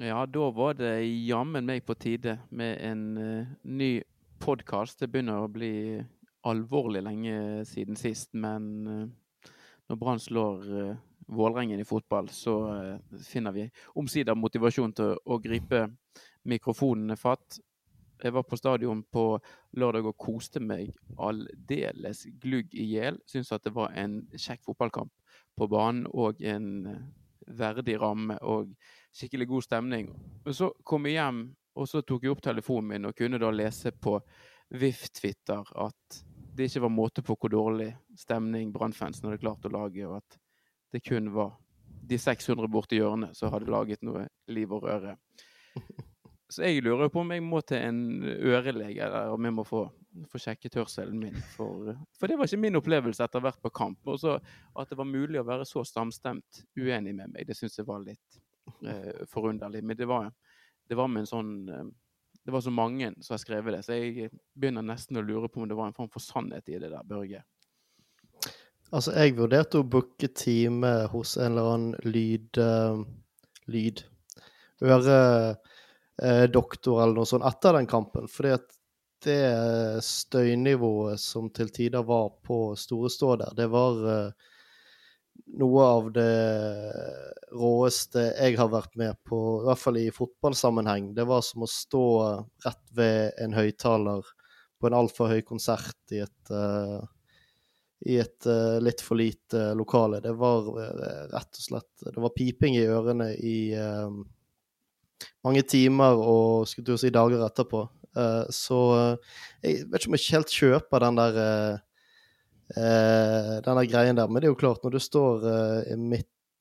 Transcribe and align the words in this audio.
Ja, 0.00 0.26
da 0.26 0.48
var 0.50 0.74
det 0.74 1.04
jammen 1.06 1.68
meg 1.68 1.84
på 1.86 1.94
tide 1.94 2.32
med 2.50 2.80
en 2.82 3.02
uh, 3.14 3.50
ny 3.62 4.02
podkast. 4.42 4.98
Det 4.98 5.06
begynner 5.12 5.44
å 5.44 5.50
bli 5.52 6.00
alvorlig 6.50 7.02
lenge 7.06 7.62
siden 7.68 7.94
sist, 7.94 8.32
men 8.34 8.64
uh, 8.88 9.52
når 9.86 10.00
Brann 10.00 10.22
slår 10.22 10.64
uh, 10.66 10.96
Vålerengen 11.30 11.80
i 11.80 11.86
fotball, 11.88 12.26
så 12.28 12.52
finner 13.24 13.54
vi 13.54 13.62
omsider 13.96 14.36
motivasjon 14.36 14.92
til 14.92 15.14
å 15.24 15.38
gripe 15.40 15.86
mikrofonene 16.44 17.16
fatt. 17.16 17.56
Jeg 18.20 18.34
var 18.36 18.44
på 18.44 18.58
stadion 18.60 19.00
på 19.08 19.22
lørdag 19.72 20.10
og 20.10 20.18
koste 20.20 20.60
meg 20.60 20.90
aldeles 21.16 22.26
glugg 22.42 22.76
i 22.76 22.90
hjel. 22.90 23.16
Syns 23.24 23.54
at 23.56 23.64
det 23.64 23.72
var 23.72 23.96
en 23.96 24.18
kjekk 24.34 24.66
fotballkamp 24.66 25.14
på 25.56 25.70
banen 25.72 26.04
og 26.12 26.44
en 26.44 26.68
verdig 27.48 27.96
ramme 28.02 28.36
og 28.44 28.74
skikkelig 29.14 29.48
god 29.48 29.64
stemning. 29.64 30.10
Men 30.44 30.54
så 30.54 30.70
kom 30.84 31.06
jeg 31.06 31.18
hjem, 31.18 31.44
og 31.74 31.88
så 31.90 32.02
tok 32.02 32.24
jeg 32.24 32.34
opp 32.34 32.42
telefonen 32.44 32.90
min 32.90 33.08
og 33.08 33.16
kunne 33.18 33.40
da 33.42 33.50
lese 33.54 33.92
på 33.92 34.18
VIF-Twitter 34.74 35.74
at 35.84 36.22
det 36.54 36.68
ikke 36.68 36.84
var 36.86 36.94
måte 36.94 37.22
på 37.26 37.36
hvor 37.38 37.50
dårlig 37.50 37.90
stemning 38.18 38.70
Brannfansen 38.74 39.28
hadde 39.28 39.42
klart 39.42 39.66
å 39.66 39.72
lage, 39.74 40.06
og 40.06 40.20
at 40.20 40.38
det 40.94 41.02
kun 41.02 41.32
var 41.34 41.56
de 42.04 42.18
600 42.20 42.70
borti 42.70 43.00
hjørnet 43.00 43.34
som 43.34 43.50
hadde 43.50 43.70
laget 43.72 44.04
noe 44.06 44.26
liv 44.54 44.72
og 44.74 44.86
røre. 44.86 45.16
Så 46.54 46.62
jeg 46.62 46.84
lurer 46.84 47.08
på 47.10 47.22
om 47.24 47.32
jeg 47.32 47.42
må 47.42 47.58
til 47.66 47.80
en 47.82 48.00
ørelege, 48.22 49.00
eller 49.02 49.32
om 49.34 49.46
jeg 49.48 49.54
må 49.56 49.64
få, 49.66 49.80
få 50.30 50.38
sjekket 50.38 50.76
hørselen 50.78 51.16
min. 51.18 51.38
For, 51.56 51.94
for, 52.14 52.30
det 52.30 52.36
var 52.38 52.46
ikke 52.46 52.60
min 52.62 52.78
opplevelse 52.78 53.24
etter 53.24 53.42
hvert 53.42 53.58
på 53.64 53.72
kamp. 53.74 53.98
Og 54.12 54.20
så 54.22 54.36
at 54.36 54.92
det 54.92 54.98
var 55.00 55.08
mulig 55.08 55.40
å 55.40 55.46
være 55.48 55.66
så 55.66 55.82
samstemt 55.88 56.60
uenig 56.78 57.16
med 57.16 57.32
meg, 57.32 57.48
det 57.48 57.56
syns 57.58 57.80
jeg 57.80 57.88
var 57.88 58.04
litt 58.04 58.38
forunderlig. 59.30 59.84
Men 59.84 59.96
det 59.96 60.08
var, 60.10 60.30
det 60.88 60.98
var 60.98 61.08
med 61.08 61.24
en 61.24 61.30
sånn 61.30 61.52
eh, 61.68 61.84
Det 62.44 62.52
var 62.52 62.60
så 62.60 62.70
mange 62.70 63.08
som 63.24 63.34
har 63.34 63.40
skrevet 63.40 63.72
det, 63.72 63.82
så 63.86 63.96
jeg 63.96 64.28
begynner 64.52 64.84
nesten 64.84 65.16
å 65.16 65.22
lure 65.24 65.48
på 65.48 65.62
om 65.62 65.68
det 65.68 65.76
var 65.78 65.88
en 65.88 65.96
form 65.96 66.10
for 66.12 66.20
sannhet 66.20 66.68
i 66.68 66.76
det 66.76 66.90
der, 66.92 67.06
Børge. 67.08 67.40
Altså, 68.92 69.14
jeg 69.16 69.38
vurderte 69.38 69.80
å 69.80 69.86
booke 69.88 70.28
time 70.36 70.90
hos 71.14 71.38
en 71.38 71.54
eller 71.54 71.70
annen 71.72 71.94
lyd... 72.04 72.60
Uh, 72.60 73.04
lyd. 73.66 74.02
Øre 74.84 75.18
eh, 76.22 76.44
doktor 76.52 77.02
eller 77.02 77.20
noe 77.20 77.28
sånt 77.28 77.46
etter 77.48 77.78
den 77.78 77.88
kampen. 77.90 78.28
Fordi 78.30 78.54
at 78.58 78.66
det 79.24 80.04
støynivået 80.04 81.20
som 81.20 81.48
til 81.54 81.70
tider 81.72 82.04
var 82.04 82.34
på 82.44 82.74
Store 82.76 83.08
Stå 83.08 83.36
der, 83.40 83.54
det 83.56 83.70
var 83.72 84.02
uh, 84.04 84.50
noe 85.56 85.86
av 85.88 86.10
det 86.12 86.34
råeste 87.54 88.28
jeg 88.34 88.58
har 88.58 88.70
vært 88.72 88.94
med 88.98 89.18
på, 89.26 89.38
i 89.62 89.66
hvert 89.68 89.80
fall 89.80 89.98
i 90.00 90.08
fotballsammenheng. 90.14 91.12
Det 91.16 91.26
var 91.28 91.44
som 91.46 91.64
å 91.64 91.70
stå 91.70 92.06
rett 92.66 92.84
ved 92.96 93.38
en 93.42 93.54
høyttaler 93.56 94.34
på 94.84 94.90
en 94.90 94.98
altfor 94.98 95.30
høy 95.32 95.40
konsert 95.48 96.12
i 96.12 96.20
et, 96.20 96.50
uh, 96.52 97.00
i 98.04 98.18
et 98.20 98.48
uh, 98.50 98.76
litt 98.84 99.00
for 99.00 99.16
lite 99.16 99.70
lokale. 99.78 100.20
Det 100.20 100.34
var 100.36 100.68
uh, 100.68 101.22
rett 101.32 101.60
og 101.60 101.64
slett 101.68 102.04
Det 102.10 102.20
var 102.20 102.34
piping 102.36 102.76
i 102.76 102.84
ørene 102.84 103.30
i 103.38 103.56
mange 105.44 105.62
timer 105.68 106.18
og 106.20 106.68
skulle 106.68 106.90
til 106.90 106.98
å 106.98 107.00
si 107.00 107.10
dager 107.14 107.46
etterpå. 107.46 107.80
Så 108.54 108.78
jeg 109.64 109.86
vet 109.90 110.02
ikke 110.04 110.10
om 110.10 110.14
jeg 110.14 110.22
ikke 110.22 110.36
helt 110.36 110.52
kjøper 110.54 111.02
den 111.02 111.16
der 111.18 111.38
den 113.64 113.78
der 113.80 113.88
greien 113.88 114.18
der. 114.18 114.28
Men 114.28 114.42
det 114.42 114.48
er 114.48 114.52
jo 114.52 114.60
klart, 114.60 114.84
når 114.84 114.94
du 114.94 115.00
står 115.02 115.46
i 115.90 115.96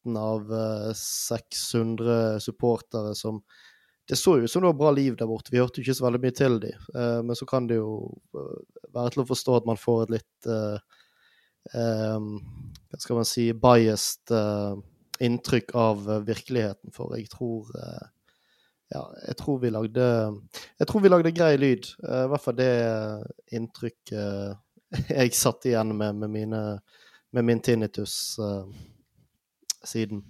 midten 0.04 0.18
av 0.18 0.94
600 0.94 2.40
supportere 2.40 3.16
som 3.16 3.44
Det 4.08 4.18
så 4.18 4.38
jo 4.38 4.44
ut 4.44 4.52
som 4.52 4.62
det 4.62 4.68
var 4.68 4.74
bra 4.74 4.92
liv 4.92 5.16
der 5.16 5.28
borte. 5.28 5.52
Vi 5.52 5.60
hørte 5.60 5.80
jo 5.80 5.84
ikke 5.86 5.96
så 5.96 6.04
veldig 6.04 6.20
mye 6.20 6.36
til 6.36 6.60
dem. 6.60 7.26
men 7.26 7.36
så 7.36 7.46
kan 7.46 7.68
det 7.68 7.76
jo 7.76 8.12
være 8.92 9.10
til 9.14 9.22
å 9.22 9.26
forstå 9.26 9.56
at 9.56 9.66
man 9.66 9.78
får 9.78 10.04
et 10.04 10.10
litt 10.10 10.48
Hva 11.72 13.00
skal 13.00 13.16
man 13.16 13.26
si 13.26 13.54
biased 13.54 14.34
inntrykk 15.24 15.72
av 15.76 16.04
virkeligheten. 16.28 16.92
For 16.92 17.16
jeg 17.16 17.30
tror 17.32 17.72
ja, 18.92 19.08
jeg 19.28 19.38
tror 19.40 19.60
vi 19.62 19.72
lagde 19.72 20.04
Jeg 20.80 20.88
tror 20.88 21.02
vi 21.02 21.10
lagde 21.10 21.32
grei 21.32 21.56
lyd. 21.58 21.88
I 22.04 22.28
hvert 22.28 22.44
fall 22.44 22.60
det 22.60 22.76
inntrykket 23.56 24.60
jeg 25.16 25.34
satt 25.34 25.66
igjen 25.66 25.96
med 25.96 26.16
med, 26.16 26.30
mine, 26.30 26.80
med 27.32 27.46
min 27.46 27.62
tinnitus 27.62 28.38
siden. 29.88 30.24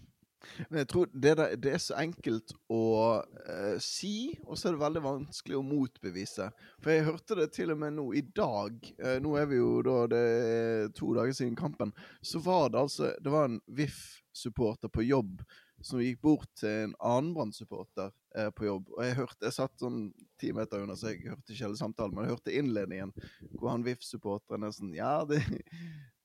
Men 0.69 0.81
jeg 0.81 0.87
tror 0.91 1.09
det, 1.13 1.33
der, 1.39 1.55
det 1.55 1.71
er 1.71 1.81
så 1.81 1.97
enkelt 2.01 2.53
å 2.71 2.83
uh, 3.23 3.77
si, 3.81 4.33
og 4.43 4.57
så 4.59 4.69
er 4.69 4.75
det 4.75 4.83
veldig 4.83 5.03
vanskelig 5.05 5.59
å 5.59 5.65
motbevise. 5.65 6.49
For 6.83 6.93
jeg 6.93 7.07
hørte 7.07 7.37
det 7.39 7.49
til 7.55 7.71
og 7.73 7.79
med 7.79 7.95
nå 7.97 8.09
i 8.19 8.25
dag. 8.35 8.75
Uh, 8.99 9.17
nå 9.23 9.37
er 9.39 9.47
vi 9.51 9.61
jo 9.61 9.77
da 9.85 9.97
det 10.11 10.23
er 10.23 10.91
to 10.97 11.13
dager 11.15 11.35
siden 11.37 11.55
kampen. 11.59 11.93
Så 12.21 12.43
var 12.43 12.73
det 12.73 12.81
altså 12.83 13.13
Det 13.23 13.33
var 13.33 13.47
en 13.49 13.61
VIF-supporter 13.71 14.91
på 14.91 15.07
jobb 15.07 15.45
som 15.83 15.99
gikk 15.99 16.21
bort 16.23 16.47
til 16.59 16.87
en 16.87 16.93
annen 17.03 17.33
Brann-supporter 17.35 18.11
eh, 18.37 18.49
på 18.55 18.67
jobb. 18.69 18.91
Og 18.95 19.01
jeg 19.03 19.17
hørte, 19.17 19.39
jeg 19.43 19.55
satt 19.57 19.81
sånn 19.81 20.05
ti 20.39 20.53
meter 20.55 20.83
unna, 20.83 20.95
så 20.95 21.11
jeg 21.11 21.25
hørte 21.27 21.51
ikke 21.51 21.65
hele 21.65 21.79
samtalen, 21.79 22.15
men 22.15 22.27
jeg 22.27 22.37
hørte 22.37 22.55
innledningen 22.55 23.11
hvor 23.57 23.73
han 23.73 23.83
VIF-supporteren 23.83 24.63
er 24.63 24.75
sånn 24.75 24.93
Ja, 24.95 25.15
det, 25.27 25.41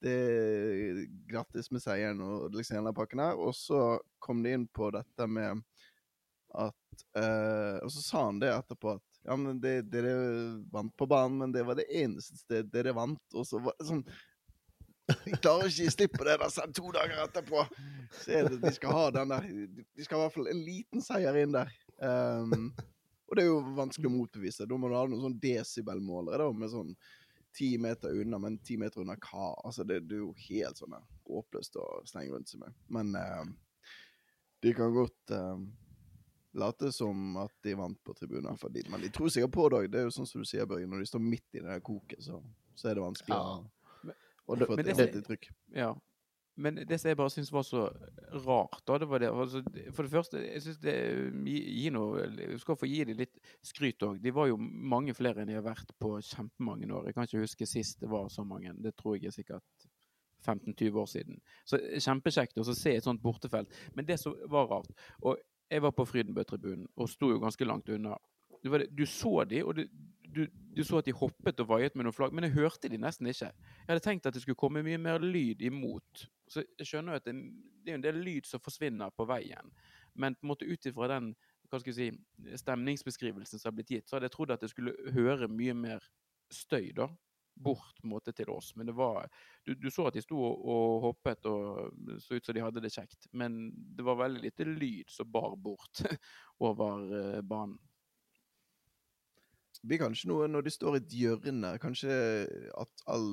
det 0.04 0.14
er 0.14 0.98
grattis 1.30 1.70
med 1.74 1.82
seieren 1.82 2.20
og 2.22 2.54
liksom 2.54 2.78
hele 2.78 2.94
pakken 2.96 3.22
her. 3.22 3.38
Og 3.38 3.54
så 3.56 3.98
kom 4.22 4.42
de 4.44 4.54
inn 4.54 4.66
på 4.70 4.90
dette 4.94 5.26
med 5.30 5.62
at 6.56 7.02
eh, 7.18 7.76
Og 7.84 7.90
så 7.92 8.00
sa 8.00 8.24
han 8.24 8.38
det 8.40 8.48
etterpå 8.54 8.94
at 8.96 9.04
ja, 9.28 9.36
men 9.36 9.58
det, 9.60 9.90
dere 9.92 10.14
vant 10.72 10.94
på 10.96 11.06
banen, 11.06 11.36
men 11.42 11.52
det 11.52 11.66
var 11.68 11.76
det 11.76 11.88
eneste 11.92 12.38
stedet 12.40 12.72
dere 12.72 12.94
vant. 12.96 13.24
Og 13.34 13.44
så 13.46 13.60
var 13.60 13.76
det 13.78 13.88
sånn 13.90 14.04
Jeg 15.08 15.40
klarer 15.42 15.68
ikke 15.68 15.88
å 15.88 15.96
slippe 15.96 16.24
det 16.28 16.36
der 16.40 16.52
selv 16.52 16.76
to 16.76 16.92
dager 16.94 17.24
etterpå. 17.24 17.64
Så 18.20 18.38
det, 18.48 18.60
de 18.62 18.72
skal 18.76 18.96
ha 18.96 19.04
den 19.18 19.34
der 19.34 19.50
De 19.50 20.06
skal 20.06 20.18
i 20.18 20.22
hvert 20.22 20.36
fall 20.36 20.50
en 20.52 20.62
liten 20.64 21.04
seier 21.04 21.42
inn 21.42 21.56
der. 21.56 21.72
Um, 21.98 22.70
og 23.28 23.36
det 23.36 23.44
er 23.44 23.50
jo 23.50 23.60
vanskelig 23.76 24.08
å 24.08 24.14
motbevise. 24.14 24.66
Da 24.68 24.76
må 24.80 24.88
du 24.88 24.96
ha 24.96 25.04
noen 25.08 25.26
sånn 25.26 25.40
desibelmålere 25.42 26.46
da, 26.46 26.52
med 26.56 26.72
sånn 26.72 26.94
ti 27.58 27.72
meter 27.82 28.14
unna, 28.20 28.38
men 28.38 28.60
ti 28.62 28.76
meter 28.78 29.02
unna 29.02 29.16
hva? 29.18 29.50
Altså, 29.66 29.84
det, 29.86 30.04
det 30.06 30.18
er 30.18 30.22
jo 30.22 30.32
helt 30.46 30.78
sånn 30.78 30.94
håpløst 31.28 31.78
å 31.80 31.86
slenge 32.08 32.36
rundt 32.36 32.52
seg 32.52 32.62
med. 32.62 32.76
Men 32.94 33.12
uh, 33.18 33.44
de 34.62 34.74
kan 34.78 34.94
godt 34.94 35.34
uh, 35.34 35.58
late 36.58 36.92
som 36.94 37.36
at 37.42 37.54
de 37.66 37.74
vant 37.78 37.98
på 38.04 38.14
tribunen, 38.18 38.56
men 38.92 39.02
de 39.02 39.10
tror 39.14 39.32
sikkert 39.32 39.54
på 39.54 39.66
det 39.72 39.80
òg. 39.82 39.90
Det 39.92 40.00
er 40.00 40.08
jo 40.08 40.14
sånn 40.14 40.30
som 40.30 40.44
du 40.44 40.48
sier, 40.48 40.68
Børge, 40.70 40.88
når 40.90 41.02
de 41.02 41.10
står 41.10 41.24
midt 41.24 41.58
i 41.58 41.64
det 41.64 41.80
koket, 41.86 42.22
så, 42.24 42.40
så 42.78 42.90
er 42.90 42.98
det 42.98 43.04
vanskelig. 43.04 43.34
Ja. 43.34 44.14
Og 44.48 44.56
det, 44.56 44.68
det, 44.80 44.94
det, 45.12 45.24
trykk. 45.26 45.50
Ja. 45.76 45.90
Men 46.58 46.80
det 46.88 46.96
som 46.98 47.10
jeg 47.10 47.18
bare 47.18 47.30
syns 47.30 47.50
var 47.54 47.64
så 47.66 47.84
rart, 48.44 48.80
da, 48.88 48.96
det 48.98 49.06
var 49.10 49.22
det 49.22 49.28
altså, 49.30 49.62
For 49.94 50.02
det 50.02 50.10
første, 50.12 50.40
jeg 50.42 50.62
syns 50.64 50.80
det 50.82 50.94
gi, 51.46 51.90
noe 51.94 52.24
skal 52.58 52.78
få 52.78 52.88
gi 52.90 53.04
dem 53.06 53.20
litt 53.20 53.38
skryt 53.64 54.02
òg. 54.02 54.18
De 54.22 54.32
var 54.34 54.50
jo 54.50 54.58
mange 54.58 55.14
flere 55.14 55.42
enn 55.42 55.52
de 55.52 55.58
har 55.58 55.66
vært 55.66 55.94
på 56.02 56.16
kjempemange 56.32 56.90
år. 56.90 57.06
Jeg 57.06 57.16
kan 57.16 57.28
ikke 57.28 57.44
huske 57.44 57.68
sist 57.70 58.02
det 58.02 58.10
var 58.10 58.26
så 58.34 58.42
mange. 58.46 58.74
Det 58.82 58.96
tror 58.98 59.16
jeg 59.16 59.30
er 59.30 59.36
sikkert 59.38 59.88
15-20 60.46 60.98
år 61.02 61.08
siden. 61.10 61.38
Så 61.66 61.78
kjempekjekt 61.78 62.58
å 62.58 62.66
se 62.70 62.96
et 62.96 63.06
sånt 63.06 63.22
bortefelt. 63.22 63.70
Men 63.94 64.08
det 64.08 64.18
som 64.22 64.34
var 64.50 64.70
rart 64.70 64.90
Og 65.22 65.38
jeg 65.68 65.84
var 65.84 65.92
på 65.92 66.06
Frydenbø-tribunen 66.08 66.86
og 66.96 67.10
sto 67.12 67.30
jo 67.30 67.40
ganske 67.42 67.66
langt 67.68 67.90
unna. 67.92 68.16
Du 68.64 69.04
så 69.06 69.44
de, 69.46 69.62
og 69.62 69.76
det, 69.76 69.86
du, 70.34 70.46
du, 70.76 70.82
så 70.84 71.00
at 71.00 71.08
de 71.08 71.14
hoppet 71.16 71.60
og 71.62 71.70
vaiet 71.70 71.96
med 71.96 72.06
noen 72.06 72.16
flagg, 72.16 72.34
men 72.36 72.46
jeg 72.46 72.56
hørte 72.58 72.90
de 72.92 73.00
nesten 73.00 73.28
ikke. 73.30 73.50
Jeg 73.52 73.88
hadde 73.88 74.04
tenkt 74.04 74.28
at 74.28 74.36
det 74.36 74.42
skulle 74.44 74.60
komme 74.60 74.84
mye 74.84 75.00
mer 75.00 75.22
lyd 75.22 75.62
imot. 75.64 76.26
Så 76.48 76.64
jeg 76.78 76.88
skjønner 76.90 77.16
jo 77.16 77.20
at 77.22 77.28
det, 77.28 77.36
det 77.84 77.94
er 77.94 78.00
en 78.00 78.04
del 78.04 78.20
lyd 78.24 78.48
som 78.48 78.62
forsvinner 78.62 79.14
på 79.16 79.26
veien. 79.28 79.72
Men 80.18 80.36
på 80.36 80.46
en 80.46 80.52
måte 80.52 80.68
ut 80.68 80.90
ifra 80.90 81.08
den 81.14 81.32
hva 81.68 81.80
skal 81.82 81.92
si, 81.92 82.08
stemningsbeskrivelsen 82.62 83.60
som 83.60 83.70
har 83.70 83.76
blitt 83.76 83.90
gitt, 83.92 84.08
så 84.08 84.16
hadde 84.16 84.30
jeg 84.30 84.36
trodd 84.36 84.54
at 84.54 84.62
jeg 84.64 84.72
skulle 84.72 84.94
høre 85.12 85.50
mye 85.52 85.74
mer 85.76 86.04
støy 86.52 86.94
da, 86.96 87.10
bort 87.58 87.98
måte 88.06 88.32
til 88.32 88.48
oss. 88.54 88.70
Men 88.76 88.88
det 88.88 88.94
var 88.96 89.28
Du, 89.66 89.74
du 89.74 89.90
så 89.90 90.06
at 90.08 90.16
de 90.16 90.22
sto 90.24 90.38
og, 90.38 91.00
hoppet 91.02 91.44
og 91.50 91.90
så 92.24 92.38
ut 92.38 92.46
som 92.46 92.56
de 92.56 92.62
hadde 92.64 92.80
det 92.80 92.92
kjekt. 92.94 93.28
Men 93.32 93.68
det 93.96 94.06
var 94.06 94.20
veldig 94.22 94.42
lite 94.46 94.64
lyd 94.64 95.10
som 95.12 95.28
bar 95.30 95.56
bort 95.60 96.00
over 96.68 97.04
uh, 97.12 97.40
banen 97.42 97.76
blir 99.86 100.00
kanskje 100.02 100.30
noe 100.30 100.48
når 100.50 100.66
de 100.66 100.72
står 100.74 100.98
i 100.98 101.00
et 101.02 101.14
hjørne, 101.20 101.72
kanskje 101.82 102.12
at 102.78 103.06
all 103.06 103.28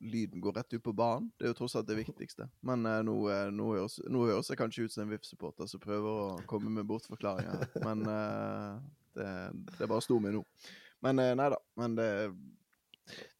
lyden 0.00 0.40
går 0.40 0.56
rett 0.56 0.72
ut 0.72 0.84
på 0.84 0.94
banen. 0.96 1.28
Det 1.36 1.44
er 1.44 1.52
jo 1.52 1.58
tross 1.58 1.76
alt 1.76 1.88
det 1.90 1.98
viktigste. 2.04 2.48
Men 2.64 2.86
uh, 2.88 3.00
nå, 3.04 3.16
uh, 3.28 3.48
nå, 3.52 3.72
høres, 3.76 3.98
nå, 4.08 4.24
høres, 4.30 4.48
jeg 4.48 4.60
kanskje 4.60 4.86
ut 4.86 4.94
som 4.94 5.04
en 5.04 5.12
VIF-supporter 5.12 5.68
som 5.68 5.82
prøver 5.82 6.08
å 6.08 6.38
komme 6.50 6.72
med 6.72 6.88
bortforklaringer. 6.88 7.66
Men 7.86 8.06
uh, 8.08 8.78
det, 9.18 9.32
det 9.76 9.90
bare 9.90 10.04
sto 10.04 10.16
meg 10.22 10.38
nå. 10.38 10.44
Men 11.04 11.20
nei 11.20 11.48
da. 11.52 11.56
Men 11.80 11.96
det, 11.96 12.08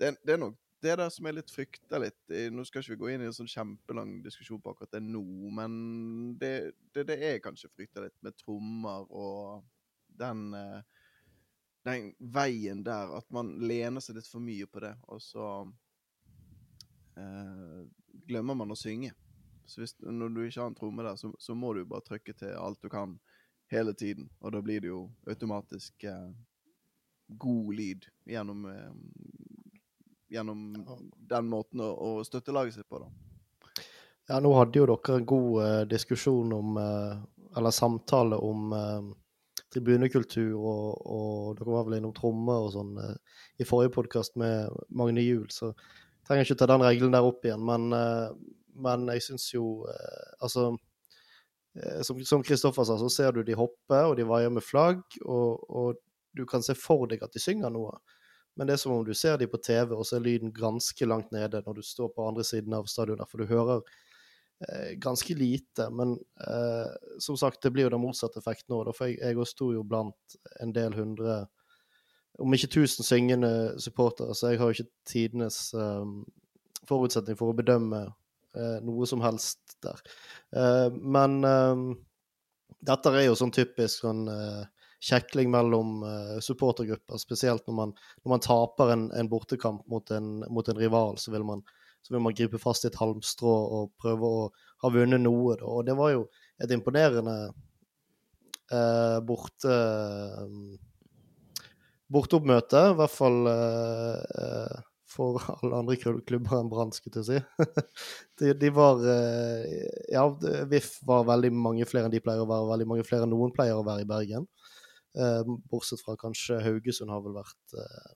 det, 0.00 0.14
det, 0.24 0.34
er 0.34 0.40
nok 0.40 0.56
det 0.80 0.96
der 0.96 1.10
som 1.12 1.26
er 1.28 1.36
litt 1.36 1.52
frykta 1.52 2.00
litt 2.00 2.32
eh, 2.32 2.48
Nå 2.52 2.64
skal 2.64 2.82
ikke 2.82 2.94
vi 2.94 3.00
gå 3.02 3.10
inn 3.12 3.24
i 3.24 3.28
en 3.28 3.36
sånn 3.36 3.50
kjempelang 3.50 4.18
diskusjon 4.24 4.60
på 4.62 4.72
akkurat 4.72 4.94
det 4.96 5.02
nå, 5.04 5.22
men 5.56 5.74
det, 6.40 6.72
det, 6.94 7.04
det 7.10 7.18
er 7.28 7.42
kanskje 7.44 7.68
frykta 7.74 8.06
litt 8.06 8.16
med 8.24 8.36
trommer 8.40 9.04
og 9.08 9.60
den 10.20 10.48
eh, 10.56 10.99
den 11.86 12.10
veien 12.18 12.82
der, 12.84 13.12
at 13.16 13.26
man 13.32 13.54
lener 13.64 14.04
seg 14.04 14.18
litt 14.18 14.28
for 14.28 14.42
mye 14.44 14.66
på 14.68 14.82
det, 14.84 14.92
og 15.08 15.22
så 15.24 15.46
eh, 17.16 17.80
glemmer 18.28 18.58
man 18.58 18.74
å 18.74 18.78
synge. 18.78 19.14
Så 19.70 19.82
hvis, 19.82 19.94
når 20.02 20.34
du 20.34 20.42
ikke 20.44 20.60
har 20.60 20.70
en 20.72 20.76
tromme 20.76 21.06
der, 21.06 21.16
så, 21.16 21.30
så, 21.38 21.54
må 21.54 21.72
du 21.74 21.84
bare 21.86 22.04
trykke 22.06 22.34
til 22.34 22.56
alt 22.58 22.82
du 22.82 22.90
kan 22.90 23.16
hele 23.70 23.94
tiden. 23.94 24.28
Og 24.42 24.52
da 24.52 24.62
blir 24.66 24.82
det 24.82 24.90
jo 24.90 25.04
automatisk 25.30 26.04
eh, 26.10 26.30
god 27.40 27.74
lyd 27.78 28.08
gjennom, 28.26 28.64
eh, 28.66 29.76
gjennom 30.34 30.64
den 31.30 31.50
måten 31.52 31.84
å, 31.86 31.92
å 31.94 32.24
støtte 32.26 32.54
laget 32.54 32.80
sitt 32.80 32.88
på, 32.90 33.04
da. 33.04 33.10
Ja, 34.30 34.38
nå 34.42 34.52
hadde 34.54 34.78
jo 34.78 34.86
dere 34.86 35.16
en 35.18 35.26
god 35.26 35.54
uh, 35.58 35.84
diskusjon 35.90 36.52
om 36.54 36.76
uh, 36.78 37.16
Eller 37.58 37.72
samtale 37.74 38.36
om 38.38 38.68
uh, 38.70 39.08
tribunekultur, 39.74 40.54
og, 40.58 41.00
og, 41.06 41.56
dere 41.58 41.74
var 41.74 41.88
vel 41.88 41.98
innom 42.00 42.14
trommer 42.16 42.66
og 42.66 42.72
sånn 42.74 42.94
i 43.60 43.66
forrige 43.68 43.94
podkast 43.94 44.38
med 44.40 44.70
Magne 44.90 45.22
Juel, 45.22 45.48
så 45.54 45.72
trenger 46.26 46.48
ikke 46.48 46.58
ta 46.62 46.68
den 46.70 46.84
regelen 46.84 47.14
der 47.14 47.26
opp 47.26 47.46
igjen. 47.46 47.62
Men, 47.66 47.90
men 48.80 49.06
jeg 49.14 49.26
syns 49.30 49.48
jo 49.54 49.86
Altså 50.40 50.72
som 52.26 52.42
Kristoffer 52.42 52.84
sa, 52.84 52.96
så 52.98 53.08
ser 53.12 53.32
du 53.32 53.44
de 53.46 53.54
hoppe, 53.54 53.98
og 54.02 54.16
de 54.18 54.26
vaier 54.26 54.50
med 54.50 54.64
flagg, 54.66 55.04
og, 55.22 55.62
og 55.70 56.00
du 56.36 56.44
kan 56.46 56.64
se 56.66 56.74
for 56.78 57.06
deg 57.10 57.22
at 57.22 57.34
de 57.34 57.42
synger 57.42 57.70
noe. 57.70 57.94
Men 58.58 58.66
det 58.66 58.74
er 58.74 58.82
som 58.82 58.92
om 58.92 59.04
du 59.06 59.14
ser 59.14 59.38
de 59.38 59.48
på 59.50 59.60
TV, 59.62 59.94
og 59.94 60.04
så 60.06 60.18
er 60.18 60.24
lyden 60.24 60.52
ganske 60.54 61.06
langt 61.06 61.30
nede 61.32 61.62
når 61.66 61.78
du 61.78 61.82
står 61.86 62.10
på 62.14 62.26
andre 62.26 62.44
siden 62.46 62.74
av 62.76 62.88
stadionet. 62.90 63.28
For 63.30 63.40
du 63.40 63.50
hører 63.50 63.80
eh, 63.80 64.00
ganske 65.00 65.34
lite. 65.34 65.86
Men 65.90 66.18
eh, 66.46 66.90
som 67.18 67.36
sagt, 67.40 67.62
det 67.62 67.70
blir 67.72 67.86
jo 67.86 67.94
den 67.94 68.02
motsatte 68.02 68.42
effekten 68.42 68.74
nå. 68.74 68.82
For 68.92 69.08
jeg, 69.08 69.20
jeg 69.22 69.48
sto 69.48 69.70
jo 69.72 69.84
blant 69.86 70.36
en 70.60 70.74
del 70.76 70.96
hundre, 70.98 71.46
om 72.40 72.56
ikke 72.56 72.72
tusen 72.72 73.04
syngende 73.04 73.52
supportere, 73.80 74.34
så 74.36 74.52
jeg 74.52 74.60
har 74.60 74.70
jo 74.70 74.78
ikke 74.78 75.08
tidenes 75.08 75.62
eh, 75.76 76.04
forutsetning 76.88 77.38
for 77.38 77.52
å 77.52 77.56
bedømme 77.56 78.04
eh, 78.06 78.76
noe 78.86 79.08
som 79.08 79.22
helst 79.24 79.76
der. 79.84 80.00
Eh, 80.56 80.88
men 80.92 81.40
eh, 81.46 81.86
dette 82.86 83.14
er 83.14 83.26
jo 83.26 83.38
sånn 83.38 83.54
typisk 83.54 84.06
sånn 84.06 84.24
kjekling 85.00 85.48
mellom 85.52 86.00
supportergrupper. 86.44 87.20
Spesielt 87.20 87.66
når 87.68 87.76
man, 87.76 87.92
når 88.20 88.32
man 88.34 88.42
taper 88.44 88.92
en, 88.92 89.06
en 89.16 89.28
bortekamp 89.32 89.86
mot 89.88 90.12
en, 90.12 90.42
mot 90.52 90.68
en, 90.68 90.80
rival, 90.80 91.16
så 91.20 91.32
vil, 91.32 91.44
man, 91.48 91.62
så 92.02 92.14
vil 92.14 92.22
man 92.24 92.36
gripe 92.36 92.60
fast 92.60 92.86
i 92.86 92.90
et 92.90 92.98
halmstrå 93.00 93.54
og 93.78 93.90
prøve 94.00 94.28
å 94.28 94.44
ha 94.84 94.92
vunnet 94.92 95.22
noe. 95.22 95.56
Da. 95.60 95.66
Og 95.68 95.86
det 95.88 95.96
var 95.98 96.14
jo 96.14 96.26
et 96.60 96.72
imponerende 96.74 97.34
eh, 98.72 99.18
borte 99.26 99.74
uh, 99.74 100.78
borteoppmøte, 102.10 102.80
i 102.90 102.94
hvert 102.98 103.14
fall 103.14 103.44
eh, 103.46 104.78
for 105.10 105.38
alle 105.60 105.78
andre 105.78 105.96
klubber 106.00 106.56
enn 106.56 106.70
Brann, 106.72 106.90
skulle 106.94 107.22
jeg 107.22 107.28
si. 107.28 107.68
de, 108.42 108.54
de, 108.58 108.70
var 108.74 108.98
Ja, 110.10 110.24
VIF 110.70 110.96
var 111.06 111.28
veldig 111.28 111.52
mange 111.54 111.86
flere 111.86 112.08
enn 112.08 112.14
de 112.14 112.22
pleier 112.24 112.42
å 112.42 112.50
være, 112.50 112.66
veldig 112.72 112.88
mange 112.90 113.06
flere 113.06 113.28
enn 113.28 113.34
noen 113.34 113.54
pleier 113.54 113.78
å 113.78 113.86
være 113.86 114.02
i 114.02 114.10
Bergen. 114.10 114.48
Eh, 115.18 115.42
bortsett 115.70 116.02
fra 116.04 116.14
kanskje 116.16 116.60
Haugesund 116.62 117.10
har 117.10 117.22
vel 117.24 117.34
vært 117.40 117.74
eh, 117.74 118.10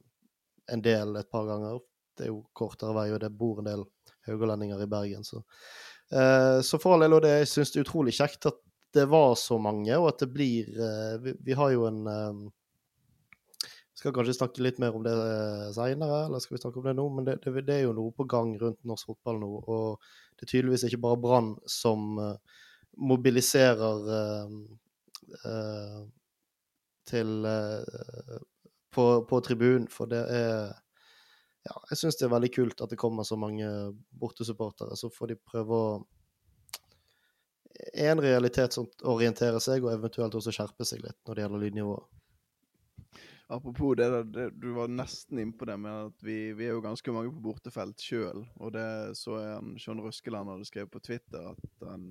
en 0.74 0.82
del 0.84 1.16
et 1.18 1.30
par 1.30 1.48
ganger. 1.48 1.80
Det 2.16 2.26
er 2.26 2.32
jo 2.32 2.42
kortere 2.56 2.94
vei, 2.96 3.08
og 3.14 3.20
det 3.22 3.32
bor 3.34 3.60
en 3.60 3.68
del 3.68 3.84
haugalendinger 4.28 4.82
i 4.82 4.90
Bergen. 4.90 5.24
Så, 5.24 5.42
eh, 6.12 6.60
så 6.62 6.80
for 6.80 6.94
all 6.94 7.06
del, 7.06 7.16
og 7.16 7.24
det, 7.24 7.32
jeg 7.42 7.50
syns 7.52 7.74
det 7.74 7.82
er 7.82 7.88
utrolig 7.88 8.14
kjekt 8.16 8.50
at 8.50 8.60
det 8.94 9.08
var 9.10 9.34
så 9.38 9.58
mange, 9.58 9.90
og 9.98 10.12
at 10.12 10.20
det 10.22 10.28
blir 10.30 10.68
Vi, 11.22 11.32
vi 11.42 11.54
har 11.58 11.72
jo 11.74 11.88
en 11.88 12.04
vi 13.94 13.98
skal 13.98 14.12
kanskje 14.14 14.34
snakke 14.34 14.62
litt 14.62 14.78
mer 14.82 14.94
om 14.94 15.04
det 15.06 15.14
seinere, 15.74 16.24
eller 16.26 16.42
skal 16.42 16.56
vi 16.56 16.60
snakke 16.62 16.80
om 16.80 16.86
det 16.88 16.94
nå? 16.98 17.04
Men 17.14 17.26
det, 17.28 17.34
det, 17.44 17.62
det, 17.62 17.74
er 17.76 17.84
jo 17.84 17.92
noe 17.94 18.10
på 18.14 18.26
gang 18.26 18.52
rundt 18.58 18.80
norsk 18.82 19.12
fotball 19.12 19.38
nå. 19.38 19.50
Og 19.70 20.02
det 20.34 20.46
er 20.46 20.50
tydeligvis 20.50 20.86
ikke 20.88 21.02
bare 21.04 21.20
Brann 21.22 21.52
som 21.70 22.16
mobiliserer 22.98 24.10
uh, 24.10 24.56
uh, 25.46 26.00
til 27.06 27.46
på, 28.94 29.06
på 29.30 29.40
tribunen, 29.46 29.86
for 29.90 30.10
det 30.10 30.22
er 30.30 30.74
ja, 31.64 31.76
jeg 31.90 32.00
syns 32.00 32.18
det 32.20 32.26
er 32.28 32.34
veldig 32.34 32.50
kult 32.52 32.82
at 32.84 32.92
det 32.92 33.00
kommer 33.00 33.24
så 33.24 33.38
mange 33.40 33.68
bortesupportere. 34.20 34.96
Så 35.00 35.10
får 35.12 35.32
de 35.32 35.40
prøve 35.40 35.80
å 35.80 35.88
en 37.94 38.20
realitet 38.22 38.72
som 38.72 38.86
orienterer 39.02 39.58
seg, 39.62 39.84
og 39.84 39.94
eventuelt 39.96 40.34
også 40.38 40.52
skjerpe 40.54 40.86
seg 40.86 41.02
litt 41.02 41.18
når 41.26 41.34
det 41.34 41.44
gjelder 41.44 41.64
lydnivået. 41.64 42.12
Apropos 43.46 43.94
det, 43.96 44.06
det, 44.32 44.50
du 44.56 44.70
var 44.72 44.88
nesten 44.88 45.38
innpå 45.38 45.66
det 45.68 45.76
med 45.76 46.08
at 46.08 46.22
vi, 46.24 46.36
vi, 46.56 46.64
er 46.64 46.72
jo 46.72 46.84
ganske 46.84 47.12
mange 47.12 47.28
på 47.34 47.42
bortefelt 47.44 48.00
sjøl. 48.00 48.40
Og 48.56 48.72
det 48.72 48.86
så 49.20 49.36
jeg 49.42 49.82
Sean 49.84 50.00
Røskeland 50.00 50.48
hadde 50.48 50.68
skrevet 50.68 50.92
på 50.94 51.02
Twitter 51.04 51.50
at 51.50 51.84
han, 51.84 52.06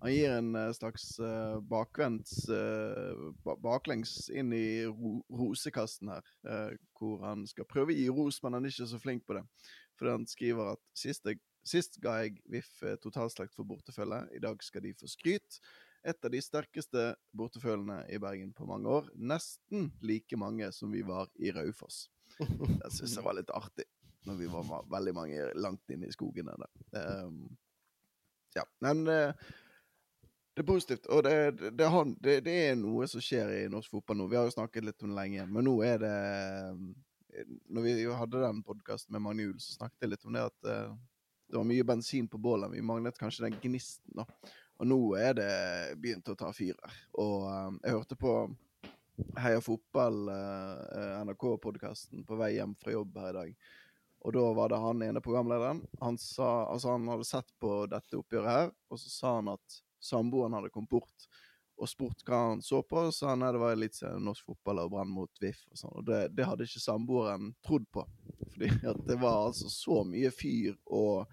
han 0.00 0.14
gir 0.14 0.32
en 0.38 0.56
eh, 0.56 0.72
slags 0.78 1.10
uh, 1.20 1.60
bakvendt 1.68 2.32
uh, 2.48 3.28
baklengs 3.60 4.30
inn 4.32 4.54
i 4.56 4.88
ro, 4.88 5.18
rosekassen 5.28 6.14
her. 6.14 6.32
Uh, 6.48 6.72
hvor 6.98 7.22
han 7.24 7.46
skal 7.48 7.68
prøve 7.68 7.94
å 7.94 7.98
gi 7.98 8.08
ros, 8.12 8.40
men 8.42 8.56
han 8.56 8.66
er 8.66 8.74
ikke 8.74 8.88
så 8.90 9.00
flink 9.02 9.26
på 9.26 9.38
det. 9.38 9.44
Fordi 9.98 10.14
han 10.14 10.26
skriver 10.30 10.72
at 10.74 10.82
sist, 10.96 11.26
sist 11.66 11.98
ga 12.02 12.18
jeg 12.22 12.38
VIF 12.50 12.70
totalslakt 13.02 13.56
for 13.56 13.68
bortefølge. 13.68 14.24
I 14.36 14.42
dag 14.42 14.62
skal 14.64 14.84
de 14.86 14.94
få 14.98 15.10
skryt 15.10 15.60
et 16.06 16.24
av 16.24 16.32
de 16.32 16.40
sterkeste 16.42 17.04
bortefølene 17.36 18.02
i 18.12 18.18
Bergen 18.22 18.52
på 18.56 18.66
mange 18.68 18.90
år. 19.00 19.08
Nesten 19.14 19.90
like 20.04 20.38
mange 20.38 20.70
som 20.72 20.92
vi 20.94 21.02
var 21.06 21.30
i 21.42 21.52
Raufoss. 21.54 22.06
Det 22.38 22.92
syns 22.94 23.16
jeg 23.16 23.24
var 23.26 23.38
litt 23.38 23.50
artig, 23.54 23.88
når 24.28 24.38
vi 24.38 24.50
var 24.52 24.68
veldig 24.92 25.14
mange 25.16 25.48
langt 25.58 25.94
inne 25.94 26.08
i 26.08 26.14
skogene 26.14 26.54
der. 26.60 27.24
Um, 27.24 27.48
ja, 28.56 28.64
men 28.84 29.02
uh, 29.10 29.48
det 30.58 30.64
er 30.64 30.66
positivt. 30.66 31.06
Og 31.14 31.22
det, 31.22 31.34
det, 31.60 31.88
det, 32.18 32.32
det, 32.46 32.54
er 32.70 32.78
noe 32.78 33.06
som 33.10 33.22
skjer 33.22 33.52
i 33.54 33.66
norsk 33.70 33.92
fotball 33.94 34.18
nå. 34.18 34.26
Vi 34.30 34.38
har 34.38 34.48
jo 34.48 34.54
snakket 34.56 34.88
litt 34.88 35.04
om 35.06 35.12
det 35.12 35.18
lenge, 35.20 35.46
men 35.46 35.68
nå 35.68 35.76
er 35.86 36.00
det 36.02 36.14
ehm, 36.14 36.88
Når 37.70 37.84
vi 37.84 37.92
hadde 38.18 38.42
den 38.42 38.62
podkasten 38.66 39.14
med 39.14 39.22
Magne 39.22 39.44
Juel, 39.46 39.60
så 39.62 39.76
snakket 39.76 40.02
jeg 40.02 40.10
litt 40.10 40.26
om 40.26 40.34
det 40.34 40.42
at 40.48 40.66
uh, 40.66 40.96
det 41.46 41.60
var 41.60 41.68
mye 41.68 41.84
bensin 41.86 42.26
på 42.28 42.40
bålet. 42.42 42.72
Vi 42.72 42.82
manglet 42.82 43.20
kanskje 43.20 43.46
den 43.46 43.60
gnisten. 43.62 44.16
da. 44.18 44.26
Og 44.82 44.90
nå 44.90 44.98
er 45.20 45.36
det 45.38 45.52
begynt 46.02 46.32
å 46.32 46.36
ta 46.38 46.50
fyr 46.56 46.74
her. 46.74 46.98
Og 47.22 47.46
um, 47.46 47.78
jeg 47.84 47.94
hørte 47.94 48.18
på 48.18 48.34
Heia 49.38 49.58
fotball, 49.62 50.28
eh, 50.30 51.14
NRK-podkasten, 51.26 52.20
på 52.26 52.36
vei 52.38 52.52
hjem 52.54 52.76
fra 52.78 52.92
jobb 52.94 53.16
her 53.18 53.30
i 53.32 53.38
dag. 53.38 53.56
Og 54.22 54.34
da 54.36 54.44
var 54.54 54.70
det 54.70 54.78
han 54.78 55.02
ene 55.02 55.22
programlederen. 55.22 55.80
Han, 56.02 56.18
sa, 56.22 56.68
altså 56.70 56.92
han 56.94 57.08
hadde 57.10 57.26
sett 57.26 57.50
på 57.58 57.80
dette 57.90 58.18
oppgjøret 58.18 58.52
her, 58.52 58.70
og 58.90 59.00
så 59.02 59.10
sa 59.10 59.34
han 59.40 59.50
at 59.56 59.80
samboeren 60.00 60.56
hadde 60.56 60.72
kommet 60.74 60.92
bort 60.92 61.28
og 61.78 61.88
spurt 61.88 62.24
hva 62.26 62.40
han 62.50 62.62
så 62.62 62.80
på. 62.82 63.04
Sa 63.14 63.32
han 63.32 63.44
at 63.46 63.54
det 63.54 63.62
var 63.62 63.76
litt 63.78 63.98
norsk 64.18 64.50
fotball 64.50 64.82
og 64.82 64.92
Brann 64.94 65.12
mot 65.14 65.42
VIF 65.42 65.60
og 65.70 65.78
sånn. 65.78 65.94
Og 66.00 66.08
det, 66.08 66.20
det, 66.34 66.46
hadde 66.48 66.66
ikke 66.66 66.82
samboeren 66.82 67.52
trodd 67.64 67.86
på. 67.94 68.04
Fordi 68.54 68.70
det 69.06 69.18
var 69.20 69.46
altså 69.46 69.70
så 69.70 70.02
mye 70.08 70.32
fyr 70.34 70.74
og 70.86 71.30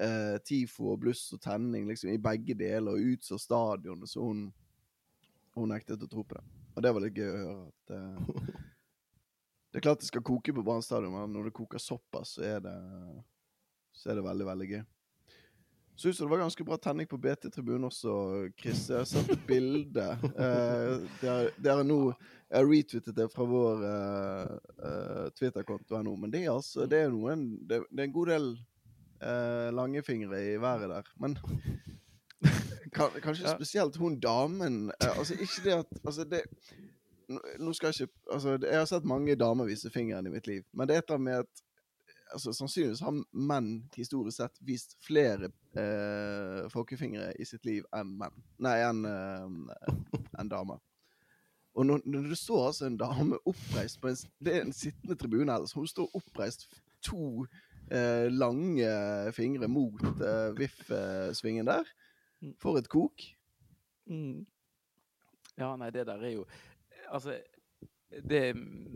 eh, 0.00 0.38
TIFO 0.44 0.94
og 0.94 1.02
bluss 1.04 1.26
og 1.36 1.42
tenning 1.44 1.86
liksom, 1.90 2.12
i 2.12 2.22
begge 2.22 2.56
deler, 2.58 2.96
og 2.96 3.12
ut 3.12 3.28
så 3.28 3.38
stadionet, 3.40 4.08
så 4.08 4.24
hun, 4.24 4.46
hun 5.56 5.72
nektet 5.74 6.02
å 6.02 6.10
tro 6.10 6.24
på 6.24 6.38
det. 6.38 6.44
Og 6.72 6.84
det 6.84 6.94
var 6.94 7.04
litt 7.04 7.20
gøy 7.20 7.28
å 7.28 7.42
høre. 7.42 7.66
at 7.68 7.96
eh, 7.98 8.56
Det 9.72 9.80
er 9.80 9.86
klart 9.88 10.00
det 10.00 10.08
skal 10.08 10.24
koke 10.24 10.56
på 10.56 10.64
Brann 10.64 10.84
stadion, 10.84 11.12
men 11.12 11.36
når 11.36 11.50
det 11.50 11.56
koker 11.60 11.80
såpass, 11.80 12.38
så 12.38 12.48
er 12.48 12.64
det, 12.64 12.76
så 13.96 14.12
er 14.12 14.20
det 14.20 14.26
veldig, 14.26 14.48
veldig 14.48 14.72
gøy. 14.72 14.82
Så 16.02 16.08
ut 16.08 16.16
som 16.16 16.26
det 16.26 16.30
var 16.30 16.38
ganske 16.38 16.64
bra 16.64 16.76
tenning 16.78 17.06
på 17.06 17.18
BT-tribunen 17.18 17.84
også, 17.84 18.12
Chris. 18.58 18.88
Jeg 18.90 18.98
har 18.98 19.04
sett 19.06 19.28
et 19.30 19.44
bilde. 19.46 20.06
Eh, 20.34 21.04
Dere 21.22 21.76
er 21.76 21.84
nå 21.86 21.98
Jeg 22.08 22.56
har 22.56 22.66
retweetet 22.66 23.14
det 23.14 23.26
fra 23.30 23.46
vår 23.46 23.84
eh, 23.86 24.50
uh, 24.82 25.28
Twitter-konto 25.38 25.94
her 25.94 26.02
nå, 26.02 26.16
men 26.18 26.34
det 26.34 26.40
er 26.42 26.50
altså 26.56 26.88
det 26.90 27.04
er, 27.04 27.14
noen, 27.14 27.46
det, 27.70 27.84
det 27.86 28.02
er 28.02 28.10
en 28.10 28.16
god 28.18 28.32
del 28.32 28.50
eh, 29.22 29.70
lange 29.78 30.02
fingre 30.02 30.42
i 30.42 30.58
været 30.58 30.90
der. 30.90 31.14
Men 31.22 31.38
kanskje 33.22 33.54
spesielt 33.54 34.02
hun 34.02 34.18
damen 34.18 34.88
eh, 34.90 35.18
Altså, 35.18 35.38
ikke 35.38 35.68
det 35.68 35.78
at 35.84 36.00
Altså, 36.02 36.26
det 36.26 36.42
Nå 37.62 37.78
skal 37.78 37.94
jeg 37.94 38.08
ikke 38.08 38.34
Altså, 38.40 38.58
jeg 38.58 38.74
har 38.74 38.90
sett 38.90 39.06
mange 39.06 39.38
damer 39.38 39.70
vise 39.70 39.94
fingeren 39.94 40.26
i 40.26 40.34
mitt 40.34 40.50
liv, 40.50 40.66
men 40.74 40.90
det 40.90 40.98
er 40.98 41.06
et 41.06 41.14
eller 41.14 41.22
annet 41.22 41.30
med 41.30 41.44
at 41.46 41.68
altså, 42.32 42.52
Sannsynligvis 42.56 43.02
har 43.04 43.18
menn 43.32 43.72
historisk 43.96 44.40
sett 44.40 44.62
vist 44.66 44.96
flere 45.04 45.50
eh, 45.78 46.62
folkefingre 46.72 47.32
i 47.40 47.46
sitt 47.48 47.66
liv 47.68 47.86
enn 47.96 48.14
menn. 48.20 48.38
Nei, 48.62 48.78
enn 48.86 49.04
eh, 49.08 49.90
en 50.40 50.52
damer. 50.52 50.80
Og 51.72 51.86
når, 51.88 52.02
når 52.04 52.28
du 52.28 52.36
står 52.36 52.66
altså 52.68 52.86
en 52.86 52.98
dame 53.00 53.38
oppreist 53.48 54.00
på 54.00 54.10
en 54.10 54.18
Det 54.44 54.56
er 54.56 54.66
en 54.66 54.74
sittende 54.76 55.16
tribune, 55.16 55.52
altså. 55.52 55.78
Hun 55.80 55.88
står 55.88 56.16
oppreist 56.18 56.66
to 57.02 57.46
eh, 57.90 58.28
lange 58.28 58.88
fingre 59.32 59.68
mot 59.68 60.02
eh, 60.02 60.50
VIF-svingen 60.58 61.66
der. 61.66 61.88
Mm. 62.42 62.56
For 62.60 62.76
et 62.78 62.90
kok. 62.92 63.24
Mm. 64.10 64.44
Ja, 65.58 65.74
nei, 65.76 65.90
det 65.94 66.06
der 66.08 66.20
er 66.20 66.32
jo 66.32 66.44
Altså, 67.12 67.34
det, 68.20 68.40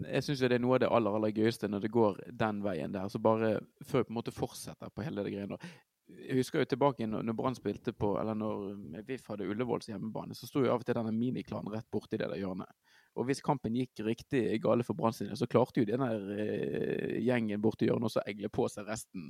jeg 0.07 0.25
syns 0.25 0.43
det 0.43 0.57
er 0.59 0.63
noe 0.63 0.77
av 0.77 0.83
det 0.85 0.91
aller, 0.93 1.17
aller 1.19 1.35
gøyeste 1.35 1.69
når 1.71 1.85
det 1.87 1.93
går 1.95 2.19
den 2.45 2.63
veien 2.65 2.95
der. 2.95 3.09
Så 3.13 3.21
bare 3.23 3.59
før 3.83 4.03
vi 4.03 4.09
på 4.09 4.13
en 4.13 4.19
måte 4.19 4.35
fortsetter 4.35 4.93
på 4.93 5.05
hele 5.07 5.25
det 5.25 5.33
greiene. 5.35 5.59
Jeg 6.07 6.39
husker 6.39 6.63
jo 6.63 6.69
tilbake 6.71 7.09
når, 7.09 7.25
når 7.27 7.35
Brann 7.35 7.57
spilte 7.59 7.91
på 7.91 8.13
Eller 8.21 8.37
når 8.39 9.01
VIF 9.09 9.25
hadde 9.33 9.49
Ullevåls 9.51 9.89
hjemmebane, 9.91 10.37
så 10.39 10.47
sto 10.47 10.63
jo 10.63 10.71
av 10.71 10.85
og 10.85 10.87
til 10.87 10.95
denne 10.95 11.15
miniklanen 11.15 11.73
rett 11.73 11.89
borti 11.91 12.21
det 12.21 12.29
der 12.29 12.39
hjørnet. 12.39 12.71
Og 13.17 13.27
hvis 13.29 13.43
kampen 13.45 13.77
gikk 13.77 14.03
riktig 14.05 14.43
gale 14.65 14.85
for 14.85 14.97
Brann 14.99 15.15
sine, 15.17 15.37
så 15.39 15.49
klarte 15.49 15.81
jo 15.81 15.89
den 15.89 16.03
der 16.05 16.27
eh, 16.37 17.17
gjengen 17.25 17.63
borti 17.65 17.89
hjørnet 17.89 18.11
også 18.11 18.21
å 18.23 18.27
egle 18.29 18.51
på 18.53 18.67
seg 18.73 18.89
resten 18.91 19.27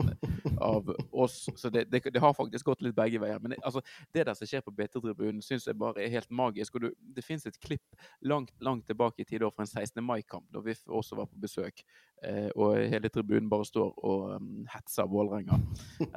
av 0.69 0.91
oss. 1.11 1.39
Så 1.55 1.71
det, 1.71 1.87
det, 1.93 2.03
det 2.13 2.23
har 2.23 2.35
faktisk 2.37 2.67
gått 2.71 2.83
litt 2.87 2.97
begge 2.99 3.21
veier. 3.23 3.39
Men 3.43 3.55
det, 3.55 3.61
altså, 3.63 3.83
det 4.15 4.27
der 4.27 4.39
som 4.39 4.51
skjer 4.51 4.65
på 4.67 4.75
BT-tribunen, 4.75 5.43
syns 5.45 5.69
jeg 5.71 5.79
bare 5.79 6.03
er 6.03 6.13
helt 6.13 6.31
magisk. 6.35 6.79
Og 6.79 6.87
du, 6.87 6.89
det 7.17 7.25
fins 7.27 7.47
et 7.47 7.59
klipp 7.63 8.07
langt, 8.27 8.55
langt 8.65 8.89
tilbake 8.91 9.23
i 9.23 9.29
tid 9.29 9.47
fra 9.47 9.67
en 9.67 9.71
16. 9.71 10.03
mai-kamp, 10.05 10.49
da 10.55 10.63
vi 10.65 10.75
også 10.87 11.21
var 11.21 11.31
på 11.31 11.43
besøk. 11.47 11.85
Eh, 12.27 12.49
og 12.55 12.81
hele 12.91 13.13
tribunen 13.13 13.51
bare 13.53 13.69
står 13.69 13.93
og 14.09 14.31
um, 14.41 14.65
hetser 14.73 15.07
Vålerenga 15.11 15.61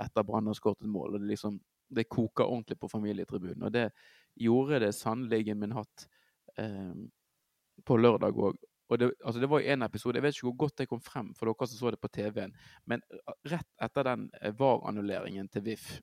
etter 0.06 0.26
Brann 0.26 0.50
har 0.50 0.58
skåret 0.58 0.82
et 0.82 0.90
mål. 0.90 1.14
og 1.14 1.22
det 1.22 1.36
liksom 1.36 1.60
det 1.90 2.10
koker 2.10 2.46
ordentlig 2.46 2.78
på 2.80 2.90
familietribunen. 2.90 3.64
Og 3.66 3.74
det 3.74 3.90
gjorde 4.38 4.80
det 4.84 4.94
sannelig 4.96 5.56
min 5.58 5.74
hatt. 5.74 6.06
Eh, 6.58 6.94
på 7.86 7.98
lørdag 8.00 8.38
òg. 8.38 8.60
Og 8.90 8.98
det, 8.98 9.12
altså 9.22 9.42
det 9.42 9.50
var 9.50 9.62
jo 9.62 9.70
en 9.70 9.86
episode, 9.86 10.18
Jeg 10.18 10.24
vet 10.24 10.36
ikke 10.36 10.48
hvor 10.48 10.62
godt 10.66 10.78
det 10.82 10.90
kom 10.90 11.02
frem 11.02 11.34
for 11.38 11.46
dere 11.46 11.68
som 11.68 11.78
så 11.78 11.92
det 11.94 12.02
på 12.02 12.10
TV-en, 12.10 12.56
men 12.90 13.04
rett 13.46 13.68
etter 13.86 14.08
den 14.08 14.30
VAR-annulleringen 14.58 15.50
til 15.54 15.68
VIF, 15.68 16.00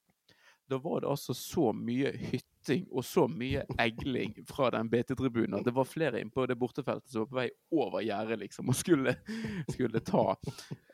da 0.70 0.78
var 0.82 1.00
det 1.00 1.10
altså 1.10 1.34
så 1.34 1.70
mye 1.74 2.10
hytting 2.18 2.86
og 2.90 3.04
så 3.06 3.26
mye 3.30 3.62
egling 3.78 4.34
fra 4.48 4.70
den 4.74 4.88
BT-tribunen 4.90 5.58
at 5.60 5.66
det 5.66 5.74
var 5.74 5.86
flere 5.86 6.20
inne 6.20 6.34
på 6.34 6.46
det 6.50 6.56
bortefeltet 6.58 7.12
som 7.12 7.22
var 7.22 7.30
på 7.30 7.38
vei 7.38 7.46
over 7.70 8.02
gjerdet 8.02 8.40
liksom, 8.40 8.72
og 8.72 8.78
skulle, 8.78 9.14
skulle 9.70 10.02
ta 10.02 10.24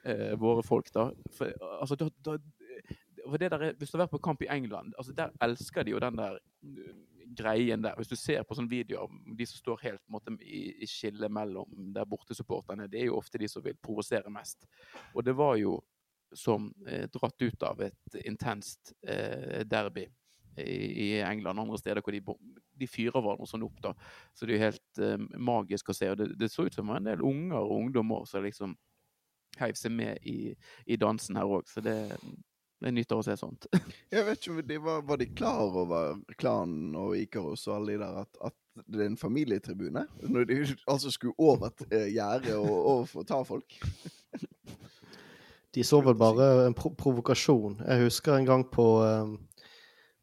eh, 0.05 0.35
våre 0.41 0.65
folk. 0.67 0.93
da. 0.93 1.09
For, 1.39 1.57
altså, 1.79 1.97
da, 1.97 2.11
da 2.25 2.37
der, 3.39 3.73
Hvis 3.79 3.91
du 3.91 3.97
har 3.97 4.05
vært 4.05 4.15
på 4.17 4.23
kamp 4.25 4.43
i 4.43 4.51
England, 4.51 4.95
altså 4.99 5.13
der 5.13 5.31
elsker 5.41 5.83
de 5.83 5.95
jo 5.95 5.99
den 6.03 6.19
der 6.19 6.39
greien 7.37 7.83
der. 7.83 7.97
Hvis 7.97 8.09
du 8.09 8.17
ser 8.17 8.43
på 8.43 8.57
sånne 8.57 8.71
videoer, 8.71 9.11
de 9.37 9.47
som 9.49 9.61
står 9.61 9.85
helt 9.87 10.03
måte, 10.13 10.35
i, 10.43 10.83
i 10.83 10.89
skillet 10.91 11.33
mellom 11.33 11.93
der 11.95 12.09
bortesupporterne, 12.09 12.89
det 12.91 13.01
er 13.01 13.11
jo 13.11 13.19
ofte 13.19 13.41
de 13.41 13.49
som 13.49 13.65
vil 13.65 13.79
provosere 13.83 14.33
mest. 14.33 14.67
Og 15.15 15.25
det 15.25 15.37
var 15.39 15.57
jo 15.61 15.79
som 16.33 16.71
eh, 16.89 17.09
dratt 17.13 17.43
ut 17.43 17.63
av 17.69 17.81
et 17.85 18.21
intenst 18.25 18.95
eh, 19.05 19.63
derby 19.69 20.07
i, 20.57 20.63
i, 20.65 21.09
England 21.21 21.59
og 21.59 21.67
andre 21.67 21.81
steder 21.81 22.05
hvor 22.05 22.17
de, 22.17 22.23
de 22.81 22.89
fyrer 22.89 23.21
hverandre 23.21 23.49
sånn 23.49 23.67
opp. 23.67 23.83
da. 23.85 23.93
Så 24.33 24.47
det 24.47 24.55
er 24.55 24.59
jo 24.59 24.69
helt 24.71 25.03
eh, 25.03 25.27
magisk 25.37 25.93
å 25.93 25.97
se. 25.97 26.09
Og 26.13 26.21
det, 26.21 26.31
det, 26.41 26.49
så 26.53 26.67
ut 26.69 26.77
som 26.77 26.93
en 26.93 27.11
del 27.11 27.25
unger 27.25 27.61
og 27.61 27.77
ungdommer 27.79 28.25
som 28.29 28.45
liksom 28.47 28.77
heiv 29.61 29.77
seg 29.77 29.93
med 29.93 30.25
i, 30.25 30.55
i 30.89 30.97
dansen 30.97 31.37
her 31.37 31.51
òg. 31.59 31.69
Så 31.69 31.85
det, 31.85 31.97
det 32.83 32.91
er 32.91 32.95
nytt 32.97 33.13
å 33.15 33.21
se 33.23 33.37
sånt. 33.39 33.69
Jeg 34.15 34.27
vet 34.27 34.41
ikke 34.41 34.55
om 34.57 34.63
de 34.67 34.79
var, 34.83 35.05
var 35.07 35.21
de 35.21 35.29
klar 35.31 35.77
over 35.85 36.17
klanen 36.35 36.97
og 36.99 37.15
Ikaros 37.15 37.69
og 37.69 37.77
alle 37.77 37.95
de 37.95 38.03
der 38.03 38.19
at, 38.25 38.41
at, 38.51 38.57
det 38.89 39.03
er 39.05 39.11
en 39.11 39.21
familietribune? 39.21 40.07
Når 40.33 40.47
de 40.49 40.57
altså 40.89 41.13
skulle 41.13 41.37
over 41.39 41.69
et 41.69 41.83
eh, 41.93 42.09
gjerde 42.15 42.57
og, 42.57 42.73
og 42.73 43.03
få 43.11 43.25
ta 43.29 43.43
folk? 43.47 43.77
De 45.73 45.85
så 45.85 46.01
vel 46.05 46.17
bare 46.21 46.67
en 46.67 46.77
pro 46.77 46.91
provokasjon. 46.97 47.79
Jeg 47.87 48.07
husker 48.07 48.35
en 48.37 48.49
gang 48.49 48.65
på, 48.69 48.87
um, 49.05 49.37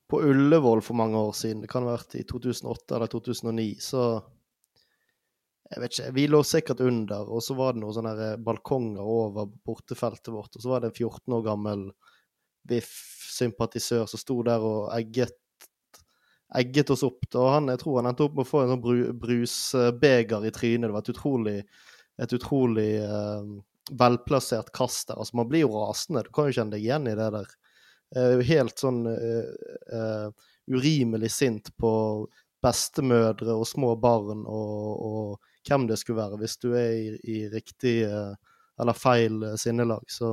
på 0.09 0.19
Ullevål 0.25 0.83
for 0.85 0.97
mange 0.97 1.17
år 1.17 1.31
siden, 1.37 1.63
det 1.63 1.71
kan 1.71 1.87
ha 1.87 1.95
vært 1.95 2.17
i 2.19 2.25
2008 2.27 2.97
eller 2.97 3.09
2009, 3.13 3.69
så 3.81 4.03
jeg 5.69 5.81
vet 5.83 5.95
ikke, 5.95 6.11
Vi 6.17 6.27
lå 6.29 6.43
sikkert 6.45 6.81
under, 6.81 7.29
og 7.29 7.43
så 7.45 7.55
var 7.57 7.73
det 7.73 7.83
noen 7.83 7.95
sånne 7.97 8.29
balkonger 8.41 9.05
over 9.05 9.49
bortefeltet 9.65 10.33
vårt. 10.33 10.55
Og 10.57 10.63
så 10.63 10.71
var 10.71 10.81
det 10.81 10.89
en 10.89 10.97
14 10.97 11.35
år 11.37 11.43
gammel 11.45 11.83
VIF-sympatisør 12.69 14.07
som 14.09 14.21
sto 14.21 14.39
der 14.45 14.63
og 14.65 14.89
egget, 14.95 15.35
egget 16.59 16.91
oss 16.93 17.05
opp. 17.07 17.23
Og 17.33 17.47
han, 17.53 17.71
jeg 17.73 17.81
tror 17.83 17.99
han 17.99 18.11
endte 18.11 18.25
opp 18.25 18.37
med 18.37 18.45
å 18.45 18.49
få 18.49 18.63
en 18.63 18.73
sånn 18.73 18.83
bru, 18.83 18.99
brusbeger 19.23 20.47
i 20.47 20.53
trynet. 20.55 20.89
Det 20.89 20.95
var 20.95 21.05
et 21.05 21.13
utrolig, 21.13 21.57
et 22.25 22.35
utrolig 22.35 22.89
uh, 23.05 23.55
velplassert 23.99 24.73
kast 24.75 25.09
der. 25.09 25.19
Altså, 25.21 25.39
man 25.39 25.49
blir 25.51 25.65
jo 25.65 25.73
rasende. 25.77 26.25
Du 26.27 26.33
kan 26.35 26.49
jo 26.49 26.57
kjenne 26.59 26.75
deg 26.75 26.85
igjen 26.85 27.09
i 27.09 27.17
det 27.19 27.31
der. 27.37 27.55
Uh, 28.17 28.43
helt 28.45 28.81
sånn 28.81 29.03
uh, 29.05 30.29
urimelig 30.69 31.33
sint 31.33 31.73
på 31.77 31.91
bestemødre 32.59 33.53
og 33.55 33.67
små 33.69 33.93
barn 34.01 34.41
og, 34.43 34.87
og, 35.09 35.51
hvem 35.69 35.85
det 35.87 35.99
skulle 36.01 36.17
være, 36.17 36.39
hvis 36.41 36.57
du 36.59 36.71
er 36.73 36.89
i, 36.91 37.09
i 37.29 37.37
riktig 37.51 38.01
eller 38.79 38.97
feil 38.97 39.43
sinnelag. 39.59 40.07
Så 40.09 40.31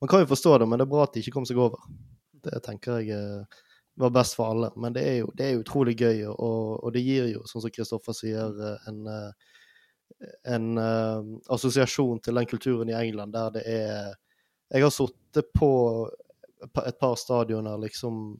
man 0.00 0.10
kan 0.10 0.22
jo 0.22 0.30
forstå 0.30 0.58
det, 0.58 0.68
men 0.68 0.78
det 0.78 0.86
er 0.86 0.92
bra 0.92 1.06
at 1.06 1.14
de 1.14 1.22
ikke 1.22 1.34
kom 1.34 1.46
seg 1.48 1.60
over. 1.62 1.82
Det 2.44 2.60
tenker 2.64 3.00
jeg 3.02 3.16
eh, 3.16 3.62
var 3.98 4.10
best 4.14 4.36
for 4.38 4.52
alle. 4.52 4.70
Men 4.76 4.94
det 4.94 5.04
er 5.08 5.16
jo, 5.22 5.30
det 5.34 5.46
er 5.46 5.60
utrolig 5.60 5.96
gøy, 5.98 6.24
og, 6.30 6.84
og, 6.84 6.92
det 6.94 7.02
gir 7.02 7.30
jo, 7.32 7.42
sånn 7.50 7.64
som 7.64 7.74
Kristoffer 7.74 8.16
sier, 8.16 8.54
eh, 8.62 8.90
en, 8.90 9.00
eh, 9.10 9.56
en 10.54 10.68
uh, 10.80 11.26
assosiasjon 11.54 12.22
til 12.24 12.38
den 12.38 12.46
kulturen 12.50 12.88
i 12.90 12.96
England 12.96 13.36
der 13.36 13.52
det 13.54 13.62
er 13.70 14.16
Jeg 14.72 14.82
har 14.82 14.90
sittet 14.90 15.52
på 15.54 15.68
et 16.82 16.98
par 16.98 17.14
stadioner 17.16 17.78
liksom 17.78 18.38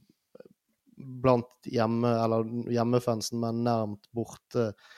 blant 1.23 1.69
hjemme, 1.71 2.09
eller 2.23 2.49
hjemmefansen, 2.73 3.39
men 3.39 3.63
nærmt 3.63 4.09
borte 4.15 4.65
eh, 4.67 4.89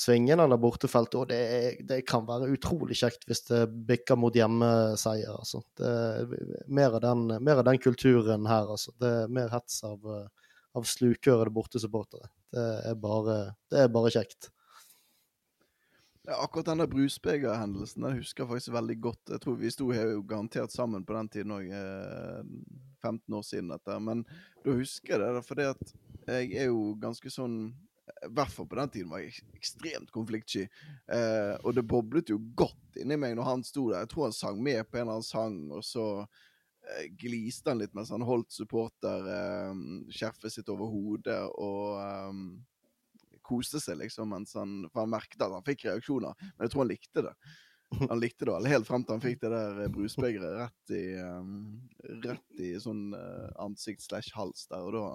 svingen 0.00 0.40
eller 0.40 0.60
bortefeltet. 0.60 1.16
Og 1.20 1.28
det, 1.28 1.40
det, 1.88 2.02
kan 2.08 2.26
være 2.28 2.50
utrolig 2.54 2.96
kjekt 3.00 3.26
hvis 3.28 3.44
det 3.48 3.64
bikker 3.88 4.18
mot 4.20 4.36
hjemmeseier. 4.36 5.34
Altså. 5.36 5.62
Det 5.76 5.90
er 5.90 6.62
mer 6.68 6.96
av, 6.96 7.02
den, 7.04 7.26
mer 7.44 7.60
av 7.60 7.66
den 7.68 7.80
kulturen 7.82 8.48
her, 8.50 8.70
altså. 8.76 8.94
Det 9.00 9.10
er 9.24 9.34
mer 9.40 9.52
hets 9.52 9.82
av, 9.86 10.06
av 10.76 10.88
slukørede 10.88 11.52
bortesupportere. 11.54 12.30
Det 12.50 12.70
er 12.90 12.96
bare, 12.98 13.42
det 13.70 13.84
er 13.84 13.92
bare 13.92 14.14
kjekt. 14.14 14.50
Ja, 16.28 16.36
akkurat 16.44 16.68
denne 16.68 16.84
brusbegerhendelsen 16.86 18.04
den 18.04 18.18
husker 18.20 18.44
jeg 18.44 18.50
faktisk 18.50 18.74
veldig 18.74 18.96
godt. 19.02 19.30
Jeg 19.32 19.40
tror 19.42 19.56
vi 19.58 19.70
sto 19.72 19.86
her 19.90 20.12
jo 20.12 20.24
garantert 20.28 20.72
sammen 20.74 21.02
på 21.06 21.16
den 21.16 21.30
tiden 21.32 21.54
òg, 21.56 21.70
eh, 21.72 22.42
15 23.02 23.34
år 23.34 23.46
siden 23.48 23.72
dette. 23.72 23.96
Men 24.04 24.22
da 24.64 24.74
husker 24.76 25.16
jeg 25.16 25.34
det, 25.34 25.44
for 25.46 25.62
jeg 25.64 26.52
er 26.52 26.68
jo 26.68 26.92
ganske 27.00 27.32
sånn 27.32 27.56
i 28.26 28.28
hvert 28.28 28.52
fall 28.52 28.68
på 28.68 28.76
den 28.76 28.90
tiden, 28.92 29.10
var 29.10 29.22
jeg 29.22 29.44
ekstremt 29.56 30.10
konfliktsky. 30.12 30.66
Eh, 31.12 31.54
og 31.64 31.74
det 31.76 31.86
boblet 31.88 32.32
jo 32.32 32.40
godt 32.58 33.00
inni 33.00 33.16
meg 33.20 33.36
når 33.38 33.48
han 33.48 33.64
sto 33.64 33.88
der. 33.88 34.04
Jeg 34.04 34.12
tror 34.12 34.28
han 34.28 34.36
sang 34.36 34.60
med 34.62 34.82
på 34.88 34.98
en 34.98 35.06
eller 35.06 35.20
annen 35.20 35.26
sang, 35.26 35.56
og 35.72 35.84
så 35.86 36.06
eh, 36.20 37.06
gliste 37.20 37.72
han 37.72 37.80
litt 37.80 37.96
mens 37.96 38.12
han 38.12 38.26
holdt 38.26 38.52
supporterskjerfet 38.58 40.50
eh, 40.50 40.54
sitt 40.58 40.68
over 40.72 40.92
hodet 40.92 41.40
og 41.54 41.96
um, 41.96 42.44
koste 43.46 43.80
seg, 43.82 43.98
liksom, 44.02 44.30
mens 44.34 44.54
han 44.58 44.84
For 44.92 45.02
han 45.02 45.16
merket 45.16 45.40
at 45.40 45.56
han 45.56 45.66
fikk 45.66 45.88
reaksjoner, 45.88 46.36
men 46.52 46.66
jeg 46.66 46.74
tror 46.74 46.84
han 46.84 46.92
likte 46.92 47.28
det. 47.30 47.36
Han 48.04 48.20
likte 48.22 48.46
det 48.46 48.70
helt 48.70 48.86
frem 48.86 49.02
til 49.02 49.16
han 49.16 49.24
fikk 49.24 49.40
det 49.42 49.54
der 49.56 49.80
eh, 49.86 49.94
brusbegeret 49.96 50.58
rett 50.60 50.92
i 50.94 51.04
um, 51.24 51.54
Rett 52.26 52.60
i 52.60 52.74
sånn 52.78 53.14
ansikt 53.58 54.04
slash 54.04 54.36
hals 54.36 54.68
der, 54.68 54.84
og 54.84 54.92
da 54.94 55.06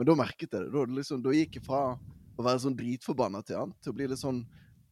men 0.00 0.08
da 0.08 0.14
merket 0.16 0.54
jeg 0.54 0.62
det. 0.64 0.70
Da, 0.72 0.82
liksom, 0.96 1.20
da 1.20 1.32
gikk 1.34 1.58
jeg 1.58 1.64
fra 1.66 1.80
å 2.40 2.46
være 2.46 2.64
sånn 2.64 2.76
dritforbanna 2.78 3.42
til 3.46 3.60
han, 3.60 3.76
til 3.82 3.92
å 3.92 3.98
bli 3.98 4.10
litt 4.10 4.22
sånn 4.22 4.44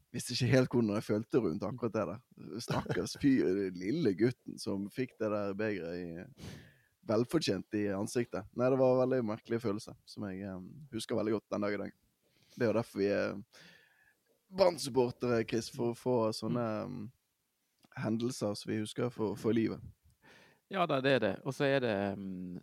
Visste 0.08 0.32
ikke 0.32 0.46
helt 0.48 0.72
hvordan 0.72 0.96
jeg 0.96 1.04
følte 1.04 1.40
rundt 1.44 1.64
akkurat 1.68 1.92
det 1.92 2.04
der. 2.08 2.20
Stakkars 2.64 3.12
fyr, 3.20 3.58
lille 3.76 4.14
gutten 4.16 4.56
som 4.56 4.86
fikk 4.88 5.10
det 5.20 5.28
der 5.28 5.52
begeret 5.52 5.98
i 6.00 6.46
velfortjent 7.08 7.76
i 7.76 7.82
ansiktet. 7.92 8.46
Nei, 8.56 8.70
det 8.72 8.78
var 8.80 8.94
en 8.94 9.02
veldig 9.02 9.18
merkelig 9.34 9.60
følelse, 9.62 9.92
som 10.08 10.24
jeg 10.28 10.48
um, 10.48 10.64
husker 10.92 11.18
veldig 11.18 11.36
godt 11.36 11.52
den 11.52 11.66
dag 11.66 11.76
i 11.76 11.80
dag. 11.82 11.92
Det 12.54 12.64
er 12.64 12.70
jo 12.70 12.78
derfor 12.78 13.02
vi 13.02 13.10
er 13.12 13.36
Brann-supportere, 14.48 15.42
Chris, 15.48 15.68
for 15.72 15.92
å 15.92 15.98
få 15.98 16.16
sånne 16.36 16.66
um, 16.88 16.98
hendelser 18.00 18.56
som 18.56 18.72
vi 18.72 18.80
husker 18.80 19.12
for, 19.12 19.36
for 19.36 19.56
livet. 19.56 19.84
Ja 20.72 20.84
da, 20.88 21.02
det 21.04 21.14
er 21.18 21.24
det. 21.24 21.34
Og 21.44 21.56
så 21.56 21.68
er 21.68 21.84
det 21.84 21.96
um, 22.16 22.56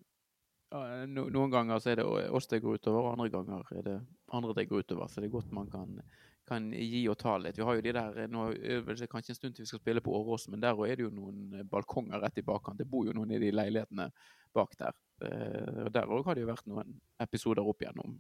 no, 0.72 1.26
Noen 1.30 1.52
ganger 1.52 1.80
så 1.80 1.92
er 1.92 2.00
det 2.02 2.06
oss 2.06 2.48
det 2.52 2.62
går 2.64 2.80
utover, 2.80 3.04
og 3.04 3.12
andre 3.16 3.30
ganger 3.34 3.74
er 3.78 3.84
det 3.86 3.98
andre 4.34 4.56
det 4.58 4.68
går 4.70 4.86
utover. 4.86 5.08
Så 5.08 5.22
det 5.22 5.30
er 5.30 5.36
godt 5.36 5.52
man 5.56 5.70
kan, 5.72 6.00
kan 6.48 6.72
gi 6.74 7.04
og 7.12 7.18
ta 7.22 7.38
litt. 7.42 7.58
Vi 7.60 7.68
har 7.68 7.78
jo 7.78 7.86
de 7.86 7.94
der, 7.96 8.22
nå 8.32 8.48
det 8.54 9.10
kanskje 9.12 9.36
en 9.36 9.40
stund 9.40 9.58
til 9.58 9.66
vi 9.66 9.72
skal 9.72 9.84
spille 9.84 10.04
på 10.06 10.16
Åråsen, 10.18 10.56
men 10.56 10.64
der 10.64 10.80
er 10.88 10.96
det 10.96 11.08
jo 11.08 11.14
noen 11.14 11.68
balkonger 11.72 12.24
rett 12.24 12.42
i 12.42 12.46
bakkant. 12.46 12.82
Det 12.82 12.90
bor 12.90 13.08
jo 13.08 13.16
noen 13.16 13.36
i 13.36 13.42
de 13.42 13.54
leilighetene 13.54 14.10
bak 14.56 14.76
der. 14.80 14.98
Eh, 15.24 15.86
og 15.86 15.92
Der 15.94 16.12
òg 16.12 16.26
har 16.26 16.36
det 16.36 16.46
jo 16.46 16.52
vært 16.52 16.68
noen 16.72 16.98
episoder 17.24 17.68
opp 17.68 17.84
igjennom 17.84 18.20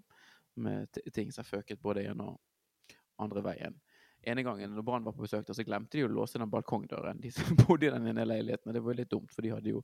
med 0.55 1.03
ting 1.13 1.31
som 1.31 1.43
har 1.43 1.51
føket 1.57 1.81
både 1.81 2.05
en 2.07 2.21
og 2.23 2.39
andre 3.19 3.41
veien. 3.43 3.75
ene 4.25 4.43
gangen 4.43 4.71
når 4.73 4.83
Brann 4.83 5.03
var 5.05 5.13
på 5.13 5.21
besøk, 5.21 5.45
der, 5.45 5.53
så 5.53 5.63
glemte 5.63 5.99
de 5.99 6.05
å 6.05 6.09
låse 6.09 6.39
den 6.39 6.49
balkongdøren. 6.49 7.19
De 7.21 7.29
som 7.31 7.55
bodde 7.61 7.85
i 7.85 7.91
den 7.93 8.07
ene 8.09 8.25
leiligheten. 8.25 8.69
Og 8.69 8.73
det 8.73 8.81
var 8.81 8.93
jo 8.93 8.99
litt 9.01 9.11
dumt, 9.11 9.33
for 9.33 9.45
de 9.45 9.51
hadde 9.53 9.69
jo 9.69 9.83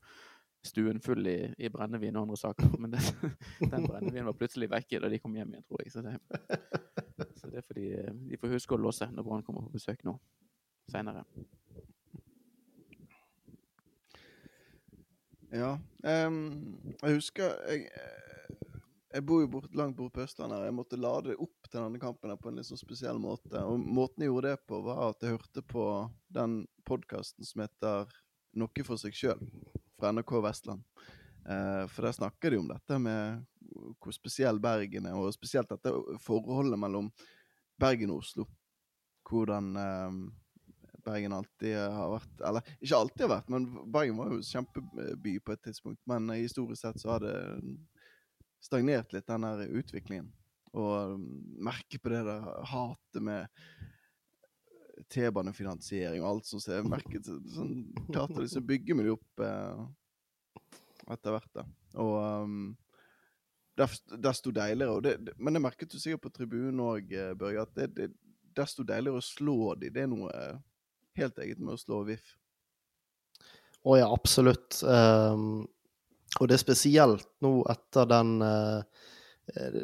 stuen 0.65 0.99
full 1.01 1.27
i, 1.27 1.37
i 1.57 1.69
brennevin 1.73 2.17
og 2.17 2.27
andre 2.27 2.37
saker. 2.37 2.75
Men 2.81 2.93
det, 2.95 3.01
den 3.59 3.87
brennevinen 3.87 4.29
var 4.29 4.37
plutselig 4.37 4.69
vekke 4.71 5.01
da 5.01 5.09
de 5.11 5.19
kom 5.21 5.35
hjem 5.37 5.55
igjen, 5.55 5.65
tror 5.67 5.83
jeg. 5.83 5.93
Så 5.93 6.05
det, 6.05 6.17
så 7.39 7.51
det 7.51 7.65
får 7.67 7.79
de, 7.79 7.87
de 8.29 8.39
får 8.41 8.55
huske 8.57 8.77
å 8.77 8.81
låse 8.81 9.09
når 9.11 9.27
Brann 9.27 9.45
kommer 9.47 9.67
på 9.67 9.79
besøk 9.79 10.05
nå 10.07 10.17
seinere. 10.91 11.23
Ja. 15.51 15.75
Um, 16.03 16.77
jeg 17.01 17.17
husker 17.17 17.57
jeg, 17.67 17.89
eh, 17.91 18.21
jeg 19.11 19.25
bor 19.27 19.41
jo 19.43 19.49
bort, 19.51 19.73
langt 19.75 19.97
borte 19.97 20.15
på 20.15 20.23
Østlandet. 20.23 20.63
Jeg 20.63 20.75
måtte 20.75 20.99
lade 20.99 21.35
opp 21.35 21.67
til 21.67 21.81
denne 21.81 21.99
kampen 21.99 22.31
på 22.39 22.51
en 22.51 22.59
litt 22.59 22.69
sånn 22.69 22.79
spesiell 22.79 23.19
måte. 23.19 23.59
Og 23.59 23.79
måten 23.79 24.23
jeg 24.23 24.31
gjorde 24.31 24.53
det 24.53 24.61
på, 24.69 24.79
var 24.85 25.01
at 25.09 25.25
jeg 25.25 25.35
hørte 25.35 25.63
på 25.67 25.85
den 26.31 26.61
podkasten 26.87 27.47
som 27.47 27.65
heter 27.65 28.19
Noe 28.59 28.83
for 28.83 28.99
seg 28.99 29.15
sjøl, 29.15 29.39
fra 30.01 30.11
NRK 30.11 30.41
Vestland. 30.41 30.83
Eh, 31.45 31.87
for 31.87 32.01
der 32.07 32.17
snakker 32.17 32.51
de 32.51 32.57
om 32.57 32.69
dette 32.69 32.97
med 33.01 33.45
hvor 34.01 34.13
spesiell 34.13 34.59
Bergen 34.61 35.07
er, 35.07 35.15
og 35.15 35.33
spesielt 35.33 35.69
dette 35.69 35.93
forholdet 36.21 36.79
mellom 36.81 37.11
Bergen 37.79 38.13
og 38.13 38.23
Oslo. 38.25 38.47
Hvordan 39.29 39.71
eh, 39.77 40.17
Bergen 41.05 41.33
alltid 41.33 41.77
har 41.77 42.11
vært 42.13 42.43
Eller 42.45 42.73
ikke 42.77 42.97
alltid 42.97 43.23
har 43.25 43.33
vært, 43.35 43.53
men 43.53 43.69
Bergen 43.93 44.19
var 44.19 44.33
jo 44.33 44.43
kjempeby 44.45 45.37
på 45.45 45.55
et 45.55 45.63
tidspunkt. 45.69 46.01
Men 46.09 46.29
historisk 46.33 46.81
sett 46.81 47.01
så 47.01 47.15
har 47.15 47.25
det 47.25 47.37
stagnert 48.61 49.13
litt, 49.13 49.29
den 49.29 49.45
der 49.47 49.65
utviklingen. 49.69 50.29
Og 50.77 51.17
merke 51.61 51.99
på 51.99 52.13
det 52.13 52.21
der 52.25 52.45
hatet 52.69 53.25
med 53.25 53.49
T-banefinansiering 55.11 56.23
og 56.23 56.29
alt 56.29 56.47
som 56.49 56.61
ser 56.63 56.87
merket 56.87 57.27
sånn, 57.27 57.83
de 58.11 58.47
så 58.49 58.61
bygger 58.63 58.97
vi 58.97 59.07
det 59.07 59.15
opp 59.15 59.43
eh, 59.45 59.83
etter 61.11 61.35
hvert, 61.35 61.51
da. 61.57 61.65
Og 61.99 62.13
um, 62.21 62.59
desto 63.75 64.53
deiligere. 64.55 64.95
Og 64.95 65.03
det, 65.03 65.17
det, 65.25 65.35
men 65.37 65.57
det 65.57 65.63
merket 65.63 65.91
du 65.91 65.99
sikkert 65.99 66.25
på 66.27 66.33
tribunen 66.35 66.79
òg, 66.85 67.11
Børge, 67.39 67.65
at 67.65 67.73
det, 67.75 67.89
det, 67.97 68.09
desto 68.55 68.85
deiligere 68.87 69.19
å 69.19 69.25
slå 69.25 69.73
de. 69.79 69.91
Det 69.93 70.05
er 70.05 70.11
noe 70.11 70.31
eh, 70.31 70.59
helt 71.19 71.39
eget 71.43 71.59
med 71.59 71.75
å 71.75 71.81
slå 71.81 72.01
VIF. 72.07 72.33
Å 73.81 73.97
ja, 73.97 74.07
absolutt. 74.13 74.81
Um, 74.85 75.63
og 76.39 76.47
det 76.47 76.55
er 76.55 76.63
spesielt 76.63 77.27
nå 77.43 77.57
etter 77.71 78.07
den 78.07 78.37
eh, 78.45 79.07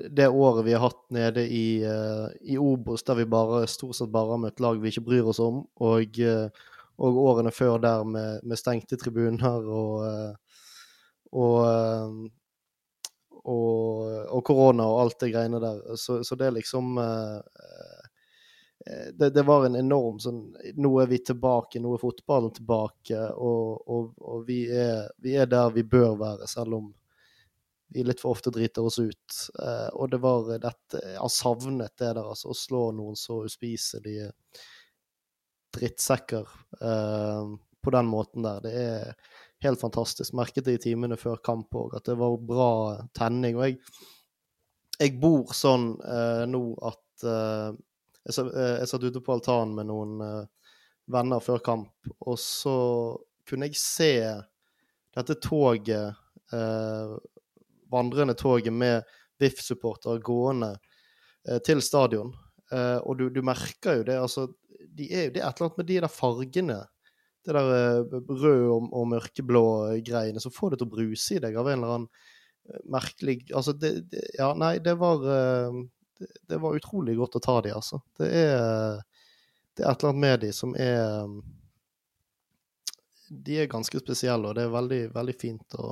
det 0.10 0.28
året 0.28 0.66
vi 0.66 0.74
har 0.74 0.80
hatt 0.80 1.10
nede 1.10 1.48
i, 1.48 1.84
eh, 1.84 2.28
i 2.42 2.58
Obos, 2.58 3.04
der 3.04 3.16
vi 3.16 3.26
bare, 3.26 3.68
stort 3.68 3.96
sett 3.96 4.10
bare 4.10 4.32
har 4.32 4.42
møtt 4.42 4.60
lag 4.64 4.80
vi 4.80 4.92
ikke 4.92 5.06
bryr 5.10 5.28
oss 5.28 5.40
om, 5.44 5.66
og, 5.84 6.20
eh, 6.20 6.48
og 6.98 7.20
årene 7.24 7.52
før 7.52 7.78
der 7.84 8.04
med, 8.08 8.44
med 8.48 8.60
stengte 8.60 8.98
tribuner 8.98 9.68
og 9.68 10.06
eh, 10.08 10.34
og, 11.38 11.60
og, 13.48 14.40
korona 14.48 14.86
og 14.88 15.02
alt 15.02 15.20
det 15.22 15.30
greiene 15.32 15.60
der. 15.60 15.82
Så, 16.00 16.18
så 16.24 16.36
det 16.40 16.48
er 16.48 16.56
liksom 16.56 16.98
det, 19.14 19.30
det 19.36 19.44
var 19.48 19.66
en 19.68 19.76
enorm 19.76 20.18
sånn 20.24 20.42
Nå 20.80 20.92
er 21.04 21.12
vi 21.12 21.20
tilbake, 21.30 21.80
nå 21.84 21.94
er 21.94 22.02
fotballen 22.02 22.52
tilbake, 22.56 23.20
og, 23.36 23.84
og, 23.88 24.10
og 24.20 24.48
vi, 24.48 24.66
er, 24.72 25.12
vi 25.24 25.36
er 25.40 25.52
der 25.52 25.72
vi 25.76 25.84
bør 25.84 26.16
være, 26.20 26.48
selv 26.48 26.80
om 26.80 26.90
vi 27.94 28.04
litt 28.04 28.22
for 28.22 28.36
ofte 28.36 28.52
driter 28.54 28.86
oss 28.86 29.00
ut. 29.00 29.38
Eh, 29.64 29.88
og 29.96 30.12
det 30.12 30.20
var 30.24 30.50
dette 30.60 31.02
Jeg 31.04 31.20
har 31.22 31.32
savnet 31.32 31.96
det 31.96 32.12
der, 32.12 32.24
altså. 32.24 32.52
Å 32.52 32.58
slå 32.58 32.84
noen 32.96 33.16
så 33.20 33.42
uspiselige 33.48 34.32
drittsekker 35.78 36.48
eh, 36.82 37.56
på 37.84 37.94
den 37.96 38.10
måten 38.12 38.46
der. 38.46 38.62
Det 38.66 38.74
er 38.82 39.14
helt 39.64 39.82
fantastisk. 39.82 40.36
Merket 40.38 40.68
det 40.68 40.78
i 40.78 40.84
timene 40.90 41.18
før 41.20 41.40
kamp 41.44 41.76
òg, 41.76 41.98
at 41.98 42.08
det 42.10 42.18
var 42.20 42.38
bra 42.44 42.72
tenning. 43.18 43.58
Og 43.58 43.68
jeg, 43.68 43.80
jeg 45.00 45.16
bor 45.22 45.54
sånn 45.56 45.94
eh, 46.04 46.44
nå 46.50 46.64
at 46.90 47.28
eh, 47.28 47.72
jeg, 48.28 48.52
eh, 48.52 48.76
jeg 48.82 48.92
satt 48.92 49.08
ute 49.08 49.24
på 49.24 49.38
altanen 49.38 49.76
med 49.78 49.90
noen 49.90 50.20
eh, 50.26 50.74
venner 51.14 51.44
før 51.44 51.64
kamp, 51.64 52.12
og 52.20 52.36
så 52.42 52.78
kunne 53.48 53.70
jeg 53.70 53.80
se 53.80 54.12
dette 55.16 55.38
toget, 55.42 56.20
vandrende 57.92 58.36
toget 58.38 58.74
med 58.74 59.08
VIF-supportere 59.42 60.22
gående 60.26 60.74
eh, 61.48 61.60
til 61.66 61.82
stadion. 61.86 62.34
Eh, 62.72 62.98
og 63.04 63.20
du, 63.20 63.28
du 63.34 63.42
merker 63.46 64.02
jo 64.02 64.08
det, 64.08 64.18
altså 64.20 64.48
de 64.98 65.10
er, 65.14 65.30
Det 65.34 65.42
er 65.42 65.50
et 65.50 65.60
eller 65.60 65.68
annet 65.68 65.78
med 65.78 65.88
de 65.90 66.00
der 66.02 66.12
fargene. 66.12 66.80
Det 67.46 67.54
der 67.56 67.70
eh, 67.76 68.18
rød 68.28 68.64
og, 68.70 68.88
og 68.92 69.12
mørkeblå 69.14 69.66
greiene 70.06 70.42
som 70.44 70.54
får 70.54 70.74
det 70.74 70.82
til 70.82 70.90
å 70.90 70.96
bruse 70.96 71.38
i 71.38 71.44
deg 71.44 71.58
av 71.58 71.70
en 71.70 71.78
eller 71.78 71.94
annen 71.96 72.10
eh, 72.70 72.82
merkelig 72.92 73.40
Altså, 73.56 73.76
det, 73.78 73.94
det 74.12 74.26
Ja, 74.38 74.52
nei, 74.58 74.78
det 74.84 74.98
var 75.00 75.24
eh, 75.24 75.84
det, 76.20 76.32
det 76.50 76.60
var 76.64 76.78
utrolig 76.78 77.16
godt 77.18 77.38
å 77.38 77.44
ta 77.44 77.60
de, 77.62 77.76
altså. 77.78 78.02
Det 78.18 78.28
er, 78.28 78.98
det 79.78 79.86
er 79.86 79.92
et 79.92 80.02
eller 80.02 80.16
annet 80.16 80.24
med 80.26 80.40
de 80.42 80.52
som 80.56 80.74
er 80.82 81.30
De 83.30 83.60
er 83.62 83.70
ganske 83.70 84.02
spesielle, 84.02 84.50
og 84.50 84.58
det 84.58 84.66
er 84.66 84.74
veldig, 84.74 85.02
veldig 85.14 85.36
fint 85.38 85.78
å, 85.78 85.92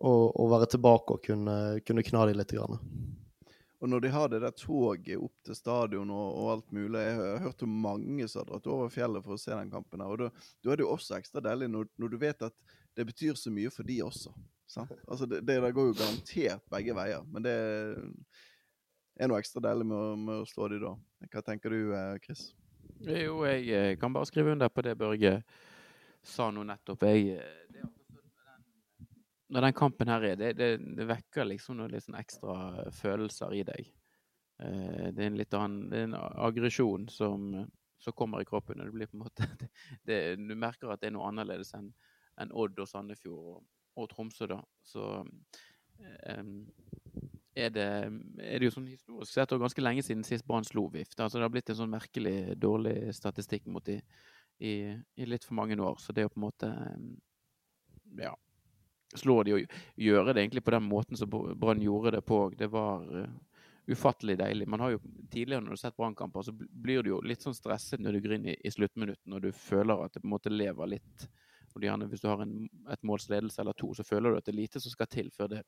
å, 0.00 0.12
å 0.34 0.48
være 0.50 0.66
tilbake 0.74 1.14
og 1.18 1.22
kunne, 1.24 1.80
kunne 1.86 2.02
kna 2.02 2.26
de 2.26 2.34
litt. 2.38 2.50
Grann. 2.54 2.78
Og 3.84 3.90
når 3.92 4.00
de 4.00 4.10
har 4.14 4.28
det 4.32 4.40
der 4.40 4.54
toget 4.56 5.18
opp 5.20 5.34
til 5.44 5.54
stadion 5.58 6.08
og, 6.10 6.28
og 6.40 6.46
alt 6.54 6.70
mulig 6.72 7.02
Jeg 7.04 7.16
har 7.18 7.42
hørt 7.44 7.62
om 7.66 7.74
mange 7.84 8.26
som 8.28 8.40
har 8.40 8.46
dratt 8.48 8.66
over 8.72 8.88
fjellet 8.88 9.24
for 9.26 9.34
å 9.36 9.38
se 9.42 9.50
den 9.52 9.70
kampen. 9.70 10.00
her, 10.00 10.08
og 10.08 10.18
Da, 10.18 10.30
da 10.64 10.72
er 10.72 10.80
det 10.80 10.86
jo 10.86 10.94
også 10.94 11.18
ekstra 11.18 11.42
deilig 11.44 11.68
når, 11.70 11.90
når 12.00 12.08
du 12.14 12.16
vet 12.22 12.42
at 12.48 12.54
det 12.96 13.04
betyr 13.10 13.34
så 13.36 13.50
mye 13.52 13.70
for 13.74 13.82
de 13.84 13.98
også. 14.06 14.32
Sant? 14.70 14.92
Altså 15.10 15.26
det, 15.28 15.42
det 15.44 15.58
går 15.74 15.90
jo 15.90 15.96
garantert 15.98 16.62
begge 16.72 16.94
veier, 16.96 17.24
men 17.28 17.42
det 17.44 17.52
er 19.20 19.28
noe 19.30 19.38
ekstra 19.42 19.60
deilig 19.66 19.86
med, 19.90 19.98
å- 19.98 20.16
med 20.18 20.40
å 20.42 20.46
slå 20.48 20.68
de 20.72 20.78
da. 20.82 20.94
Hva 21.34 21.42
tenker 21.44 21.74
du, 21.74 21.92
eh, 21.94 22.16
Chris? 22.24 22.46
Jo, 23.04 23.42
jeg 23.44 23.68
eh, 23.74 23.96
kan 24.00 24.14
bare 24.14 24.26
skrive 24.30 24.54
under 24.54 24.70
på 24.72 24.82
det 24.86 24.94
Børge 24.98 25.36
sa 26.24 26.48
nå 26.54 26.64
nettopp. 26.64 27.02
Jeg, 27.10 27.36
eh, 27.36 27.68
det 27.74 27.82
er 27.82 27.86
akkurat 27.90 28.08
sånn 28.08 28.22
med 28.24 28.46
den- 28.48 29.43
når 29.54 29.68
den 29.68 29.76
kampen 29.78 30.10
her 30.10 30.24
er, 30.26 30.38
det, 30.40 30.54
det, 30.58 30.70
det 30.98 31.06
vekker 31.06 31.46
liksom 31.46 31.78
noen 31.78 31.92
litt 31.94 32.04
sånn 32.06 32.18
ekstra 32.18 32.88
følelser 32.96 33.54
i 33.54 33.62
deg. 33.68 33.92
Eh, 34.62 35.12
Det 35.14 35.22
er 35.22 35.28
en 35.28 35.38
litt 35.38 35.54
annen 35.54 35.90
det 35.92 36.00
er 36.00 36.08
en 36.08 36.16
aggresjon 36.18 37.06
som, 37.12 37.52
som 38.02 38.16
kommer 38.18 38.42
i 38.42 38.48
kroppen. 38.48 38.80
og 38.80 38.90
Det 38.90 38.96
blir 38.96 39.10
på 39.10 39.18
en 39.18 39.24
måte 39.26 39.48
det, 40.08 40.18
Du 40.42 40.54
merker 40.58 40.90
at 40.90 41.02
det 41.02 41.12
er 41.12 41.16
noe 41.16 41.30
annerledes 41.30 41.74
enn 41.78 41.92
en 42.42 42.50
Odd 42.50 42.80
og 42.82 42.90
Sandefjord 42.90 43.50
og, 43.52 43.66
og 44.02 44.08
Tromsø, 44.10 44.48
da. 44.50 44.58
Så 44.82 45.04
eh, 46.02 46.42
er 47.54 47.70
det, 47.70 47.90
er 48.42 48.58
det 48.58 48.66
jo 48.66 48.74
sånn 48.74 48.90
historisk 48.90 49.30
sett 49.30 49.52
og 49.54 49.62
ganske 49.62 49.84
lenge 49.84 50.02
siden 50.02 50.26
sist 50.26 50.46
Brann 50.48 50.66
slo 50.66 50.88
VIF. 50.90 51.12
Altså, 51.14 51.38
det 51.38 51.46
har 51.46 51.52
blitt 51.54 51.70
en 51.70 51.78
sånn 51.84 51.92
merkelig 51.92 52.56
dårlig 52.58 52.96
statistikk 53.14 53.68
mot 53.70 53.86
de 53.86 54.00
i, 54.58 54.74
i 54.90 55.28
litt 55.28 55.46
for 55.46 55.54
mange 55.58 55.78
år. 55.78 56.02
Så 56.02 56.14
det 56.16 56.26
å 56.26 56.32
på 56.32 56.40
en 56.40 56.48
måte 56.48 56.72
ja, 58.18 58.34
slå 59.18 59.42
de 59.46 59.56
og 59.56 59.74
gjøre 60.00 60.32
det 60.32 60.42
egentlig 60.42 60.64
på 60.64 60.74
den 60.74 60.86
måten 60.88 61.18
som 61.18 61.30
Brann 61.30 61.82
gjorde 61.82 62.16
det 62.16 62.22
på, 62.26 62.46
det 62.58 62.68
var 62.72 63.04
uh, 63.06 63.28
ufattelig 63.86 64.38
deilig. 64.38 64.68
Man 64.68 64.80
har 64.80 64.96
jo 64.96 65.00
Tidligere 65.30 65.64
når 65.64 65.72
du 65.72 65.74
har 65.74 65.82
sett 65.82 65.96
Brannkamper, 65.96 66.42
så 66.46 66.52
blir 66.54 67.02
du 67.02 67.10
jo 67.10 67.22
litt 67.26 67.42
sånn 67.42 67.56
stresset 67.56 68.02
når 68.02 68.14
du 68.14 68.20
går 68.22 68.36
inn 68.36 68.44
i, 68.52 68.54
i 68.62 68.70
sluttminutten 68.70 69.34
og 69.34 69.42
du 69.42 69.50
føler 69.56 70.04
at 70.04 70.14
det 70.14 70.22
på 70.22 70.28
en 70.28 70.34
måte 70.36 70.52
lever 70.52 70.92
litt. 70.94 71.26
Og 71.74 71.82
gjerne 71.82 72.06
Hvis 72.06 72.22
du 72.22 72.28
har 72.30 72.42
en, 72.44 72.68
et 72.92 73.02
måls 73.02 73.26
ledelse 73.32 73.58
eller 73.60 73.74
to, 73.74 73.90
så 73.98 74.06
føler 74.06 74.30
du 74.30 74.38
at 74.38 74.46
det 74.46 74.52
er 74.54 74.60
lite 74.60 74.80
som 74.82 74.92
skal 74.94 75.10
til 75.10 75.30
før 75.34 75.50
det 75.56 75.64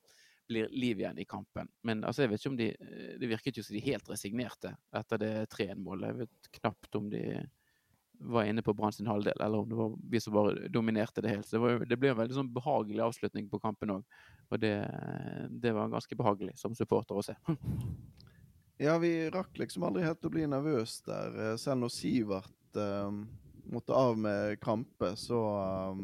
blir 0.46 0.68
liv 0.70 1.00
igjen 1.00 1.18
i 1.18 1.26
kampen. 1.26 1.68
Men 1.82 2.04
altså, 2.04 2.22
jeg 2.22 2.30
vet 2.30 2.42
ikke 2.42 2.52
om 2.52 2.58
de 2.60 2.68
eh, 2.70 3.14
Det 3.18 3.30
virket 3.30 3.58
jo 3.58 3.64
som 3.66 3.74
de 3.74 3.82
helt 3.88 4.10
resignerte 4.10 4.74
etter 4.94 5.22
det 5.22 5.32
3-1-målet. 5.50 6.06
Jeg 6.12 6.18
vet 6.20 6.50
knapt 6.60 6.98
om 7.00 7.10
de 7.10 7.24
var 8.18 8.44
inne 8.48 8.62
på 8.62 8.74
Brann 8.74 8.92
sin 8.92 9.06
halvdel, 9.06 9.40
eller 9.40 9.58
om 9.58 9.68
det 9.68 9.76
var 9.78 9.96
vi 10.10 10.20
som 10.20 10.34
bare 10.34 10.68
dominerte 10.72 11.22
det 11.22 11.34
helt. 11.34 11.46
Så 11.46 11.56
det, 11.56 11.62
var, 11.62 11.84
det 11.86 11.98
ble 12.00 12.10
en 12.12 12.18
veldig 12.20 12.36
sånn 12.38 12.52
behagelig 12.54 13.04
avslutning 13.04 13.48
på 13.52 13.60
kampen 13.62 13.92
òg. 13.98 14.04
Og 14.50 14.60
det, 14.62 14.74
det 15.50 15.72
var 15.74 15.92
ganske 15.92 16.16
behagelig 16.18 16.54
som 16.60 16.74
supporter 16.78 17.18
å 17.18 17.24
se. 17.26 17.34
Ja, 18.78 18.98
vi 19.00 19.30
rakk 19.32 19.56
liksom 19.58 19.86
aldri 19.88 20.04
helt 20.04 20.24
å 20.24 20.30
bli 20.32 20.46
nervøs 20.50 20.98
der. 21.06 21.36
eh, 21.40 21.56
Selv 21.60 21.80
når 21.80 21.92
Sivert 21.94 22.76
eh, 22.76 23.20
måtte 23.72 23.96
av 23.96 24.18
med 24.18 24.60
krampe, 24.60 25.12
så, 25.16 25.40
eh, 25.62 25.96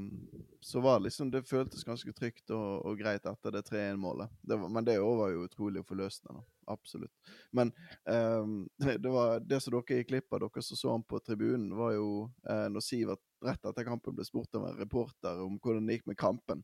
så 0.60 0.80
var 0.80 0.98
det 0.98 1.04
liksom 1.04 1.30
Det 1.30 1.42
føltes 1.48 1.84
ganske 1.84 2.12
trygt 2.12 2.50
og, 2.50 2.86
og 2.86 2.98
greit 2.98 3.26
etter 3.26 3.54
det 3.54 3.64
3-1-målet. 3.68 4.30
Men 4.68 4.84
det 4.86 5.00
òg 5.02 5.16
var 5.18 5.32
jo 5.34 5.46
utrolig 5.46 5.84
forløsende. 5.86 6.40
da. 6.40 6.44
Absolutt. 6.66 7.12
Men 7.50 7.72
um, 8.04 8.68
det, 8.78 9.08
var, 9.08 9.40
det 9.40 9.60
som 9.60 9.74
dere 9.74 9.98
gikk 9.98 10.12
glipp 10.12 10.32
av, 10.32 10.44
dere 10.44 10.64
som 10.64 10.78
så 10.78 10.94
han 10.94 11.04
på 11.06 11.20
tribunen, 11.24 11.72
var 11.76 11.94
jo 11.96 12.08
eh, 12.48 12.66
når 12.72 12.84
Sivert 12.86 13.22
rett 13.42 13.64
etter 13.66 13.86
kampen 13.86 14.14
ble 14.14 14.24
spurt 14.26 14.54
av 14.54 14.68
en 14.68 14.78
reporter 14.78 15.42
om 15.42 15.56
hvordan 15.58 15.88
det 15.88 15.98
gikk 15.98 16.12
med 16.12 16.20
kampen. 16.20 16.62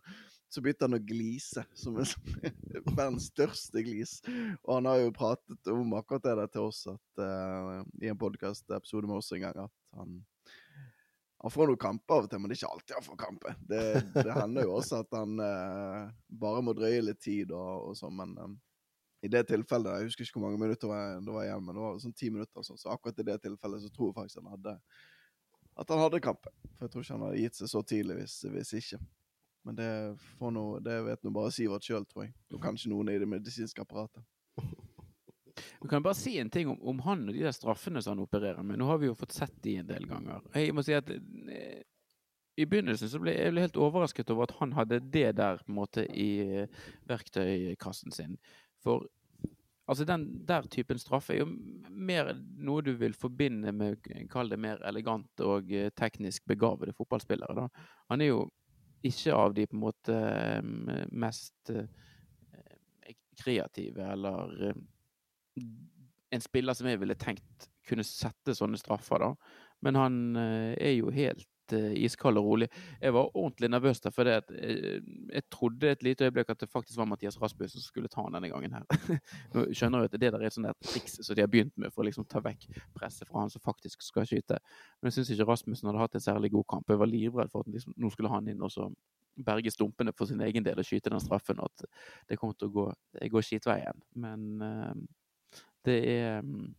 så 0.49 0.63
begynte 0.65 0.87
han 0.87 0.97
å 0.97 1.03
glise, 1.05 1.65
som 1.77 1.99
er 2.01 2.09
sånn- 2.09 2.55
verdens 2.97 3.29
største 3.33 3.83
glis. 3.85 4.19
Og 4.63 4.79
han 4.79 4.89
har 4.89 5.03
jo 5.03 5.15
pratet 5.17 5.73
om 5.73 5.93
akkurat 5.99 6.25
det 6.25 6.37
der 6.41 6.53
til 6.55 6.71
oss 6.71 6.87
at, 6.89 7.21
uh, 7.21 7.83
i 8.01 8.09
en 8.09 8.21
podkast-episode 8.21 9.11
med 9.11 9.21
oss 9.21 9.33
en 9.37 9.45
gang, 9.45 9.67
at 9.67 9.99
han 9.99 10.23
han 11.39 11.53
får 11.55 11.71
noen 11.71 11.81
kamper 11.81 12.17
av 12.17 12.25
og 12.27 12.31
til, 12.31 12.41
men 12.43 12.51
det 12.51 12.57
er 12.57 12.61
ikke 12.63 12.73
alltid 12.75 12.97
han 12.97 13.05
får 13.07 13.19
kamper. 13.21 13.59
Det, 13.71 13.83
det 14.17 14.33
hender 14.35 14.67
jo 14.67 14.73
også 14.79 15.03
at 15.05 15.13
han 15.15 15.43
eh, 15.45 16.09
bare 16.41 16.63
må 16.67 16.75
drøye 16.75 17.05
litt 17.05 17.21
tid 17.23 17.53
og, 17.55 17.91
og 17.91 17.99
sånn, 17.99 18.17
men 18.19 18.33
eh, 18.43 18.57
i 19.27 19.31
det 19.31 19.45
tilfellet 19.49 19.99
Jeg 19.99 20.09
husker 20.09 20.27
ikke 20.27 20.39
hvor 20.39 20.45
mange 20.47 20.61
minutter 20.63 20.91
det 21.27 21.33
var 21.35 21.47
igjen, 21.47 21.63
men 21.67 21.75
det 21.75 21.83
var 21.83 22.03
sånn 22.03 22.15
ti 22.15 22.29
minutter. 22.31 22.63
Så, 22.67 22.77
så 22.79 22.93
akkurat 22.93 23.19
i 23.19 23.27
det 23.27 23.39
tilfellet 23.43 23.83
så 23.83 23.91
tror 23.95 24.11
jeg 24.11 24.19
faktisk 24.19 24.43
han 24.43 24.53
hadde 24.55 24.75
at 25.79 25.95
han 25.95 26.03
hadde 26.03 26.21
kampen. 26.23 26.55
For 26.75 26.87
jeg 26.87 26.93
tror 26.93 27.05
ikke 27.05 27.17
han 27.17 27.25
hadde 27.29 27.43
gitt 27.45 27.59
seg 27.59 27.71
så 27.71 27.83
tidlig 27.87 28.19
hvis, 28.19 28.37
hvis 28.51 28.75
ikke. 28.81 28.99
Men 29.67 29.79
det, 29.79 29.89
noe, 30.43 30.81
det 30.83 30.97
vet 31.07 31.27
nå 31.27 31.33
bare 31.35 31.55
Sivert 31.55 31.87
sjøl, 31.87 32.07
tror 32.09 32.27
jeg. 32.27 32.35
Og 32.55 32.63
kanskje 32.63 32.91
noen 32.91 33.13
i 33.13 33.19
det 33.21 33.29
medisinske 33.31 33.85
apparatet. 33.85 34.25
Vi 35.81 35.89
kan 35.89 36.03
bare 36.03 36.15
si 36.15 36.39
en 36.39 36.51
ting 36.51 36.69
om, 36.69 36.79
om, 36.83 37.01
han 37.07 37.29
og 37.29 37.35
de 37.35 37.45
der 37.45 37.55
straffene 37.55 38.03
som 38.03 38.17
han 38.17 38.25
opererer 38.25 38.65
med. 38.67 38.81
Nå 38.81 38.89
har 38.89 38.99
vi 38.99 39.11
jo 39.11 39.19
fått 39.19 39.37
sett 39.37 39.55
de 39.63 39.77
en 39.79 39.87
del 39.87 40.09
ganger. 40.11 40.43
Jeg 40.59 40.75
må 40.75 40.83
si 40.83 40.97
at 40.97 41.11
eh, 41.13 41.85
i 42.59 42.67
begynnelsen 42.67 43.11
så 43.13 43.21
ble 43.23 43.37
jeg 43.37 43.55
ble 43.55 43.67
helt 43.69 43.79
overrasket 43.79 44.33
over 44.35 44.49
at 44.49 44.57
han 44.59 44.75
hadde 44.75 44.99
det 45.05 45.31
der 45.39 45.63
på 45.63 45.71
en 45.71 45.79
måte 45.79 46.07
i 46.11 46.31
eh, 46.43 46.83
verktøykassen 47.07 48.15
sin. 48.15 48.35
For 48.83 49.07
altså 49.89 50.05
den 50.09 50.27
der 50.49 50.67
typen 50.67 50.99
straffe 50.99 51.37
er 51.37 51.45
jo 51.45 51.53
mer 51.89 52.35
noe 52.59 52.83
du 52.83 52.93
vil 52.99 53.15
forbinde 53.17 53.73
med 53.73 54.03
kall 54.33 54.51
det 54.51 54.59
mer 54.61 54.83
elegante 54.89 55.47
og 55.47 55.71
eh, 55.71 55.93
teknisk 55.95 56.51
begavede 56.51 56.97
fotballspillere. 56.99 57.55
Da. 57.55 57.95
Han 58.11 58.27
er 58.27 58.33
jo 58.33 58.45
ikke 59.07 59.39
av 59.39 59.55
de 59.55 59.71
på 59.71 59.79
en 59.79 59.83
måte 59.87 60.15
mest 61.15 61.71
kreative 63.39 64.03
eller 64.11 64.73
en 66.35 66.45
spiller 66.45 66.77
som 66.77 66.89
jeg 66.91 67.01
ville 67.01 67.17
tenkt 67.19 67.69
kunne 67.89 68.05
sette 68.05 68.55
sånne 68.57 68.79
straffer, 68.81 69.23
da. 69.23 69.31
Men 69.85 69.97
han 69.99 70.19
eh, 70.37 70.75
er 70.91 70.95
jo 70.97 71.13
helt 71.15 71.47
uh, 71.73 71.93
iskald 71.95 72.41
og 72.41 72.47
rolig. 72.49 72.69
Jeg 73.01 73.15
var 73.15 73.31
ordentlig 73.37 73.71
nervøs 73.71 74.01
der, 74.03 74.13
for 74.15 74.27
det 74.27 74.35
at, 74.41 74.51
uh, 74.51 74.97
jeg 75.33 75.45
trodde 75.55 75.93
et 75.93 76.03
lite 76.03 76.27
øyeblikk 76.27 76.51
at 76.51 76.61
det 76.65 76.71
faktisk 76.73 76.99
var 76.99 77.09
Mathias 77.09 77.39
Rasmussen 77.41 77.81
som 77.81 77.87
skulle 77.87 78.11
ta 78.13 78.25
han 78.25 78.35
denne 78.35 78.51
gangen 78.51 78.75
her. 78.75 78.85
Nå 79.55 79.69
skjønner 79.71 80.03
jeg 80.05 80.11
at 80.11 80.17
det 80.17 80.33
der 80.35 80.41
er 80.41 80.49
et 80.51 80.57
sånt 80.57 80.89
triks 80.91 81.21
som 81.21 81.37
de 81.37 81.45
har 81.45 81.53
begynt 81.53 81.77
med 81.79 81.95
for 81.95 82.03
å 82.03 82.09
liksom 82.09 82.27
ta 82.29 82.43
vekk 82.45 82.67
presset 82.97 83.31
fra 83.31 83.45
han 83.45 83.55
som 83.55 83.65
faktisk 83.65 84.03
skal 84.05 84.27
skyte. 84.29 84.59
Men 84.99 85.13
jeg 85.13 85.21
syns 85.21 85.33
ikke 85.37 85.49
Rasmussen 85.53 85.93
hadde 85.93 86.03
hatt 86.03 86.19
en 86.19 86.27
særlig 86.27 86.53
god 86.57 86.67
kamp. 86.75 86.91
Jeg 86.91 87.05
var 87.05 87.13
livredd 87.13 87.55
for 87.55 87.65
at 87.65 87.73
liksom, 87.77 87.95
nå 87.97 88.11
skulle 88.15 88.35
han 88.35 88.51
inn 88.51 88.67
og 88.67 88.75
så 88.75 88.91
berge 89.47 89.71
stumpene 89.71 90.11
for 90.19 90.27
sin 90.27 90.43
egen 90.43 90.67
del 90.67 90.81
og 90.81 90.87
skyte 90.87 91.13
den 91.15 91.23
straffen, 91.23 91.61
og 91.63 91.71
at 91.71 91.87
det 92.27 92.41
kom 92.41 92.51
til 92.59 92.73
å 92.73 92.75
gå, 92.75 92.87
gå 93.31 93.43
skitveien. 93.47 94.03
Men 94.19 94.59
det 95.87 95.99
er 96.11 96.43
mm, 96.43 96.75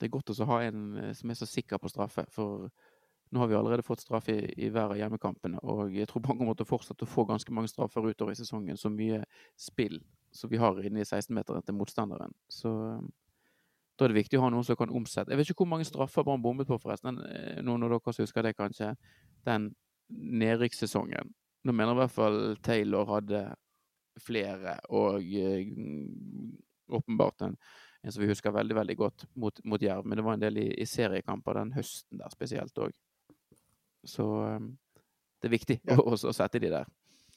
Det 0.00 0.08
er 0.08 0.12
godt 0.16 0.32
å 0.34 0.48
ha 0.50 0.62
en 0.66 0.96
eh, 0.98 1.12
som 1.14 1.30
er 1.30 1.38
så 1.38 1.46
sikker 1.46 1.78
på 1.78 1.90
straffe. 1.92 2.24
For 2.34 2.66
nå 3.32 3.40
har 3.40 3.48
vi 3.48 3.54
allerede 3.54 3.84
fått 3.86 4.02
straffe 4.02 4.34
i, 4.34 4.48
i 4.66 4.70
hver 4.72 4.92
av 4.92 4.98
hjemmekampene, 4.98 5.60
og 5.62 5.94
jeg 5.94 6.08
tror 6.10 6.24
Brann 6.24 6.40
kommer 6.40 6.56
til 6.58 6.66
å 6.66 6.72
fortsette 6.72 7.06
å 7.06 7.08
få 7.08 7.24
ganske 7.28 7.54
mange 7.54 7.70
straffer 7.70 8.04
utover 8.04 8.34
i 8.34 8.40
sesongen. 8.40 8.76
Så 8.76 8.90
mye 8.92 9.22
spill 9.56 10.02
som 10.34 10.50
vi 10.50 10.60
har 10.60 10.80
inne 10.82 11.00
i 11.00 11.06
16-meteren 11.06 11.64
til 11.64 11.76
motstanderen. 11.78 12.34
Så 12.50 12.72
mm, 12.72 13.06
da 13.96 14.04
er 14.04 14.12
det 14.12 14.18
viktig 14.18 14.40
å 14.40 14.44
ha 14.44 14.50
noen 14.52 14.66
som 14.66 14.76
kan 14.80 14.92
omsette. 14.92 15.30
Jeg 15.30 15.38
vet 15.38 15.52
ikke 15.52 15.62
hvor 15.62 15.70
mange 15.70 15.86
straffer 15.88 16.26
Brann 16.26 16.42
bommet 16.44 16.68
på, 16.68 16.80
forresten. 16.82 17.22
Eh, 17.28 17.62
noen 17.64 17.86
av 17.86 17.94
dere 17.94 18.16
husker 18.18 18.44
det, 18.44 18.56
kanskje. 18.58 18.92
Den 19.46 19.70
nedrykkssesongen. 20.12 21.32
Nå 21.62 21.74
mener 21.76 21.94
i 21.94 22.02
hvert 22.02 22.14
fall 22.14 22.40
Taylor 22.64 23.06
hadde 23.06 23.44
flere, 24.20 24.76
og 24.92 25.22
eh, 25.22 25.68
åpenbart 26.98 27.46
en, 27.46 27.56
en, 28.02 28.12
som 28.12 28.22
vi 28.22 28.30
husker 28.30 28.54
veldig 28.54 28.76
veldig 28.80 28.96
godt 28.98 29.26
mot, 29.34 29.64
mot 29.64 29.82
Jerv. 29.82 30.06
Men 30.06 30.18
det 30.20 30.26
var 30.26 30.38
en 30.38 30.44
del 30.44 30.60
i, 30.62 30.68
i 30.82 30.88
seriekamper 30.88 31.60
den 31.60 31.74
høsten 31.76 32.22
der 32.22 32.32
spesielt 32.34 32.78
òg. 32.82 32.94
Så 34.04 34.26
um, 34.26 34.72
det 35.40 35.48
er 35.48 35.56
viktig 35.56 35.78
ja. 35.82 35.98
å, 35.98 36.14
å, 36.14 36.34
sette 36.34 36.60
de 36.62 36.70
der. 36.72 36.88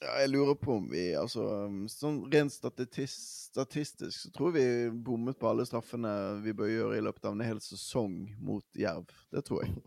Ja, 0.02 0.18
jeg 0.22 0.34
lurer 0.34 0.58
på 0.60 0.76
om 0.76 0.88
vi 0.92 1.06
altså 1.16 1.46
um, 1.70 1.86
Sånn 1.90 2.18
rent 2.30 2.52
statistisk 2.52 4.18
så 4.20 4.32
tror 4.36 4.52
vi 4.58 4.66
bommet 4.92 5.40
på 5.40 5.48
alle 5.48 5.66
straffene 5.66 6.12
vi 6.44 6.54
bør 6.58 6.72
gjøre 6.72 6.98
i 6.98 7.06
løpet 7.06 7.30
av 7.30 7.38
en 7.38 7.46
hel 7.46 7.62
sesong 7.64 8.18
mot 8.44 8.66
Jerv. 8.78 9.14
Det 9.32 9.46
tror 9.48 9.64
jeg. 9.64 9.78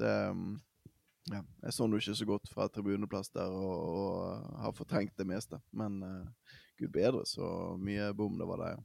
Det, 0.00 0.14
um, 0.32 0.56
ja, 1.32 1.42
jeg 1.66 1.74
så 1.74 1.88
nå 1.88 1.98
ikke 1.98 2.14
så 2.14 2.28
godt 2.28 2.50
fra 2.52 2.68
tribuneplass 2.70 3.32
der 3.34 3.50
og, 3.50 3.76
og 4.00 4.62
har 4.62 4.74
fortrengt 4.76 5.16
det 5.18 5.26
meste. 5.28 5.60
Men 5.74 5.98
uh, 6.02 6.54
gud 6.78 6.92
bedre 6.94 7.24
så 7.28 7.48
mye 7.80 8.10
bom 8.16 8.36
det 8.38 8.48
var 8.48 8.62
der. 8.62 8.82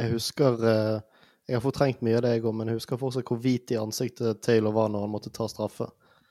Jeg 0.00 0.14
husker 0.14 0.60
uh, 0.64 1.00
Jeg 1.48 1.56
har 1.56 1.64
fortrengt 1.64 2.02
mye 2.06 2.16
av 2.18 2.22
det, 2.24 2.34
jeg 2.36 2.44
òg, 2.44 2.54
men 2.54 2.70
jeg 2.70 2.78
husker 2.78 3.00
fortsatt 3.00 3.26
hvor 3.26 3.40
hvit 3.42 3.72
i 3.74 3.80
ansiktet 3.80 4.42
Taylor 4.44 4.72
var 4.76 4.92
når 4.92 5.02
han 5.02 5.10
måtte 5.10 5.32
ta 5.34 5.48
straffe. 5.50 5.88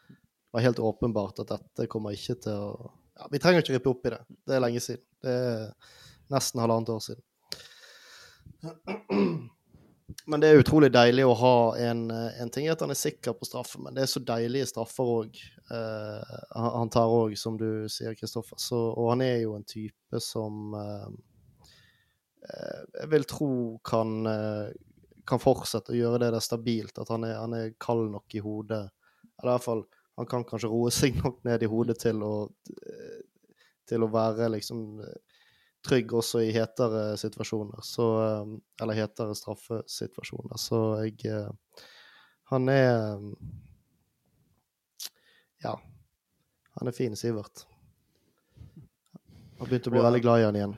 Det 0.08 0.56
var 0.56 0.64
helt 0.64 0.80
åpenbart 0.80 1.42
at 1.44 1.52
dette 1.52 1.90
kommer 1.92 2.16
ikke 2.16 2.38
til 2.46 2.56
å 2.56 2.92
ja, 3.20 3.28
Vi 3.32 3.42
trenger 3.44 3.62
ikke 3.62 3.76
rippe 3.76 3.92
opp 3.92 4.08
i 4.08 4.14
det. 4.16 4.22
Det 4.48 4.56
er 4.56 4.64
lenge 4.64 4.82
siden. 4.84 5.04
Det 5.20 5.34
er 5.36 5.66
nesten 6.32 6.62
halvannet 6.64 6.94
år 6.96 7.04
siden. 7.04 7.24
Men 10.28 10.42
det 10.42 10.50
er 10.50 10.60
utrolig 10.62 10.90
deilig 10.94 11.24
å 11.26 11.36
ha 11.40 11.56
en, 11.80 12.04
eh, 12.12 12.42
en 12.42 12.52
ting 12.54 12.68
at 12.70 12.82
han 12.84 12.92
er 12.92 13.00
sikker 13.00 13.36
på 13.38 13.48
straffe, 13.48 13.80
men 13.82 13.96
det 13.96 14.04
er 14.04 14.12
så 14.12 14.22
deilige 14.26 14.68
straffer 14.70 15.12
òg. 15.14 15.40
Eh, 15.72 16.34
han 16.56 16.92
tar 16.94 17.14
òg, 17.14 17.38
som 17.38 17.58
du 17.58 17.88
sier, 17.90 18.16
Kristoffer. 18.20 18.60
Og 18.90 19.10
han 19.14 19.24
er 19.26 19.38
jo 19.44 19.56
en 19.56 19.64
type 19.64 20.22
som 20.24 20.76
eh, 20.76 21.08
eh, 22.50 22.84
jeg 23.02 23.12
vil 23.14 23.28
tro 23.30 23.52
kan, 23.86 24.20
eh, 24.28 24.74
kan, 25.26 25.42
fortsette 25.42 25.96
å 25.96 26.00
gjøre 26.00 26.22
det 26.26 26.34
der 26.36 26.46
stabilt. 26.46 27.00
At 27.00 27.14
han 27.14 27.24
er, 27.24 27.38
han 27.40 27.56
er 27.58 27.74
kald 27.80 28.12
nok 28.12 28.36
i 28.36 28.44
hodet. 28.44 28.84
Eller 29.40 29.54
i 29.54 29.56
hvert 29.56 29.68
fall, 29.70 29.86
han 30.20 30.28
kan 30.30 30.44
kanskje 30.46 30.72
roe 30.74 30.92
seg 30.92 31.22
nok 31.24 31.42
ned 31.48 31.64
i 31.64 31.72
hodet 31.72 31.98
til 32.02 32.22
å, 32.28 32.34
til 33.88 34.04
å 34.04 34.12
være 34.12 34.52
liksom 34.58 35.00
trygg 35.86 36.14
også 36.14 36.44
i 36.44 36.52
hetere 36.56 37.18
situasjoner, 37.20 37.82
så 37.86 38.08
um, 38.44 38.58
Eller 38.82 39.00
hetere 39.00 39.36
straffesituasjoner. 39.36 40.58
Så 40.60 40.82
jeg 41.04 41.32
uh, 41.32 41.86
Han 42.52 42.70
er 42.70 43.16
um, 43.16 43.34
Ja. 45.64 45.76
Han 46.80 46.88
er 46.88 46.96
fin, 46.96 47.16
Sivert. 47.16 47.69
Har 49.60 49.68
begynt 49.68 49.88
å 49.90 49.92
bli 49.92 50.02
veldig 50.04 50.22
glad 50.24 50.40
i 50.40 50.44
han 50.48 50.56
igjen. 50.56 50.74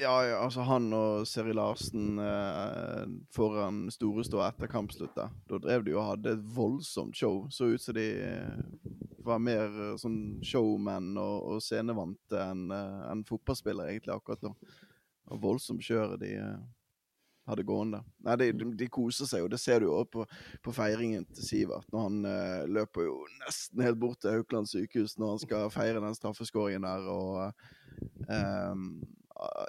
Ja, 0.00 0.14
ja, 0.26 0.38
altså 0.42 0.64
han 0.66 0.88
og 0.96 1.28
Seri 1.30 1.52
Larsen 1.54 2.18
eh, 2.18 3.04
foran 3.30 3.84
Storestå 3.94 4.40
etter 4.42 4.70
kampsluttet. 4.70 5.36
Da 5.46 5.60
drev 5.62 5.84
de 5.86 5.94
og 5.94 6.08
hadde 6.08 6.32
et 6.34 6.42
voldsomt 6.56 7.14
show. 7.14 7.44
Så 7.54 7.70
ut 7.70 7.84
som 7.84 7.94
de 7.94 8.08
eh, 8.26 8.90
var 9.22 9.38
mer 9.38 9.68
eh, 9.68 9.94
sånn 10.00 10.40
showmen 10.42 11.12
og, 11.22 11.36
og 11.54 11.62
scenevante 11.62 12.40
enn 12.42 12.66
uh, 12.74 13.06
en 13.12 13.22
fotballspillere, 13.28 13.92
egentlig, 13.92 14.16
akkurat 14.16 14.42
da. 14.42 14.52
Og 15.30 15.42
voldsomt 15.44 15.86
kjøret 15.86 16.18
de 16.24 16.34
uh, 16.42 16.58
hadde 17.50 17.66
gående. 17.66 18.00
Nei, 18.26 18.36
de, 18.40 18.48
de, 18.56 18.70
de, 18.80 18.88
koser 18.92 19.28
seg, 19.28 19.44
og 19.44 19.52
det 19.52 19.60
ser 19.62 19.82
du 19.82 19.88
jo 19.88 20.00
på, 20.10 20.24
på 20.64 20.74
feiringen 20.74 21.26
til 21.34 21.46
Sivert. 21.46 21.88
Når 21.92 22.06
han 22.06 22.18
uh, 22.26 22.64
løper 22.70 23.06
jo 23.06 23.14
nesten 23.44 23.84
helt 23.84 24.00
bort 24.00 24.22
til 24.22 24.38
Haukeland 24.38 24.70
sykehus 24.70 25.16
når 25.20 25.34
han 25.34 25.44
skal 25.44 25.72
feire 25.74 26.02
den 26.02 26.18
straffeskåringen 26.18 26.86
der, 26.86 27.08
og 27.10 28.74
um, 28.74 28.90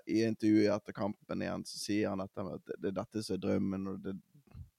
i 0.09 0.23
intervjuet 0.27 0.73
etter 0.73 0.95
kampen 0.95 1.43
igjen 1.45 1.63
så 1.67 1.79
sier 1.79 2.11
han 2.11 2.23
at 2.23 2.33
det, 2.35 2.75
det 2.77 2.91
er 2.91 2.97
dette 2.97 3.23
som 3.23 3.37
er 3.37 3.45
drømmen. 3.45 3.87
og 3.93 4.03
det, 4.03 4.17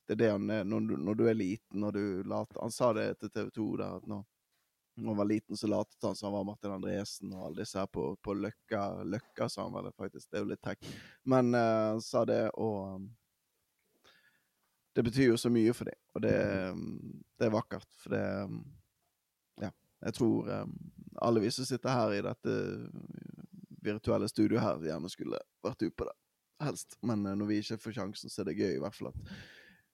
det 0.07 0.17
er 0.17 0.21
det 0.21 0.31
han 0.35 0.51
er 0.51 0.69
når 0.69 0.89
du, 0.89 0.97
når 1.01 1.19
du 1.19 1.25
er 1.31 1.39
liten. 1.39 1.81
Når 1.81 1.97
du 1.97 2.05
later, 2.29 2.61
han 2.61 2.75
sa 2.75 2.93
det 2.97 3.09
til 3.21 3.31
TV 3.33 3.51
2 3.57 3.69
der 3.81 3.99
at 4.01 4.09
når 4.11 4.25
han 4.97 5.17
var 5.17 5.25
liten, 5.25 5.57
så 5.57 5.67
latet 5.67 6.03
han 6.03 6.17
som 6.17 6.27
han 6.27 6.33
var 6.33 6.45
Martin 6.45 6.73
Andresen 6.73 7.33
og 7.33 7.47
alle 7.47 7.63
disse 7.63 7.79
her 7.79 7.87
på, 7.87 8.17
på 8.17 8.35
Løkka. 8.35 9.03
Løkka, 9.03 9.49
sa 9.49 9.65
han 9.65 9.73
vel 9.73 9.93
faktisk. 9.97 10.31
Det 10.31 10.39
er 10.39 10.45
jo 10.45 10.51
litt 10.51 10.63
tech. 10.63 10.93
Men 11.25 11.55
uh, 11.55 11.99
sa 12.05 12.25
det, 12.29 12.45
og 12.61 12.97
um, 12.97 13.11
Det 14.93 15.03
betyr 15.03 15.31
jo 15.31 15.37
så 15.41 15.49
mye 15.49 15.73
for 15.73 15.89
dem, 15.89 15.97
og 16.13 16.21
det, 16.21 16.37
um, 16.71 17.23
det, 17.39 17.47
er 17.47 17.55
vakkert. 17.55 17.89
For 18.03 18.13
det 18.13 18.25
um, 18.45 18.61
Ja, 19.63 19.71
jeg 20.05 20.15
tror 20.19 20.51
alle 21.23 21.41
vi 21.41 21.51
som 21.53 21.65
sitter 21.65 21.93
her 21.93 22.13
i 22.13 22.25
dette 22.25 22.59
virtuelle 23.83 24.29
studioet 24.29 24.63
her, 24.63 24.85
gjerne 24.93 25.11
skulle 25.11 25.41
vært 25.65 25.83
ute 25.83 25.97
på 25.97 26.09
det. 26.09 26.17
Helst. 26.63 26.99
Men 27.01 27.25
uh, 27.27 27.35
når 27.35 27.49
vi 27.49 27.63
ikke 27.65 27.81
får 27.81 27.97
sjansen, 28.03 28.31
så 28.31 28.43
er 28.43 28.53
det 28.53 28.61
gøy 28.61 28.77
i 28.77 28.83
hvert 28.83 28.99
fall 28.99 29.15
at 29.15 29.37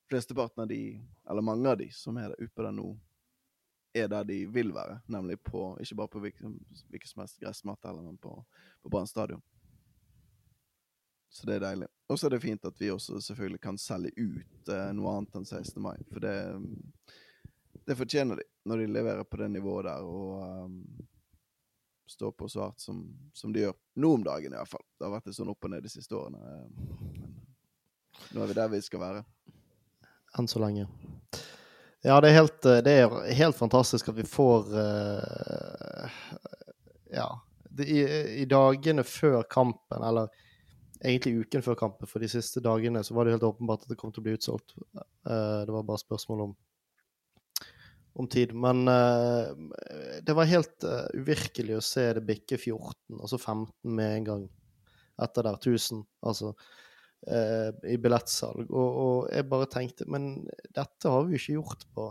flesteparten 0.08 0.64
av 0.64 0.68
de, 0.68 0.98
eller 1.30 1.44
mange 1.44 1.70
av 1.70 1.78
de 1.78 1.90
som 1.94 2.16
er 2.18 2.34
ute 2.38 2.54
på 2.56 2.64
det 2.64 2.72
nå, 2.74 2.90
er 3.98 4.08
der 4.10 4.26
de 4.28 4.38
vil 4.52 4.72
være, 4.74 5.00
nemlig 5.06 5.38
på 5.42 5.70
ikke 5.82 5.98
bare 6.00 6.12
på 6.12 6.22
hvilken, 6.24 6.58
hvilken 6.90 7.10
som 7.10 7.22
helst 7.22 7.40
gressmatte, 7.42 7.92
men 7.92 8.18
på, 8.18 8.34
på 8.82 8.92
Brann 8.92 9.06
stadion. 9.06 9.42
Så 11.30 11.46
det 11.46 11.58
er 11.58 11.66
deilig. 11.66 11.88
Og 12.08 12.18
så 12.18 12.26
er 12.26 12.34
det 12.34 12.42
fint 12.42 12.64
at 12.64 12.80
vi 12.80 12.90
også 12.90 13.20
selvfølgelig 13.20 13.60
kan 13.60 13.78
selge 13.78 14.14
ut 14.16 14.70
eh, 14.72 14.90
noe 14.96 15.12
annet 15.12 15.36
enn 15.36 15.44
16. 15.44 15.76
mai, 15.84 15.96
for 16.08 16.24
det, 16.24 16.36
det 17.84 17.96
fortjener 17.98 18.40
de 18.40 18.46
når 18.68 18.82
de 18.82 18.86
leverer 18.92 19.24
på 19.24 19.40
det 19.40 19.50
nivået 19.52 19.88
der. 19.88 20.04
Og 20.04 20.64
um, 20.64 20.80
står 22.08 22.32
på 22.32 22.48
så 22.48 22.60
hardt 22.66 22.80
som, 22.80 23.02
som 23.32 23.52
de 23.52 23.66
gjør. 23.66 23.76
Nå 24.00 24.14
om 24.14 24.24
dagen, 24.24 24.52
i 24.52 24.56
hvert 24.56 24.70
fall. 24.70 24.84
Det 24.96 25.06
har 25.06 25.14
vært 25.18 25.28
litt 25.28 25.36
sånn 25.36 25.52
opp 25.52 25.68
og 25.68 25.72
ned 25.72 25.84
de 25.84 25.92
siste 25.92 26.16
årene. 26.16 26.38
Men 26.38 27.36
nå 28.32 28.42
er 28.42 28.50
vi 28.50 28.56
der 28.56 28.72
vi 28.72 28.80
skal 28.84 29.02
være. 29.04 29.24
Enn 30.38 30.48
så 30.48 30.60
lenge. 30.60 30.88
Ja, 32.06 32.20
det 32.22 32.30
er 32.30 32.36
helt, 32.36 32.66
det 32.86 32.92
er 32.94 33.14
helt 33.34 33.56
fantastisk 33.58 34.12
at 34.12 34.18
vi 34.18 34.26
får 34.28 34.68
uh, 34.70 36.18
Ja. 37.10 37.30
Det, 37.78 37.86
i, 37.90 37.98
I 38.42 38.44
dagene 38.50 39.04
før 39.06 39.42
kampen, 39.50 40.02
eller 40.02 40.30
egentlig 40.98 41.44
uken 41.44 41.62
før 41.62 41.76
kampen, 41.78 42.10
for 42.10 42.22
de 42.22 42.30
siste 42.30 42.62
dagene, 42.62 43.02
så 43.06 43.14
var 43.14 43.26
det 43.26 43.36
helt 43.36 43.46
åpenbart 43.50 43.84
at 43.86 43.92
det 43.92 43.98
kom 43.98 44.14
til 44.14 44.22
å 44.22 44.28
bli 44.28 44.36
utsolgt. 44.38 44.74
Uh, 45.26 45.66
det 45.66 45.74
var 45.74 45.86
bare 45.86 46.02
spørsmål 46.02 46.44
om, 46.46 46.56
om 48.18 48.30
tid. 48.30 48.54
Men 48.54 48.86
uh, 48.86 49.50
det 50.22 50.38
var 50.38 50.50
helt 50.50 50.86
uvirkelig 51.18 51.78
å 51.78 51.84
se 51.84 52.08
det 52.18 52.26
bikke 52.30 52.58
14, 52.58 53.18
og 53.18 53.26
så 53.30 53.38
15 53.42 53.70
med 53.98 54.20
en 54.20 54.28
gang 54.32 54.48
etter 55.22 55.50
der. 55.50 55.58
1000. 55.58 56.06
Altså 56.26 56.54
eh, 57.26 57.68
i 57.90 57.98
billettsalg. 58.00 58.68
Og, 58.68 58.88
og, 59.02 59.18
jeg 59.32 59.48
bare 59.50 59.68
tenkte 59.72 60.06
Men 60.10 60.30
dette 60.74 61.10
har 61.10 61.26
vi 61.26 61.36
jo 61.36 61.42
ikke 61.42 61.56
gjort 61.58 61.86
på 61.94 62.08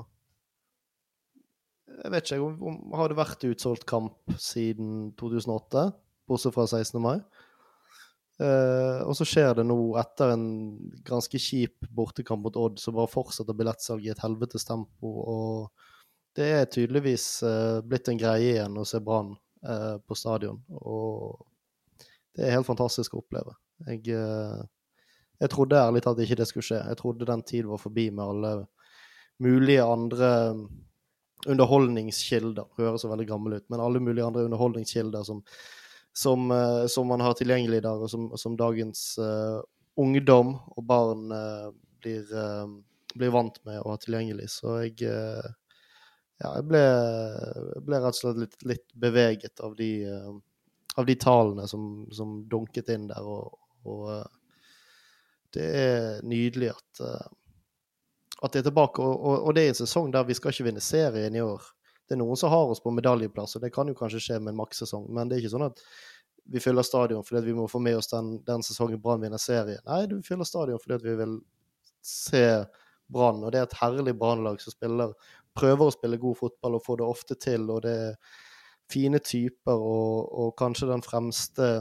Jeg 2.03 2.13
vet 2.13 2.31
ikke, 2.31 2.41
om, 2.45 2.57
om 2.69 2.97
har 2.99 3.09
det 3.09 3.19
vært 3.19 3.47
utsolgt 3.49 3.87
kamp 3.89 4.37
siden 4.37 5.13
2008? 5.19 5.89
Bortsett 6.27 6.55
fra 6.55 6.67
16. 6.67 6.99
mai. 7.01 7.17
Eh, 8.37 8.99
og 9.01 9.15
så 9.17 9.25
skjer 9.25 9.55
det 9.57 9.63
nå, 9.65 9.77
etter 9.97 10.35
en 10.35 10.47
ganske 11.07 11.39
kjip 11.41 11.87
bortekamp 11.89 12.43
mot 12.45 12.59
Odd, 12.59 12.77
så 12.77 12.93
bare 12.93 13.09
fortsetter 13.09 13.55
billettsalget 13.57 14.11
i 14.11 14.13
et 14.13 14.21
helvetes 14.21 14.67
tempo. 14.67 15.13
Og 15.23 15.87
det 16.37 16.49
er 16.59 16.69
tydeligvis 16.69 17.27
eh, 17.47 17.79
blitt 17.81 18.11
en 18.11 18.19
greie 18.21 18.51
igjen 18.53 18.77
å 18.77 18.85
se 18.85 19.01
Brann 19.01 19.33
eh, 19.65 19.95
på 20.05 20.17
stadion. 20.17 20.59
Og 20.69 21.39
det 22.37 22.45
er 22.45 22.57
helt 22.59 22.69
fantastisk 22.69 23.15
å 23.15 23.23
oppleve. 23.23 23.55
Jeg, 23.87 24.03
eh, 24.13 24.59
jeg 25.37 25.53
trodde 25.53 25.77
ærlig 25.77 26.01
talt 26.01 26.19
ikke 26.23 26.39
det 26.39 26.47
skulle 26.49 26.65
skje. 26.65 26.81
Jeg 26.81 26.97
trodde 26.97 27.29
den 27.29 27.43
tid 27.45 27.67
var 27.69 27.81
forbi 27.81 28.09
med 28.09 28.23
alle 28.25 28.51
mulige 29.43 29.83
andre 29.85 30.29
underholdningskilder. 31.45 32.69
Det 32.77 32.85
høres 32.85 33.05
veldig 33.05 33.27
gammel 33.29 33.59
ut, 33.59 33.67
men 33.69 33.83
alle 33.83 34.01
mulige 34.01 34.25
andre 34.25 34.47
underholdningskilder 34.47 35.23
som, 35.27 35.43
som, 36.13 36.49
uh, 36.51 36.87
som 36.89 37.07
man 37.07 37.21
har 37.21 37.37
tilgjengelig 37.37 37.83
i 37.83 37.85
dag, 37.85 38.01
og 38.01 38.09
som, 38.09 38.31
som 38.37 38.57
dagens 38.57 39.03
uh, 39.21 39.61
ungdom 39.97 40.55
og 40.73 40.87
barn 40.89 41.29
uh, 41.33 41.69
blir, 42.01 42.25
blir, 43.13 43.31
vant 43.33 43.55
med 43.65 43.79
å 43.81 43.93
ha 43.93 44.01
tilgjengelig. 44.01 44.49
Så 44.53 44.75
jeg 44.85 45.05
ja, 46.37 46.51
jeg 46.51 46.65
ble, 46.69 46.81
ble, 47.81 47.97
rett 47.97 48.13
og 48.13 48.17
slett 48.19 48.41
litt, 48.43 48.57
litt 48.69 48.85
beveget 48.93 49.57
av 49.65 49.73
de, 49.75 49.89
av 51.01 51.07
de 51.09 51.15
talene 51.17 51.65
som, 51.69 52.05
som 52.13 52.35
dunket 52.49 52.91
inn 52.93 53.07
der. 53.09 53.25
og, 53.25 53.57
og 53.89 54.36
det 55.55 55.67
er 55.81 56.21
nydelig 56.27 56.73
at, 56.73 57.01
uh, 57.01 57.27
at 58.43 58.53
de 58.53 58.61
er 58.61 58.67
tilbake. 58.67 59.01
Og, 59.01 59.15
og, 59.15 59.47
og, 59.47 59.55
det 59.55 59.65
er 59.65 59.73
en 59.73 59.81
sesong 59.81 60.11
der 60.13 60.27
vi 60.27 60.37
skal 60.37 60.53
ikke 60.53 60.67
vinne 60.69 60.83
serien 60.83 61.35
i 61.35 61.43
år. 61.43 61.63
Det 62.07 62.15
er 62.15 62.21
noen 62.21 62.39
som 62.39 62.51
har 62.53 62.71
oss 62.71 62.83
på 62.83 62.93
medaljeplass, 62.95 63.57
og 63.57 63.65
det 63.65 63.73
kan 63.75 63.89
jo 63.89 63.97
kanskje 63.97 64.23
skje 64.23 64.39
med 64.39 64.53
en 64.53 64.61
makssesong. 64.61 65.09
Men 65.13 65.27
det 65.27 65.37
er 65.37 65.43
ikke 65.43 65.55
sånn 65.57 65.67
at 65.67 65.81
vi 66.47 66.61
fyller 66.63 66.85
stadion 66.87 67.25
fordi 67.27 67.49
vi 67.49 67.55
må 67.57 67.65
få 67.67 67.81
med 67.83 67.97
oss 67.99 68.07
den, 68.07 68.37
den 68.47 68.63
sesongen 68.63 69.01
Brann 69.03 69.23
vinner 69.23 69.41
serien. 69.41 69.83
Nei, 69.87 70.05
vi 70.13 70.21
fyller 70.23 70.47
stadion 70.47 70.79
fordi 70.79 71.01
vi 71.03 71.15
vil 71.19 71.39
se 72.07 72.45
Brann. 73.11 73.43
Og 73.43 73.51
det 73.51 73.61
er 73.61 73.67
et 73.67 73.79
herlig 73.81 74.15
Brannlag 74.19 74.61
som 74.63 74.75
spiller, 74.75 75.13
prøver 75.57 75.87
å 75.87 75.95
spille 75.95 76.19
god 76.21 76.39
fotball 76.39 76.77
og 76.77 76.85
får 76.85 77.01
det 77.01 77.07
ofte 77.07 77.39
til. 77.43 77.67
Og 77.73 77.81
det 77.83 77.95
er 78.07 78.15
fine 78.91 79.19
typer 79.19 79.75
og, 79.75 80.27
og 80.31 80.53
kanskje 80.59 80.91
den 80.91 81.03
fremste 81.03 81.71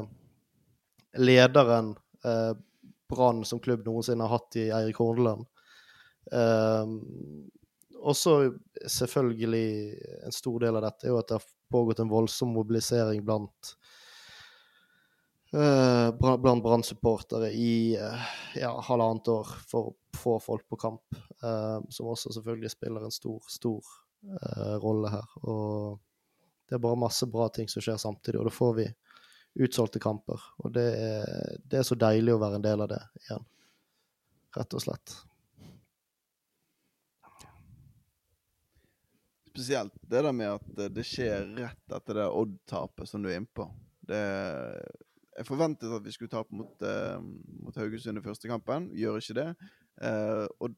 lederen 1.16 1.94
eh, 2.26 2.52
Brann 3.08 3.44
som 3.44 3.60
klubb 3.62 3.84
noensinne 3.86 4.26
har 4.26 4.38
hatt 4.38 4.56
i 4.58 4.68
Eirik 4.74 4.98
Horneland. 5.00 5.46
Um, 6.32 6.98
også 8.06 8.52
selvfølgelig 8.90 9.98
en 10.26 10.34
stor 10.34 10.58
del 10.62 10.78
av 10.78 10.86
dette 10.86 11.06
er 11.06 11.14
jo 11.14 11.20
at 11.20 11.28
det 11.30 11.38
har 11.38 11.52
pågått 11.72 12.02
en 12.02 12.10
voldsom 12.10 12.50
mobilisering 12.54 13.22
blant 13.26 13.72
uh, 15.54 16.10
blant 16.18 16.64
Brann-supportere 16.64 17.52
i 17.54 17.94
uh, 17.98 18.26
ja, 18.58 18.72
halvannet 18.88 19.30
år 19.32 19.54
for 19.70 19.92
å 19.92 19.96
få 20.16 20.36
folk 20.42 20.66
på 20.70 20.80
kamp. 20.80 21.22
Uh, 21.42 21.78
som 21.90 22.10
også 22.10 22.34
selvfølgelig 22.34 22.74
spiller 22.74 23.06
en 23.06 23.14
stor, 23.14 23.40
stor 23.50 23.94
rolle 24.82 25.06
her. 25.12 25.26
Og 25.46 26.00
det 26.66 26.74
er 26.74 26.82
bare 26.82 26.98
masse 26.98 27.28
bra 27.30 27.46
ting 27.54 27.68
som 27.70 27.84
skjer 27.84 27.98
samtidig, 28.00 28.40
og 28.40 28.48
da 28.48 28.54
får 28.54 28.72
vi 28.80 28.86
utsolgte 29.56 30.00
kamper. 30.02 30.42
Og 30.64 30.74
det 30.74 30.84
er, 30.84 31.56
det 31.64 31.80
er, 31.80 31.86
så 31.86 31.96
deilig 31.98 32.34
å 32.34 32.42
være 32.42 32.60
en 32.60 32.66
del 32.66 32.84
av 32.84 32.90
det 32.92 33.00
igjen. 33.24 33.46
Rett 34.56 34.76
og 34.76 34.84
slett. 34.84 35.16
Spesielt 39.50 39.94
det 40.04 40.22
der 40.26 40.36
med 40.36 40.58
at 40.58 40.92
det 40.92 41.04
skjer 41.08 41.48
rett 41.56 41.96
etter 41.96 42.20
det 42.20 42.28
Odd-tapet 42.28 43.08
som 43.08 43.24
du 43.24 43.30
er 43.30 43.40
innpå. 43.40 43.68
Det, 44.06 44.20
jeg 45.38 45.48
forventet 45.48 45.92
at 45.96 46.04
vi 46.04 46.12
skulle 46.14 46.32
tape 46.32 46.56
mot, 46.56 46.74
uh, 46.84 47.16
mot 47.64 47.76
Haugesund 47.80 48.20
i 48.20 48.24
første 48.24 48.50
kampen. 48.50 48.90
Gjør 48.96 49.20
ikke 49.20 49.38
det. 49.40 49.48
Uh, 49.96 50.44
og 50.60 50.76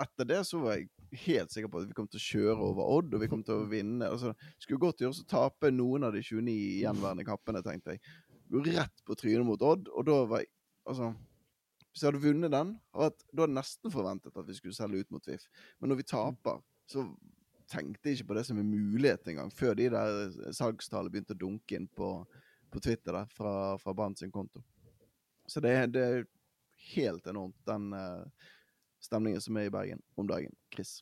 etter 0.00 0.28
det 0.28 0.42
så 0.48 0.60
var 0.60 0.76
jeg 0.76 0.90
helt 1.24 1.52
sikker 1.52 1.70
på 1.70 1.80
at 1.82 1.88
vi 1.90 1.96
kom 1.96 2.08
til 2.10 2.20
å 2.20 2.26
kjøre 2.26 2.68
over 2.70 2.92
Odd, 2.98 3.14
og 3.14 3.22
vi 3.22 3.28
kom 3.30 3.42
til 3.46 3.62
å 3.62 3.68
vinne. 3.70 4.08
Altså, 4.08 4.32
skulle 4.58 4.82
godt 4.82 5.02
gjøres 5.02 5.22
å 5.22 5.30
tape 5.30 5.72
noen 5.74 6.06
av 6.06 6.14
de 6.14 6.22
29 6.22 6.54
gjenværende 6.84 7.26
kappene, 7.26 7.62
tenkte 7.66 7.96
jeg. 7.96 8.04
Rett 8.50 9.04
på 9.06 9.16
trynet 9.18 9.46
mot 9.46 9.62
Odd, 9.62 9.90
og 9.94 10.06
da 10.08 10.22
var 10.30 10.44
jeg 10.44 10.52
Altså 10.88 11.10
Hvis 11.90 12.00
jeg 12.00 12.08
hadde 12.08 12.22
vunnet 12.22 12.52
den, 12.54 12.70
hadde 12.96 13.42
jeg 13.42 13.52
nesten 13.52 13.92
forventet 13.92 14.36
at 14.38 14.46
vi 14.48 14.54
skulle 14.56 14.74
selge 14.74 15.02
ut 15.02 15.10
mot 15.12 15.26
VIF. 15.26 15.44
Men 15.78 15.92
når 15.92 15.98
vi 16.00 16.06
taper, 16.08 16.62
så 16.88 17.04
tenkte 17.70 18.08
jeg 18.08 18.18
ikke 18.18 18.30
på 18.30 18.36
det 18.38 18.44
som 18.48 18.58
en 18.58 18.70
mulighet 18.70 19.26
engang, 19.30 19.50
før 19.54 19.76
de 19.78 19.88
der 19.92 20.52
salgstallene 20.56 21.12
begynte 21.12 21.36
å 21.36 21.40
dunke 21.40 21.76
inn 21.76 21.88
på, 21.94 22.08
på 22.70 22.82
Twitter 22.82 23.18
der, 23.18 23.30
fra, 23.34 23.52
fra 23.82 23.94
Brann 23.94 24.16
sin 24.18 24.32
konto. 24.34 24.62
Så 25.50 25.62
det, 25.62 25.74
det, 25.94 26.06
er 26.06 26.26
helt 26.94 27.26
enormt, 27.30 27.58
den 27.66 27.90
uh, 27.94 28.50
stemningen 29.00 29.42
som 29.44 29.56
er 29.56 29.68
i 29.68 29.72
Bergen 29.74 30.02
om 30.16 30.28
dagen. 30.28 30.54
Chris? 30.74 31.00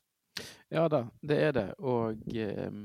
Ja 0.71 0.87
da, 0.91 1.05
det 1.21 1.37
er 1.43 1.53
det. 1.55 1.67
Og 1.79 2.19
eh, 2.33 2.81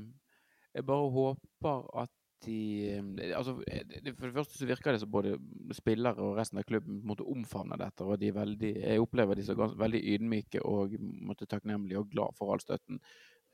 jeg 0.75 0.87
bare 0.87 1.11
håper 1.15 1.89
at 2.03 2.11
de 2.45 2.89
eh, 2.91 3.37
altså, 3.37 3.55
For 4.17 4.27
det 4.27 4.33
første 4.35 4.57
så 4.57 4.67
virker 4.69 4.91
det 4.91 5.01
som 5.01 5.11
både 5.11 5.37
spillere 5.73 6.21
og 6.21 6.35
resten 6.39 6.59
av 6.59 6.67
klubben 6.67 7.01
måtte 7.07 7.27
omfavne 7.27 7.77
dette. 7.79 8.03
og 8.03 8.19
de 8.19 8.33
veldig, 8.35 8.73
Jeg 8.81 9.01
opplever 9.01 9.35
de 9.35 9.45
som 9.45 9.79
veldig 9.79 10.01
ydmyke 10.15 10.65
og 10.65 10.97
måtte 10.99 11.45
takknemlige 11.45 11.99
og 11.99 12.11
glad 12.11 12.35
for 12.37 12.53
all 12.53 12.61
støtten. 12.63 12.99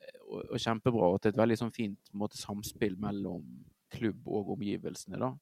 Eh, 0.01 0.19
og, 0.27 0.41
og 0.49 0.59
kjempebra. 0.59 1.11
Og 1.11 1.21
er 1.25 1.35
et 1.35 1.43
veldig 1.43 1.59
sånn 1.61 1.75
fint 1.75 2.11
måte, 2.13 2.37
samspill 2.41 2.97
mellom 2.99 3.45
klubb 3.91 4.27
og 4.27 4.53
omgivelsene. 4.57 5.19
da. 5.19 5.33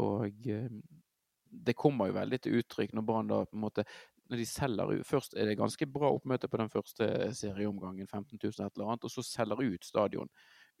Og 0.00 0.48
eh, 0.48 0.68
det 1.52 1.76
kommer 1.76 2.08
jo 2.08 2.16
veldig 2.16 2.38
til 2.40 2.62
uttrykk 2.62 2.94
når 2.96 3.04
Brann 3.04 3.28
da 3.28 3.42
på 3.44 3.58
en 3.58 3.66
måte 3.66 3.84
når 4.32 4.40
de 4.40 4.48
selger 4.48 4.90
ut 4.96 5.06
Først 5.06 5.36
er 5.36 5.50
det 5.50 5.58
ganske 5.60 5.86
bra 5.92 6.08
oppmøte 6.14 6.48
på 6.48 6.58
den 6.60 6.70
første 6.72 7.06
serieomgangen, 7.36 8.08
15 8.08 8.38
000 8.40 8.66
et 8.66 8.76
eller 8.76 8.88
annet, 8.88 9.04
og 9.04 9.12
så 9.12 9.24
selger 9.26 9.60
ut 9.60 9.84
stadion. 9.84 10.30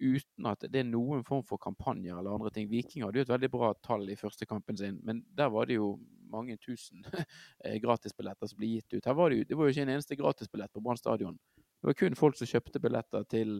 Uten 0.00 0.48
at 0.48 0.64
det 0.72 0.80
er 0.80 0.88
noen 0.88 1.22
form 1.26 1.44
for 1.46 1.60
kampanjer 1.62 2.16
eller 2.16 2.32
andre 2.32 2.50
ting. 2.54 2.70
Viking 2.70 3.04
hadde 3.04 3.20
jo 3.20 3.26
et 3.26 3.32
veldig 3.32 3.50
bra 3.52 3.72
tall 3.84 4.08
i 4.10 4.16
første 4.18 4.48
kampen 4.48 4.78
sin, 4.80 4.98
men 5.04 5.20
der 5.36 5.52
var 5.52 5.68
det 5.68 5.76
jo 5.76 5.94
mange 6.32 6.56
tusen 6.56 7.04
eh, 7.64 7.76
gratisbilletter 7.82 8.48
som 8.48 8.58
ble 8.58 8.72
gitt 8.72 8.96
ut. 8.96 9.04
Her 9.04 9.18
var 9.18 9.30
det, 9.30 9.42
jo, 9.42 9.48
det 9.50 9.58
var 9.58 9.68
jo 9.68 9.76
ikke 9.76 9.86
en 9.86 9.94
eneste 9.98 10.18
gratisbillett 10.18 10.72
på 10.72 10.82
Brann 10.84 11.00
stadion. 11.00 11.36
Det 11.56 11.90
var 11.90 11.98
kun 11.98 12.16
folk 12.16 12.38
som 12.38 12.48
kjøpte 12.48 12.80
billetter 12.80 13.28
til 13.30 13.58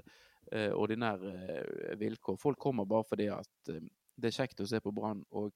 eh, 0.53 0.71
ordinære 0.73 1.35
uh, 1.37 1.95
vilkår. 2.01 2.41
Folk 2.41 2.59
kommer 2.63 2.89
bare 2.89 3.05
fordi 3.09 3.29
at 3.35 3.75
uh, 3.75 3.83
det 4.17 4.31
er 4.31 4.37
kjekt 4.41 4.63
å 4.63 4.69
se 4.71 4.81
på 4.81 4.95
Brann. 4.95 5.25
og 5.31 5.53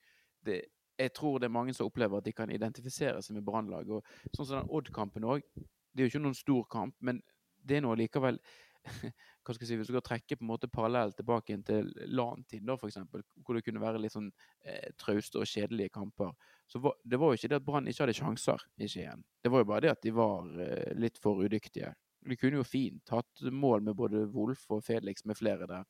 det 0.46 0.60
jeg 0.98 1.12
tror 1.16 1.40
det 1.40 1.48
er 1.48 1.56
mange 1.56 1.74
som 1.76 1.88
opplever 1.88 2.20
at 2.20 2.26
de 2.26 2.34
kan 2.36 2.50
identifisere 2.52 3.22
seg 3.22 3.36
med 3.36 3.44
Brannlaget. 3.46 4.14
Sånn 4.32 4.46
som 4.46 4.60
den 4.60 4.70
Odd-kampen 4.72 5.26
òg. 5.28 5.44
Det 5.56 6.02
er 6.02 6.08
jo 6.08 6.14
ikke 6.14 6.24
noen 6.24 6.38
stor 6.38 6.64
kamp, 6.72 6.96
men 7.04 7.20
det 7.66 7.78
er 7.78 7.84
nå 7.84 7.94
likevel 7.98 8.38
hva 9.46 9.54
skal 9.54 9.64
jeg 9.64 9.68
si, 9.68 9.76
Hvis 9.80 9.88
du 9.88 9.94
skal 9.94 10.04
trekke 10.06 10.36
på 10.38 10.44
en 10.44 10.50
måte 10.50 10.68
parallelt 10.70 11.16
tilbake 11.18 11.54
inn 11.54 11.64
til 11.66 11.88
LAN-tid, 12.06 12.68
f.eks., 12.76 12.98
hvor 13.42 13.56
det 13.56 13.64
kunne 13.66 13.82
være 13.82 14.00
litt 14.02 14.14
sånn 14.14 14.28
eh, 14.62 14.92
trauste 15.00 15.40
og 15.42 15.50
kjedelige 15.50 15.94
kamper, 15.94 16.32
så 16.70 16.80
var, 16.82 16.96
det 17.02 17.18
var 17.18 17.32
jo 17.32 17.40
ikke 17.40 17.50
det 17.52 17.60
at 17.60 17.66
Brann 17.66 17.90
ikke 17.90 18.04
hadde 18.04 18.16
sjanser 18.18 18.62
i 18.78 18.90
Skien. 18.90 19.24
Det 19.42 19.52
var 19.52 19.62
jo 19.62 19.70
bare 19.70 19.86
det 19.86 19.94
at 19.94 20.02
de 20.06 20.12
var 20.14 20.50
eh, 20.62 20.92
litt 20.98 21.18
for 21.22 21.42
udyktige. 21.42 21.92
De 22.26 22.38
kunne 22.38 22.60
jo 22.60 22.66
fint 22.66 23.14
hatt 23.14 23.46
mål 23.54 23.84
med 23.86 23.98
både 23.98 24.24
Wolf 24.34 24.66
og 24.74 24.82
Felix 24.86 25.26
med 25.26 25.38
flere 25.38 25.68
der, 25.70 25.86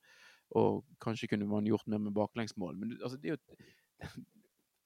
og 0.56 0.84
kanskje 1.02 1.30
kunne 1.32 1.48
man 1.48 1.68
gjort 1.68 1.88
mer 1.90 2.02
med 2.02 2.16
baklengsmål. 2.16 2.76
Men 2.80 2.96
altså, 3.00 3.20
det 3.20 3.32
er 3.32 3.38
jo 3.38 4.24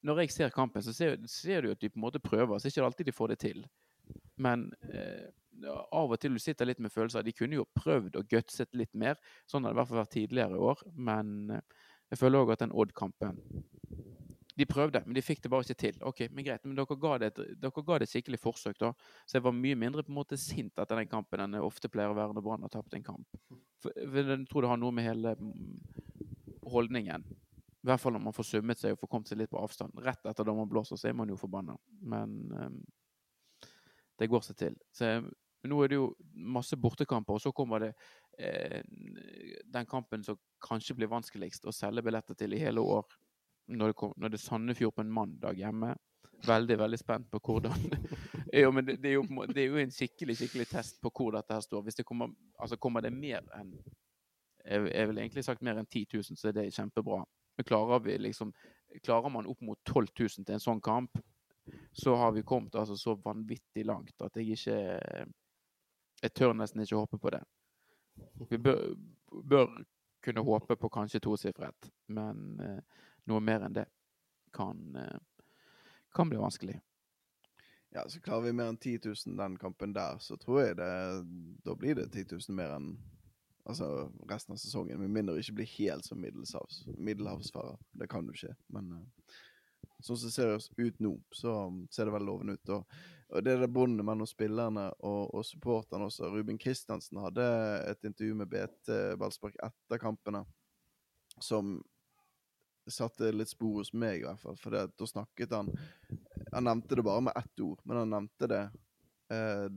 når 0.05 0.23
jeg 0.23 0.33
ser 0.33 0.53
kampen, 0.53 0.83
så 0.83 0.93
ser, 0.93 1.17
ser, 1.29 1.61
du 1.61 1.71
at 1.71 1.81
de 1.81 1.89
på 1.89 1.99
en 1.99 2.05
måte 2.05 2.21
prøver. 2.23 2.57
Så 2.57 2.65
er 2.65 2.69
det 2.69 2.75
ikke 2.77 2.87
alltid 2.89 3.09
de 3.09 3.15
får 3.15 3.33
det 3.33 3.39
til. 3.43 3.63
Men 4.41 4.71
eh, 4.89 5.29
av 5.69 6.11
og 6.11 6.19
til 6.21 6.35
du 6.35 6.41
sitter 6.41 6.69
litt 6.69 6.81
med 6.81 6.93
følelser. 6.93 7.25
De 7.25 7.35
kunne 7.35 7.59
jo 7.59 7.67
prøvd 7.77 8.17
og 8.19 8.29
gutset 8.31 8.71
litt 8.77 8.93
mer. 8.97 9.19
Sånn 9.49 9.65
har 9.65 9.71
det 9.71 9.77
i 9.77 9.81
hvert 9.81 9.91
fall 9.91 10.01
vært 10.01 10.15
tidligere 10.17 10.57
i 10.57 10.63
år. 10.71 10.85
Men 10.95 11.59
Jeg 12.11 12.19
føler 12.19 12.43
òg 12.43 12.49
at 12.51 12.59
den 12.59 12.73
Odd-kampen 12.75 13.37
De 14.59 14.65
prøvde, 14.67 14.99
men 15.05 15.15
de 15.15 15.21
fikk 15.23 15.39
det 15.43 15.49
bare 15.49 15.63
ikke 15.63 15.79
til. 15.79 15.99
Ok, 16.03 16.25
men 16.29 16.43
greit, 16.43 16.65
men 16.65 16.75
dere 16.75 16.97
ga 16.99 17.13
det 17.21 17.29
et, 17.31 17.37
dere 17.61 17.83
ga 17.87 17.99
det 18.01 18.09
et 18.09 18.11
skikkelig 18.11 18.39
forsøk, 18.41 18.75
da. 18.81 18.89
Så 19.25 19.37
jeg 19.37 19.45
var 19.45 19.55
mye 19.55 19.77
mindre 19.79 20.03
på 20.03 20.11
en 20.11 20.17
måte 20.17 20.37
sint 20.37 20.75
etter 20.75 20.99
den 20.99 21.07
kampen 21.09 21.39
enn 21.39 21.55
jeg 21.55 21.63
ofte 21.63 21.89
pleier 21.89 22.11
å 22.11 22.17
være 22.17 22.35
når 22.35 22.45
Brann 22.45 22.67
har 22.67 22.73
tapt 22.73 22.97
en 22.97 23.05
kamp. 23.05 23.39
For 23.81 23.95
jeg 23.95 24.41
tror 24.51 24.65
det 24.65 24.73
har 24.73 24.81
noe 24.81 24.97
med 24.97 25.07
hele 25.07 25.33
mm, 25.39 25.79
holdningen 26.73 27.23
I 27.81 27.89
hvert 27.89 28.01
fall 28.01 28.13
når 28.13 28.25
man 28.27 28.35
får 28.37 28.45
summet 28.45 28.77
seg 28.77 28.93
og 28.93 29.01
får 29.01 29.09
kommet 29.09 29.29
seg 29.31 29.39
litt 29.41 29.49
på 29.49 29.61
avstand. 29.61 29.95
Rett 30.05 30.25
etter 30.29 30.45
da 30.45 30.53
man 30.53 30.69
blåser, 30.69 30.99
så 31.01 31.09
er 31.09 31.15
man 31.17 31.31
jo 31.31 31.39
forbanna. 31.39 31.73
Men 32.13 32.35
um, 32.53 32.75
det 34.21 34.29
går 34.29 34.43
seg 34.45 34.59
til. 34.59 34.75
Så 34.93 35.15
nå 35.69 35.79
er 35.81 35.89
det 35.89 35.97
jo 35.97 36.11
masse 36.33 36.77
bortekamper, 36.77 37.37
og 37.37 37.41
så 37.41 37.51
kommer 37.53 37.81
det 37.81 37.91
eh, 38.37 38.81
den 39.65 39.89
kampen 39.89 40.23
som 40.25 40.37
kanskje 40.61 40.95
blir 40.97 41.09
vanskeligst 41.09 41.65
å 41.65 41.73
selge 41.73 42.03
billetter 42.05 42.37
til 42.37 42.53
i 42.53 42.61
hele 42.61 42.81
år. 42.81 43.05
Når 43.71 43.91
det, 43.91 43.97
kom, 43.97 44.13
når 44.17 44.33
det 44.33 44.39
er 44.39 44.43
Sandefjord 44.43 44.95
på 44.97 45.03
en 45.05 45.13
mandag 45.13 45.57
hjemme. 45.57 45.93
Veldig, 46.45 46.77
veldig 46.81 46.97
spent 46.97 47.27
på 47.29 47.39
hvordan 47.45 47.83
jo, 48.61 48.71
det, 48.81 48.95
det, 48.97 49.11
er 49.11 49.13
jo, 49.19 49.25
det 49.45 49.61
er 49.61 49.67
jo 49.69 49.77
en 49.77 49.93
skikkelig 49.93 50.35
skikkelig 50.39 50.65
test 50.71 50.97
på 51.01 51.11
hvor 51.13 51.35
dette 51.37 51.53
her 51.53 51.61
står. 51.61 51.83
Hvis 51.85 51.99
det 51.99 52.05
kommer, 52.09 52.33
altså 52.57 52.79
kommer 52.81 53.05
det 53.05 53.13
mer 53.13 53.45
enn 53.57 53.75
Jeg 54.61 54.89
jeg 54.89 55.09
vil 55.09 55.17
egentlig 55.21 55.43
sagt 55.45 55.61
mer 55.65 55.77
enn 55.81 55.87
10 55.89 56.05
000, 56.13 56.37
så 56.37 56.49
er 56.49 56.57
det 56.57 56.73
kjempebra. 56.73 57.23
Men 57.61 57.65
klarer 57.65 57.99
vi 57.99 58.17
liksom 58.17 58.53
Klarer 59.03 59.29
man 59.29 59.45
opp 59.45 59.61
mot 59.61 59.79
12 59.83 60.07
000 60.19 60.29
til 60.45 60.53
en 60.53 60.59
sånn 60.59 60.81
kamp, 60.83 61.19
så 61.95 62.15
har 62.19 62.31
vi 62.35 62.41
kommet 62.43 62.73
altså 62.75 62.97
så 62.97 63.13
vanvittig 63.15 63.85
langt 63.85 64.21
at 64.25 64.35
jeg 64.35 64.57
ikke 64.57 64.79
Jeg 66.21 66.33
tør 66.35 66.53
nesten 66.57 66.81
ikke 66.81 66.99
håpe 66.99 67.19
på 67.21 67.31
det. 67.31 67.39
Vi 68.49 68.57
bør, 68.57 68.81
bør 69.31 69.69
kunne 70.25 70.43
håpe 70.43 70.75
på 70.75 70.89
kanskje 70.89 71.21
tosifret, 71.23 71.87
men 72.07 72.59
eh, 72.59 72.99
noe 73.29 73.39
mer 73.39 73.63
enn 73.65 73.77
det 73.77 73.85
kan, 74.53 74.81
eh, 74.95 75.47
kan 76.13 76.29
bli 76.29 76.41
vanskelig. 76.41 76.75
Ja, 77.93 78.03
så 78.09 78.19
klarer 78.21 78.49
vi 78.49 78.57
mer 78.57 78.73
enn 78.73 78.81
10 78.81 78.99
000 79.05 79.37
den 79.39 79.57
kampen 79.61 79.93
der, 79.93 80.19
så 80.19 80.37
tror 80.37 80.61
jeg 80.65 80.77
det 80.81 80.91
Da 81.65 81.75
blir 81.75 81.95
det 81.95 82.11
10 82.11 82.27
000 82.49 82.59
mer 82.59 82.75
enn 82.75 82.93
altså, 83.65 84.11
resten 84.29 84.55
av 84.55 84.59
sesongen. 84.61 84.99
Med 85.01 85.13
mindre 85.13 85.35
du 85.35 85.43
ikke 85.43 85.61
blir 85.61 85.71
helt 85.77 86.07
som 86.07 86.21
middelhavs, 86.21 86.83
middelhavsfarer. 86.97 87.79
Det 88.01 88.09
kan 88.11 88.27
jo 88.27 88.35
skje. 88.37 88.53
Men 88.73 88.91
uh, 88.95 89.39
sånn 90.01 90.19
som 90.19 90.29
det 90.29 90.35
ser 90.35 90.85
ut 90.87 91.01
nå, 91.03 91.15
så 91.35 91.55
ser 91.93 92.07
det 92.07 92.15
veldig 92.15 92.29
lovende 92.29 92.57
ut. 92.57 92.73
Og, 92.77 92.97
og 93.31 93.45
det 93.45 93.55
er 93.55 93.63
det 93.63 93.71
båndet 93.73 94.07
mellom 94.07 94.29
spillerne 94.29 94.89
og, 94.99 95.21
og 95.35 95.45
supporterne 95.47 96.09
også. 96.09 96.31
Ruben 96.33 96.59
Kristiansen 96.61 97.21
hadde 97.23 97.47
et 97.91 98.09
intervju 98.09 98.37
med 98.41 98.51
BT 98.51 98.91
Ballspark 99.21 99.57
etter 99.63 100.01
kampene 100.01 100.45
som 101.41 101.77
satte 102.89 103.29
litt 103.31 103.51
spor 103.51 103.79
hos 103.79 103.93
meg, 103.93 104.21
i 104.21 104.25
hvert 104.25 104.41
fall. 104.41 104.57
For 104.59 104.73
da 104.73 105.07
snakket 105.07 105.53
han 105.55 105.69
Han 106.51 106.65
nevnte 106.67 106.97
det 106.97 107.03
bare 107.07 107.21
med 107.23 107.37
ett 107.39 107.61
ord, 107.63 107.79
men 107.87 107.97
han 107.97 108.09
nevnte 108.11 108.47
det 108.51 108.63
eh, 109.31 109.67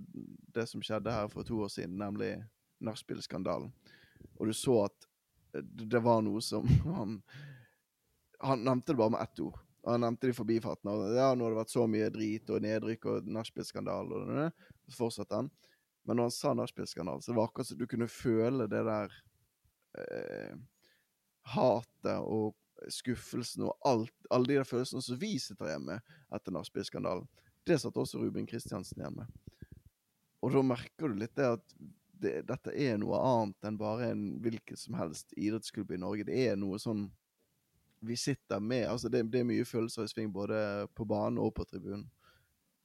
det 0.56 0.64
som 0.66 0.82
skjedde 0.82 1.12
her 1.12 1.28
for 1.30 1.46
to 1.46 1.60
år 1.62 1.70
siden, 1.70 1.94
nemlig 2.00 2.32
nachspiel-skandalen. 2.86 3.72
Og 4.38 4.48
du 4.48 4.54
så 4.56 4.84
at 4.86 5.08
eh, 5.54 5.64
det 5.64 6.02
var 6.04 6.24
noe 6.24 6.42
som 6.44 6.68
han 6.96 7.20
Han 8.44 8.64
nevnte 8.64 8.92
det 8.92 8.98
bare 8.98 9.14
med 9.14 9.22
ett 9.22 9.40
ord. 9.40 9.60
Og 9.84 9.92
han 9.92 10.02
nevnte 10.04 10.26
det 10.26 10.34
i 10.34 10.36
forbifarten. 10.36 10.90
Og 10.90 11.14
ja, 11.16 11.30
nå 11.32 11.46
har 11.46 11.54
det 11.54 11.60
vært 11.62 11.72
så 11.72 11.86
mye 11.88 12.10
drit 12.12 12.50
og 12.52 12.64
nedrykk 12.64 13.06
og 13.08 13.30
nachspiel-skandale 13.32 14.18
og 14.18 14.32
det, 14.32 14.48
så 14.90 14.98
fortsatte 14.98 15.38
han. 15.38 15.48
Men 16.04 16.18
når 16.18 16.28
han 16.28 16.34
sa 16.36 16.52
nachspiel-skandale, 16.56 17.24
så 17.24 17.32
det 17.32 17.38
var 17.38 17.48
akkurat 17.48 17.70
som 17.70 17.80
du 17.80 17.86
kunne 17.88 18.08
føle 18.12 18.66
det 18.68 18.82
der 18.84 19.14
eh, 20.00 20.58
hatet 21.54 22.18
og 22.20 22.90
skuffelsen 22.92 23.64
og 23.68 23.88
alt, 23.88 24.14
alle 24.34 24.50
de 24.50 24.58
der 24.58 24.68
følelsene 24.68 25.04
som 25.04 25.20
vi 25.20 25.34
sitter 25.40 25.70
igjen 25.70 25.88
med 25.88 26.14
etter 26.34 26.52
nachspiel-skandalen. 26.56 27.28
Det 27.64 27.78
satt 27.80 27.96
også 27.96 28.20
Ruben 28.20 28.48
Kristiansen 28.48 29.00
igjen 29.00 29.16
med. 29.22 29.70
Og 30.44 30.52
da 30.52 30.64
merker 30.66 31.08
du 31.08 31.20
litt 31.22 31.36
det 31.38 31.54
at 31.56 31.76
det, 32.20 32.34
dette 32.48 32.72
er 32.72 32.98
noe 33.00 33.18
annet 33.20 33.68
enn 33.68 33.78
bare 33.80 34.10
en 34.12 34.24
hvilken 34.42 34.78
som 34.78 34.96
helst 34.98 35.34
idrettsklubb 35.36 35.94
i 35.94 36.00
Norge. 36.00 36.26
Det 36.28 36.36
er 36.48 36.58
noe 36.60 36.78
sånn 36.82 37.08
vi 38.04 38.16
sitter 38.20 38.60
med. 38.60 38.86
altså 38.88 39.08
Det, 39.08 39.22
det 39.32 39.40
er 39.40 39.48
mye 39.48 39.64
følelser 39.64 40.04
i 40.04 40.12
sving 40.12 40.32
både 40.32 40.86
på 40.94 41.06
banen 41.08 41.40
og 41.40 41.54
på 41.56 41.64
tribunen. 41.68 42.06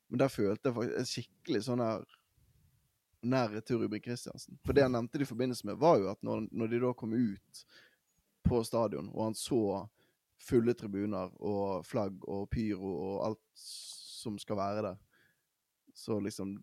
Men 0.10 0.24
der 0.24 0.32
følte 0.32 0.70
jeg 0.70 0.78
faktisk 0.78 1.14
skikkelig 1.14 1.64
sånn 1.68 1.84
her 1.84 2.06
nærhet 3.22 3.68
til 3.68 3.82
Ruben 3.82 4.02
Kristiansen. 4.02 4.58
For 4.66 4.74
det 4.74 4.86
han 4.86 4.96
nevnte 4.96 5.20
det 5.20 5.28
i 5.28 5.30
forbindelse 5.30 5.68
med, 5.68 5.80
var 5.82 6.00
jo 6.00 6.10
at 6.14 6.22
når, 6.24 6.48
når 6.52 6.72
de 6.72 6.82
da 6.86 6.94
kom 6.98 7.14
ut 7.14 7.64
på 8.48 8.62
stadion, 8.64 9.12
og 9.14 9.24
han 9.28 9.38
så 9.38 9.62
fulle 10.40 10.74
tribuner 10.74 11.34
og 11.44 11.86
flagg 11.86 12.24
og 12.32 12.48
pyro 12.50 12.94
og 12.96 13.26
alt 13.28 13.64
som 14.20 14.40
skal 14.40 14.58
være 14.60 14.86
der, 14.88 15.00
så 15.96 16.20
liksom 16.24 16.58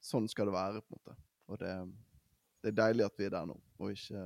Sånn 0.00 0.24
skal 0.32 0.48
det 0.48 0.54
være, 0.54 0.80
på 0.80 0.94
en 0.94 0.96
måte. 0.96 1.14
Og 1.50 1.58
det, 1.58 1.74
det 2.62 2.72
er 2.72 2.78
deilig 2.78 3.06
at 3.08 3.18
vi 3.18 3.26
er 3.26 3.34
der 3.34 3.50
nå, 3.50 3.58
og 3.82 3.92
ikke, 3.92 4.24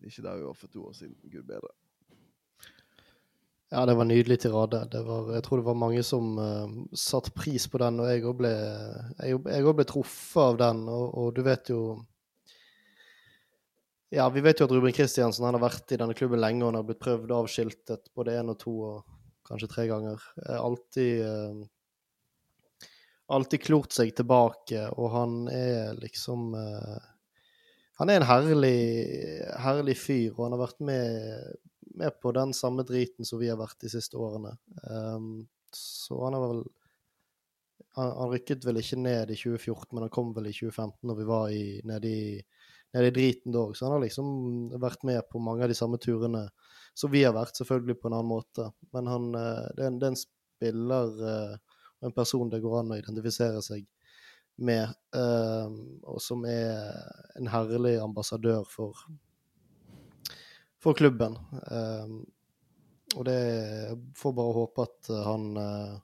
ikke 0.00 0.24
der 0.24 0.40
vi 0.40 0.48
var 0.48 0.58
for 0.58 0.72
to 0.72 0.86
år 0.88 0.96
siden. 0.96 1.16
Gud 1.28 1.44
bedre. 1.48 1.72
Ja, 3.72 3.86
det 3.88 3.94
var 3.96 4.04
nydelig 4.04 4.36
tirade. 4.42 4.82
Jeg 4.92 5.42
tror 5.46 5.60
det 5.60 5.64
var 5.64 5.76
mange 5.80 6.02
som 6.04 6.34
uh, 6.36 6.72
satte 6.92 7.32
pris 7.32 7.64
på 7.72 7.80
den, 7.80 8.02
og 8.04 8.10
jeg 8.10 8.24
òg 8.28 8.34
ble, 8.42 8.50
jeg, 9.16 9.38
jeg 9.48 9.76
ble 9.78 9.86
truffet 9.88 10.42
av 10.44 10.58
den. 10.60 10.82
Og, 10.92 11.06
og, 11.08 11.30
du 11.36 11.40
vet 11.46 11.72
jo 11.72 11.82
Ja, 14.12 14.26
vi 14.28 14.42
vet 14.44 14.60
jo 14.60 14.66
at 14.68 14.74
Ruben 14.76 14.92
Kristiansen 14.92 15.46
han 15.48 15.56
har 15.56 15.62
vært 15.62 15.94
i 15.94 15.96
denne 15.96 16.12
klubben 16.12 16.42
lenge, 16.42 16.60
og 16.60 16.68
han 16.68 16.82
har 16.82 16.84
blitt 16.84 17.00
prøvd 17.00 17.32
avskiltet 17.32 18.10
både 18.12 18.34
én 18.42 18.52
og 18.52 18.58
to 18.60 18.74
og 18.90 19.14
kanskje 19.48 19.70
tre 19.72 19.86
ganger. 19.88 20.20
Eh, 20.44 20.58
alltid 20.60 21.24
uh, 21.24 21.62
Alltid 23.32 23.62
klort 23.62 23.94
seg 23.94 24.10
tilbake, 24.16 24.88
og 24.98 25.12
han 25.14 25.36
er 25.52 25.94
liksom 26.00 26.52
uh, 26.58 26.98
Han 28.00 28.10
er 28.10 28.18
en 28.18 28.26
herlig, 28.26 28.80
herlig 29.62 29.94
fyr, 30.00 30.32
og 30.34 30.46
han 30.46 30.56
har 30.56 30.64
vært 30.64 30.80
med 30.82 31.52
med 31.94 32.20
på 32.20 32.32
den 32.32 32.52
samme 32.52 32.82
driten 32.82 33.24
som 33.24 33.40
vi 33.40 33.50
har 33.50 33.58
vært 33.60 33.80
de 33.82 33.90
siste 33.92 34.16
årene. 34.16 34.54
Um, 34.88 35.46
så 35.76 36.18
han 36.24 36.36
har 36.36 36.46
vel 36.46 36.62
han, 37.92 38.12
han, 38.16 38.30
rykket 38.32 38.64
vel 38.64 38.80
ikke 38.80 39.00
ned 39.00 39.32
i 39.32 39.36
2014, 39.36 39.90
men 39.92 40.06
han 40.06 40.12
kom 40.12 40.32
vel 40.36 40.48
i 40.48 40.54
2015 40.56 41.08
når 41.08 41.18
vi 41.18 41.26
var 41.28 41.50
i, 41.52 41.64
nede, 41.88 42.12
i, 42.12 43.10
driten 43.12 43.52
da 43.52 43.66
òg. 43.66 43.74
Så 43.76 43.86
han 43.86 43.96
har 43.96 44.04
liksom 44.06 44.30
vært 44.80 45.04
med 45.08 45.20
på 45.28 45.42
mange 45.44 45.66
av 45.66 45.72
de 45.72 45.76
samme 45.76 46.00
turene 46.00 46.46
som 46.96 47.12
vi 47.12 47.24
har 47.26 47.36
vært, 47.36 47.58
selvfølgelig 47.60 47.98
på 48.00 48.08
en 48.08 48.16
annen 48.16 48.32
måte. 48.32 48.70
Men 48.96 49.10
han, 49.12 49.28
det, 49.36 49.82
er 49.82 49.90
en, 49.90 50.00
det 50.00 50.08
er 50.08 50.14
en 50.14 50.22
spiller 50.22 51.22
og 51.34 51.71
en 52.02 52.14
person 52.14 52.50
det 52.50 52.62
går 52.62 52.80
an 52.80 52.94
å 52.94 53.00
identifisere 53.00 53.62
seg 53.64 53.86
med, 54.62 54.90
um, 55.16 55.76
og 56.04 56.20
som 56.20 56.44
er 56.48 56.92
en 57.38 57.48
herlig 57.50 57.96
ambassadør 58.02 58.66
for 58.68 58.98
for 60.82 60.98
klubben. 60.98 61.36
Um, 61.70 62.24
og 63.14 63.26
det 63.28 63.42
får 64.18 64.34
bare 64.34 64.56
håpe 64.56 64.86
at 64.86 65.10
han 65.28 65.44
uh, 65.54 66.00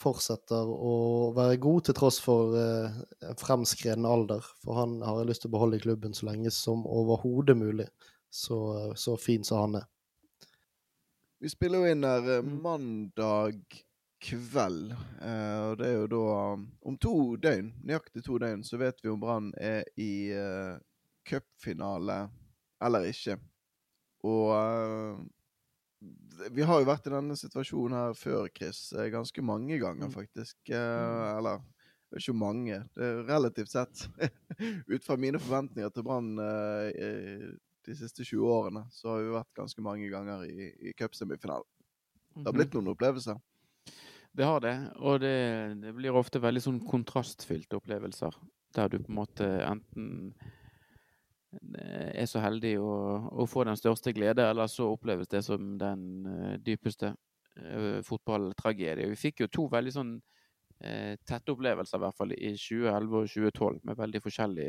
fortsetter 0.00 0.70
å 0.72 0.94
være 1.36 1.60
god 1.62 1.88
til 1.88 1.96
tross 1.98 2.18
for 2.22 2.56
eh, 2.58 2.94
fremskreden 3.38 4.06
alder. 4.08 4.44
For 4.64 4.78
han 4.80 4.96
har 5.04 5.20
jeg 5.20 5.28
lyst 5.28 5.44
til 5.44 5.52
å 5.52 5.56
beholde 5.56 5.78
i 5.78 5.84
klubben 5.84 6.16
så 6.16 6.30
lenge 6.30 6.50
som 6.54 6.86
overhodet 6.88 7.54
mulig. 7.58 7.86
Så, 8.32 8.56
så 8.96 9.18
fin 9.20 9.44
som 9.44 9.60
han 9.60 9.82
er. 9.82 9.88
Vi 11.42 11.50
spiller 11.52 11.82
jo 11.82 11.92
inn 11.92 12.06
her 12.08 12.46
mandag 12.46 13.60
kveld, 14.22 14.92
uh, 15.22 15.60
og 15.70 15.78
det 15.80 15.88
er 15.88 15.96
jo 15.96 16.08
da 16.12 16.22
om 16.88 16.96
to 17.00 17.14
døgn, 17.42 17.72
nøyaktig 17.86 18.24
to 18.26 18.38
døgn, 18.42 18.62
så 18.66 18.78
vet 18.80 19.02
vi 19.02 19.10
om 19.10 19.20
Brann 19.22 19.50
er 19.58 19.82
i 20.00 20.30
uh, 20.36 20.78
cupfinale 21.28 22.24
eller 22.82 23.08
ikke. 23.10 23.36
Og 24.26 24.52
uh, 24.54 25.18
vi 26.54 26.66
har 26.66 26.80
jo 26.80 26.88
vært 26.88 27.06
i 27.06 27.14
denne 27.14 27.36
situasjonen 27.38 27.98
her 27.98 28.16
før, 28.18 28.48
Chris. 28.54 28.88
Ganske 29.12 29.44
mange 29.46 29.78
ganger, 29.82 30.10
faktisk. 30.10 30.56
Uh, 30.70 31.36
eller 31.36 31.62
ikke 32.18 32.34
mange. 32.34 32.80
Det 32.96 33.06
er 33.06 33.22
relativt 33.28 33.70
sett. 33.74 34.06
Ut 34.92 35.04
fra 35.06 35.18
mine 35.18 35.38
forventninger 35.42 35.94
til 35.94 36.06
Brann 36.06 36.34
de 37.86 37.94
siste 37.98 38.24
20 38.24 38.50
årene, 38.50 38.82
så 38.94 39.14
har 39.14 39.22
vi 39.22 39.34
vært 39.34 39.54
ganske 39.58 39.84
mange 39.84 40.10
ganger 40.10 40.44
i, 40.46 40.68
i 40.88 40.92
cupsemifinalen. 40.98 41.66
Det 42.34 42.46
har 42.48 42.56
blitt 42.56 42.74
noen 42.76 42.92
opplevelser. 42.94 43.38
Det 44.32 44.44
har 44.48 44.60
det, 44.64 44.76
og 44.96 45.20
det, 45.20 45.36
det 45.82 45.92
blir 45.92 46.16
ofte 46.16 46.40
veldig 46.40 46.62
sånn 46.64 46.80
kontrastfylte 46.88 47.76
opplevelser. 47.76 48.36
Der 48.72 48.88
du 48.88 48.96
på 49.02 49.10
en 49.10 49.18
måte 49.18 49.48
enten 49.66 50.06
er 51.52 52.24
så 52.30 52.40
heldig 52.40 52.78
å, 52.80 52.92
å, 53.28 53.44
få 53.44 53.66
den 53.68 53.76
største 53.76 54.14
glede, 54.16 54.46
eller 54.48 54.70
så 54.72 54.88
oppleves 54.94 55.28
det 55.28 55.42
som 55.44 55.74
den 55.76 56.06
uh, 56.24 56.54
dypeste 56.64 57.10
uh, 57.12 57.98
fotballtragedie. 58.08 59.10
Vi 59.10 59.20
fikk 59.20 59.44
jo 59.44 59.50
to 59.52 59.68
veldig 59.72 59.96
sånn 59.98 60.20
tette 60.82 61.52
opplevelser, 61.52 61.94
i 61.94 62.02
hvert 62.02 62.16
fall 62.18 62.32
i 62.34 62.48
2011 62.58 63.12
og 63.14 63.28
2012, 63.30 63.76
med 63.86 63.98
veldig 64.00 64.20
forskjellig 64.24 64.64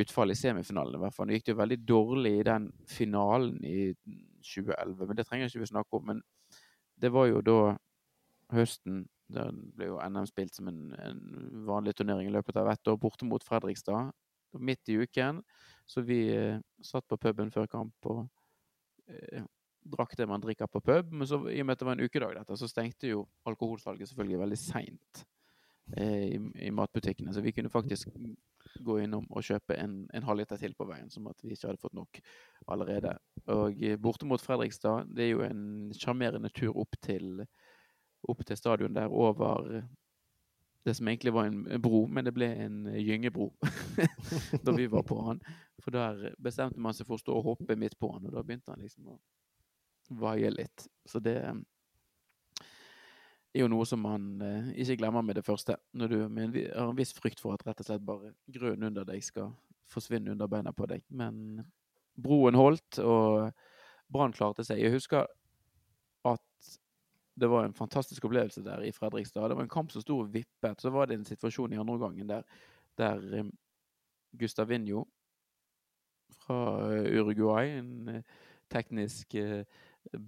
utfall 0.00 0.32
i 0.32 0.36
semifinalen, 0.38 0.96
i 0.96 1.02
hvert 1.02 1.12
fall. 1.12 1.28
Nå 1.28 1.36
gikk 1.36 1.44
det 1.44 1.52
jo 1.52 1.58
veldig 1.58 1.78
dårlig 1.84 2.32
i 2.38 2.46
den 2.48 2.70
finalen 2.88 3.58
i 3.60 3.90
2011, 4.40 5.02
men 5.02 5.18
det 5.18 5.26
trenger 5.28 5.50
ikke 5.50 5.62
vi 5.62 5.68
snakke 5.68 6.00
om. 6.00 6.06
Men 6.08 6.22
det 6.96 7.10
var 7.12 7.28
jo 7.28 7.42
da 7.44 7.58
høsten 8.54 9.06
Der 9.28 9.50
ble 9.52 9.90
jo 9.90 9.98
NM 10.00 10.24
spilt 10.24 10.56
som 10.56 10.70
en, 10.70 10.94
en 10.96 11.18
vanlig 11.68 11.92
turnering 11.98 12.30
i 12.30 12.32
løpet 12.32 12.56
av 12.56 12.70
ett 12.72 12.88
år, 12.88 12.96
borte 12.96 13.26
mot 13.28 13.44
Fredrikstad. 13.44 14.08
Midt 14.56 14.88
i 14.88 14.96
uken. 15.04 15.42
Så 15.84 16.00
vi 16.00 16.22
eh, 16.32 16.62
satt 16.80 17.04
på 17.08 17.18
puben 17.20 17.52
før 17.52 17.68
kamp 17.68 18.08
og 18.08 18.22
eh, 19.04 19.44
drakk 19.88 20.16
det 20.18 20.26
man 20.28 20.42
drikker 20.42 20.66
på 20.66 20.80
pub. 20.80 21.12
Men 21.12 21.28
så, 21.28 21.40
i 21.50 21.60
og 21.62 21.68
med 21.68 21.76
at 21.76 21.82
det 21.82 21.88
var 21.88 21.98
en 21.98 22.04
ukedag, 22.04 22.36
dette, 22.38 22.56
så 22.60 22.68
stengte 22.70 23.10
jo 23.12 23.24
alkoholsalget 23.48 24.10
selvfølgelig 24.10 24.42
veldig 24.42 24.60
seint 24.60 25.24
eh, 25.96 26.24
i, 26.34 26.40
i, 26.68 26.70
matbutikkene. 26.74 27.34
Så 27.34 27.44
vi 27.44 27.52
kunne 27.56 27.72
faktisk 27.72 28.12
gå 28.84 28.98
innom 29.02 29.26
og 29.30 29.44
kjøpe 29.44 29.78
en, 29.80 30.02
en 30.14 30.26
halvliter 30.26 30.60
til 30.60 30.74
på 30.78 30.86
veien, 30.88 31.10
som 31.10 31.28
at 31.30 31.40
vi 31.42 31.54
ikke 31.54 31.70
hadde 31.70 31.82
fått 31.82 31.96
nok 31.96 32.20
allerede. 32.68 33.16
Og 33.54 33.82
eh, 33.82 33.98
borte 34.00 34.28
mot 34.28 34.42
Fredrikstad, 34.42 35.08
det 35.14 35.28
er 35.28 35.34
jo 35.34 35.44
en 35.46 35.64
sjarmerende 35.96 36.52
tur 36.54 36.76
opp 36.76 36.98
til 37.04 37.44
opp 38.28 38.44
til 38.46 38.58
stadion 38.58 38.94
der 38.96 39.12
over 39.12 39.82
det 40.84 40.94
som 40.94 41.08
egentlig 41.08 41.32
var 41.34 41.44
en 41.48 41.82
bro, 41.82 42.06
men 42.06 42.24
det 42.24 42.32
ble 42.34 42.48
en 42.64 42.86
gyngebro 42.96 43.50
da 44.64 44.72
vi 44.72 44.86
var 44.88 45.04
på 45.06 45.18
han. 45.26 45.40
For 45.82 45.94
der 45.94 46.34
bestemte 46.40 46.80
man 46.80 46.96
seg 46.96 47.08
for 47.08 47.18
å 47.18 47.22
stå 47.22 47.34
og 47.34 47.44
hoppe 47.52 47.76
midt 47.76 47.98
på 48.00 48.12
han, 48.14 48.26
og 48.26 48.32
da 48.34 48.44
begynte 48.46 48.72
han 48.72 48.80
liksom 48.82 49.10
å 49.12 49.18
vaie 50.22 50.50
litt. 50.54 50.86
Så 51.06 51.20
det 51.20 51.36
er 51.42 51.56
jo 53.58 53.68
noe 53.68 53.86
som 53.88 54.00
man 54.04 54.42
eh, 54.44 54.70
ikke 54.84 54.98
glemmer 55.02 55.24
med 55.26 55.36
det 55.40 55.44
første. 55.46 55.76
Når 55.92 56.14
du 56.14 56.18
har 56.22 56.84
en 56.86 56.98
viss 56.98 57.12
frykt 57.16 57.42
for 57.42 57.56
at 57.56 57.66
rett 57.66 57.82
og 57.82 57.90
slett 57.90 58.06
bare 58.06 58.32
grunnen 58.46 58.88
under 58.90 59.08
deg 59.08 59.24
skal 59.24 59.52
forsvinne 59.88 60.32
under 60.32 60.50
beina 60.50 60.72
på 60.76 60.88
deg. 60.88 61.04
Men 61.08 61.60
broen 62.18 62.56
holdt, 62.58 63.00
og 63.00 63.50
Brann 64.12 64.32
klarte 64.32 64.64
seg. 64.64 64.80
Jeg 64.80 64.94
husker 64.94 65.28
det 67.40 67.50
var 67.50 67.64
en 67.64 67.74
fantastisk 67.74 68.24
opplevelse 68.24 68.62
der 68.64 68.82
i 68.82 68.92
Fredrikstad. 68.92 69.48
Det 69.48 69.56
var 69.56 69.62
en 69.62 69.72
kamp 69.72 69.92
som 69.92 70.02
sto 70.02 70.18
og 70.22 70.32
vippet. 70.34 70.80
Så 70.80 70.90
var 70.90 71.06
det 71.06 71.18
en 71.18 71.24
situasjon 71.24 71.72
i 71.72 71.78
andre 71.78 71.94
omgangen 71.94 72.28
der, 72.28 72.42
der 72.98 73.40
um, 73.40 73.52
Gustavinho 74.38 75.04
fra 76.42 76.60
uh, 76.88 77.20
Uruguay, 77.20 77.78
en 77.78 78.08
uh, 78.08 78.20
teknisk 78.70 79.34
uh, 79.34 79.62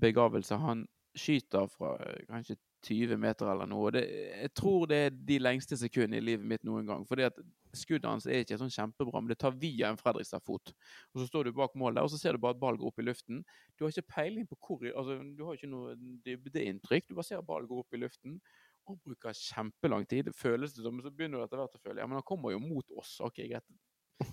begavelse, 0.01 0.57
han 0.57 0.87
skyter 1.17 1.67
fra 1.67 1.97
kanskje 2.29 2.57
20 2.87 3.17
meter 3.21 3.51
eller 3.53 3.69
noe. 3.69 3.91
Det, 3.93 4.05
jeg 4.43 4.53
tror 4.57 4.87
det 4.89 4.97
er 5.07 5.17
de 5.29 5.39
lengste 5.39 5.77
sekundene 5.77 6.21
i 6.21 6.25
livet 6.25 6.47
mitt 6.47 6.65
noen 6.65 6.87
gang. 6.87 7.07
fordi 7.09 7.27
at 7.29 7.41
skuddet 7.77 8.09
hans 8.09 8.27
er 8.27 8.43
ikke 8.45 8.59
sånn 8.61 8.73
kjempebra, 8.73 9.21
men 9.23 9.31
det 9.33 9.39
tar 9.43 9.55
via 9.61 9.91
en 9.91 9.99
Fredrikstad-fot. 10.01 10.73
Og 11.15 11.23
så 11.23 11.27
står 11.29 11.49
du 11.49 11.53
bak 11.57 11.77
målet, 11.79 12.03
og 12.03 12.11
så 12.13 12.19
ser 12.21 12.37
du 12.37 12.43
bare 12.43 12.57
at 12.57 12.63
ballen 12.63 12.81
går 12.81 12.91
opp 12.91 13.03
i 13.03 13.07
luften. 13.07 13.45
Du 13.77 13.85
har 13.85 13.95
ikke 13.95 14.17
peiling 14.17 14.49
på 14.51 14.59
hvor 14.65 14.89
altså, 14.91 15.21
Du 15.37 15.45
har 15.47 15.59
ikke 15.59 15.71
noe 15.71 15.95
dybdeinntrykk. 16.27 17.09
Du 17.09 17.17
bare 17.19 17.29
ser 17.31 17.41
at 17.41 17.49
ballen 17.49 17.71
går 17.71 17.85
opp 17.85 17.97
i 17.97 18.03
luften. 18.03 18.41
Og 18.89 18.99
bruker 19.05 19.37
kjempelang 19.37 20.07
tid. 20.11 20.33
Føles 20.37 20.75
det 20.75 20.85
som, 20.87 21.01
så 21.05 21.13
begynner 21.15 21.41
du 21.41 21.47
etter 21.47 21.61
hvert 21.63 21.79
å 21.79 21.83
føle 21.83 22.03
Ja, 22.03 22.09
men 22.11 22.19
han 22.19 22.27
kommer 22.27 22.55
jo 22.55 22.63
mot 22.63 22.97
oss. 22.99 23.19
Ok, 23.25 23.43
greit. 23.45 23.67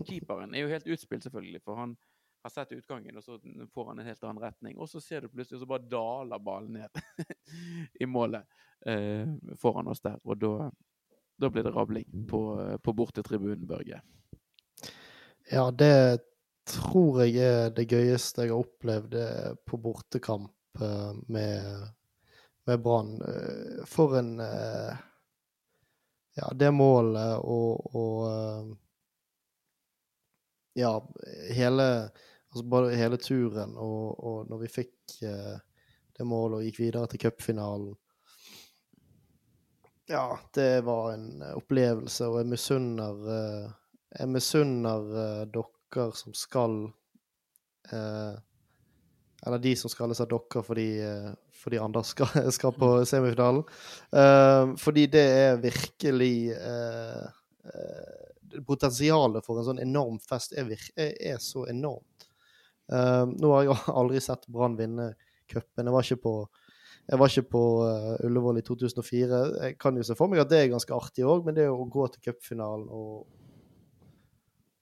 Keeperen 0.07 0.55
er 0.55 0.65
jo 0.65 0.71
helt 0.71 0.87
utspilt, 0.91 1.23
selvfølgelig, 1.23 1.61
for 1.63 1.79
han 1.79 1.95
har 2.43 2.53
sett 2.53 2.71
utgangen, 2.71 3.17
og 3.17 3.23
så 3.23 3.37
får 3.73 3.87
han 3.91 3.99
en 4.01 4.07
helt 4.07 4.23
annen 4.23 4.41
retning. 4.43 4.77
Og 4.77 4.89
så 4.89 5.01
ser 5.03 5.23
du 5.23 5.31
plutselig, 5.31 5.57
og 5.57 5.63
så 5.63 5.69
bare 5.69 5.89
daler 5.91 6.43
ballen 6.43 6.77
ned 6.79 7.01
i 8.03 8.07
målet 8.09 8.45
eh, 8.87 9.27
foran 9.61 9.89
oss 9.91 10.03
der. 10.03 10.19
Og 10.23 10.39
da, 10.41 10.69
da 11.37 11.49
blir 11.49 11.63
det 11.63 11.71
rabling 11.71 12.27
på, 12.29 12.41
på 12.83 12.93
bortetribunen, 12.93 13.67
Børge. 13.67 14.01
Ja, 15.51 15.71
det 15.71 16.19
tror 16.67 17.21
jeg 17.23 17.37
er 17.39 17.69
det 17.75 17.87
gøyeste 17.87 18.43
jeg 18.43 18.51
har 18.51 18.63
opplevd 18.63 19.15
eh, 19.15 19.51
på 19.65 19.79
bortekamp 19.81 20.81
eh, 20.81 21.13
med, 21.31 21.85
med 22.67 22.81
Brann. 22.83 23.13
Eh, 23.21 23.85
for 23.87 24.17
en 24.19 24.37
Ja, 26.37 26.51
det 26.53 26.69
målet 26.69 27.39
og, 27.49 27.95
og 27.97 28.75
ja, 30.77 30.91
hele, 31.49 31.87
altså 32.53 32.81
hele 32.93 33.17
turen 33.17 33.73
og, 33.73 34.19
og 34.21 34.51
når 34.51 34.61
vi 34.61 34.69
fikk 34.69 35.15
det 35.17 36.27
målet 36.29 36.59
og 36.59 36.67
gikk 36.67 36.77
videre 36.83 37.09
til 37.09 37.23
cupfinalen 37.23 37.97
Ja, 40.09 40.39
det 40.53 40.81
var 40.81 41.11
en 41.11 41.41
opplevelse, 41.43 42.29
og 42.29 42.39
jeg 42.39 42.47
misunner 42.47 43.25
eh, 43.27 43.71
Jeg 44.21 44.29
misunner 44.31 45.09
eh, 45.23 45.41
dere 45.51 46.05
som 46.15 46.35
skal 46.37 46.77
eh, 47.91 48.37
Eller 49.43 49.59
de 49.65 49.73
som 49.75 49.91
skal 49.91 50.15
seg 50.15 50.29
dere 50.31 50.63
fordi, 50.63 50.85
eh, 51.03 51.27
fordi 51.59 51.81
andre 51.83 52.05
skal, 52.07 52.31
skal 52.55 52.71
på 52.79 52.91
semifinalen. 53.03 53.65
Eh, 54.15 54.71
fordi 54.79 55.09
det 55.11 55.25
er 55.43 55.59
virkelig 55.65 56.35
potensialet 58.63 59.43
for 59.43 59.59
en 59.59 59.67
sånn 59.67 59.83
enorm 59.83 60.21
fest 60.23 60.55
er, 60.55 60.71
er, 60.95 61.35
så 61.43 61.65
enormt. 61.67 62.29
Nå 62.87 63.51
har 63.51 63.65
jeg 63.67 63.75
aldri 63.99 64.21
sett 64.23 64.47
Brann 64.47 64.79
vinne 64.79 65.09
cupen. 65.51 65.83
Jeg 65.83 65.95
var 65.97 66.07
ikke 66.07 66.23
på, 66.23 66.33
jeg 67.07 67.19
var 67.19 67.31
ikke 67.31 67.49
på 67.53 67.63
uh, 67.87 68.13
Ullevål 68.27 68.59
i 68.59 68.65
2004. 68.67 69.41
Jeg 69.63 69.77
kan 69.79 69.97
jo 69.97 70.03
se 70.03 70.15
for 70.17 70.31
meg 70.31 70.43
at 70.43 70.51
det 70.51 70.61
er 70.61 70.71
ganske 70.73 70.95
artig 70.95 71.25
òg, 71.27 71.45
men 71.45 71.55
det 71.55 71.69
å 71.71 71.87
gå 71.87 72.07
til 72.11 72.23
cupfinalen 72.27 72.87
og 72.91 73.27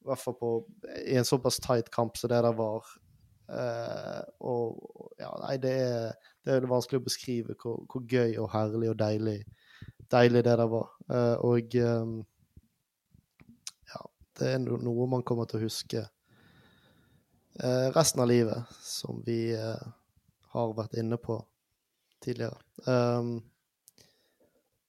i 0.05 0.09
hvert 0.09 0.21
fall 0.21 0.37
på, 0.37 0.51
i 1.05 1.17
en 1.17 1.25
såpass 1.25 1.57
tight 1.61 1.89
kamp 1.93 2.17
som 2.17 2.29
det 2.29 2.41
der 2.45 2.57
var 2.57 2.85
uh, 3.49 4.21
og 4.45 5.15
ja, 5.21 5.31
Nei, 5.41 5.55
det 5.61 5.73
er, 5.81 6.31
det 6.45 6.57
er 6.57 6.69
vanskelig 6.69 7.01
å 7.01 7.07
beskrive 7.07 7.57
hvor, 7.61 7.81
hvor, 7.89 8.05
gøy 8.05 8.37
og 8.41 8.51
herlig 8.53 8.91
og 8.91 8.99
deilig, 9.01 9.39
deilig 10.13 10.43
det 10.45 10.57
der 10.61 10.69
var. 10.69 10.91
og 11.45 11.77
um, 11.81 12.19
det 14.39 14.51
er 14.51 14.59
noe 14.59 15.07
man 15.09 15.23
kommer 15.23 15.47
til 15.47 15.61
å 15.61 15.65
huske 15.65 16.01
eh, 16.03 17.87
resten 17.95 18.23
av 18.23 18.29
livet, 18.29 18.71
som 18.83 19.21
vi 19.25 19.53
eh, 19.55 19.85
har 20.51 20.73
vært 20.75 20.97
inne 20.99 21.19
på 21.21 21.39
tidligere. 22.25 22.57
Um, 22.85 23.37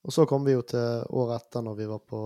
og 0.07 0.15
så 0.15 0.27
kom 0.29 0.47
vi 0.47 0.55
jo 0.55 0.65
til 0.67 1.05
året 1.19 1.43
etter, 1.43 1.65
når 1.67 1.79
vi 1.81 1.91
var 1.91 2.03
på 2.07 2.23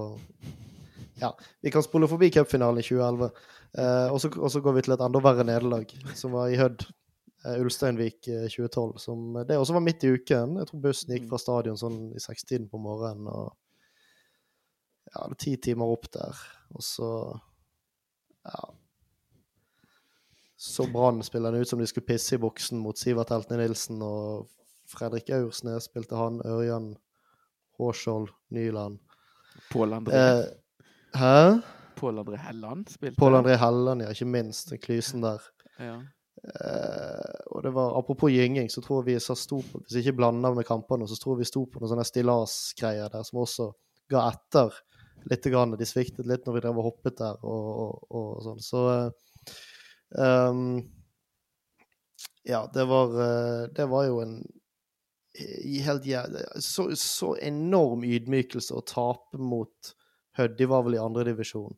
Ja, 1.20 1.34
vi 1.60 1.72
kan 1.72 1.84
spole 1.84 2.08
forbi 2.08 2.30
cupfinalen 2.32 2.80
i 2.80 2.84
2011. 2.86 3.30
Uh, 3.76 4.08
og, 4.12 4.18
så, 4.22 4.30
og, 4.38 4.48
så, 4.52 4.62
går 4.64 4.78
vi 4.78 4.86
til 4.86 4.96
et 4.96 5.04
enda 5.04 5.22
verre 5.22 5.44
nederlag, 5.46 5.92
som 6.16 6.34
var 6.36 6.50
i 6.50 6.58
Hødd. 6.60 6.86
Uh, 7.44 7.56
Ulsteinvik 7.62 8.22
2012. 8.24 8.98
Som, 9.00 9.38
det 9.48 9.58
også 9.58 9.76
var 9.76 9.84
midt 9.84 10.04
i 10.04 10.12
uken. 10.16 10.58
Jeg 10.60 10.70
tror 10.70 10.84
bussen 10.84 11.14
gikk 11.16 11.28
fra 11.30 11.40
stadion 11.40 11.80
sånn 11.80 12.00
i 12.16 12.22
sekstiden 12.22 12.68
på 12.72 12.80
morgenen. 12.80 13.28
og 13.28 13.54
ja, 15.10 15.26
det 15.26 15.34
er 15.34 15.40
ti 15.42 15.56
timer 15.70 15.92
opp 15.92 16.10
der. 16.14 16.44
Og 16.76 16.84
så 16.84 17.08
ja. 18.44 18.68
Så 20.60 20.86
Brann 20.92 21.22
spiller 21.22 21.56
ut 21.56 21.68
som 21.68 21.80
de 21.80 21.86
skulle 21.88 22.06
pisse 22.06 22.36
i 22.36 22.40
buksen 22.40 22.78
mot 22.78 22.98
Sivert 22.98 23.32
Heltne 23.32 23.56
Nilsen, 23.62 24.02
og 24.04 24.50
Fredrik 24.90 25.30
Aursnes 25.34 25.86
spilte 25.86 26.18
han, 26.18 26.40
Ørjan 26.46 26.92
Hårskjold 27.78 28.32
Nyland. 28.56 28.98
Pål 29.70 29.94
André. 29.98 30.16
Eh, 30.16 30.44
hæ? 31.20 31.60
Pål 32.00 32.18
André 32.18 32.36
Helland 32.36 32.88
spilte 32.88 33.20
Pål 33.20 33.38
André 33.38 33.56
Helland, 33.60 34.02
ja. 34.02 34.10
Ikke 34.10 34.28
minst. 34.28 34.72
Klysen 34.82 35.22
der. 35.24 35.46
Ja. 35.78 35.96
Eh, 36.40 37.40
og 37.52 37.62
det 37.62 37.72
var, 37.76 37.98
Apropos 37.98 38.32
gynging, 38.32 38.70
så 38.72 38.80
tror 38.80 39.02
jeg 39.02 39.14
vi 39.14 39.20
sto 39.20 39.60
på, 39.60 39.82
hvis 39.84 40.00
ikke 40.00 40.16
blanda 40.16 40.52
med 40.56 40.66
kampene, 40.68 41.08
så 41.08 41.18
tror 41.20 41.36
jeg 41.36 41.44
vi 41.44 41.50
sto 41.50 41.66
på 41.68 41.80
noen 41.80 41.92
sånne 41.92 42.06
stillasgreier 42.08 43.12
der 43.12 43.26
som 43.26 43.42
også 43.44 43.70
ga 44.10 44.26
etter 44.32 44.78
litt. 45.30 45.50
Grann. 45.52 45.76
De 45.76 45.88
sviktet 45.88 46.28
litt 46.28 46.46
når 46.46 46.56
vi 46.56 46.62
drev 46.64 46.80
og 46.80 46.88
hoppet 46.88 47.18
der 47.20 47.42
og, 47.44 47.68
og, 47.84 48.06
og 48.16 48.40
sånn. 48.46 48.64
Så 48.64 48.86
um, 50.16 50.80
Ja, 52.48 52.64
det 52.72 52.86
var, 52.88 53.12
eh, 53.20 53.66
det 53.76 53.84
var 53.90 54.06
jo 54.08 54.22
en 54.24 54.38
helt 55.84 56.06
så, 56.58 56.88
så 56.96 57.36
enorm 57.36 58.04
ydmykelse 58.04 58.74
å 58.74 58.84
tape 58.86 59.38
mot 59.38 59.94
Hødd. 60.38 60.56
De 60.58 60.66
var 60.70 60.84
vel 60.86 60.94
i 60.94 61.02
andredivisjon. 61.02 61.74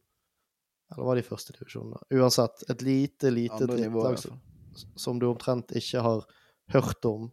Eller 0.93 1.07
var 1.07 1.17
de 1.17 1.23
i 1.23 1.27
førstedivisjon? 1.27 1.95
Uansett, 2.13 2.65
et 2.71 2.83
lite, 2.85 3.31
lite 3.33 3.67
drittlag 3.67 4.19
som, 4.21 4.41
som 4.97 5.19
du 5.19 5.27
omtrent 5.31 5.73
ikke 5.79 6.03
har 6.05 6.27
hørt 6.75 7.09
om, 7.09 7.31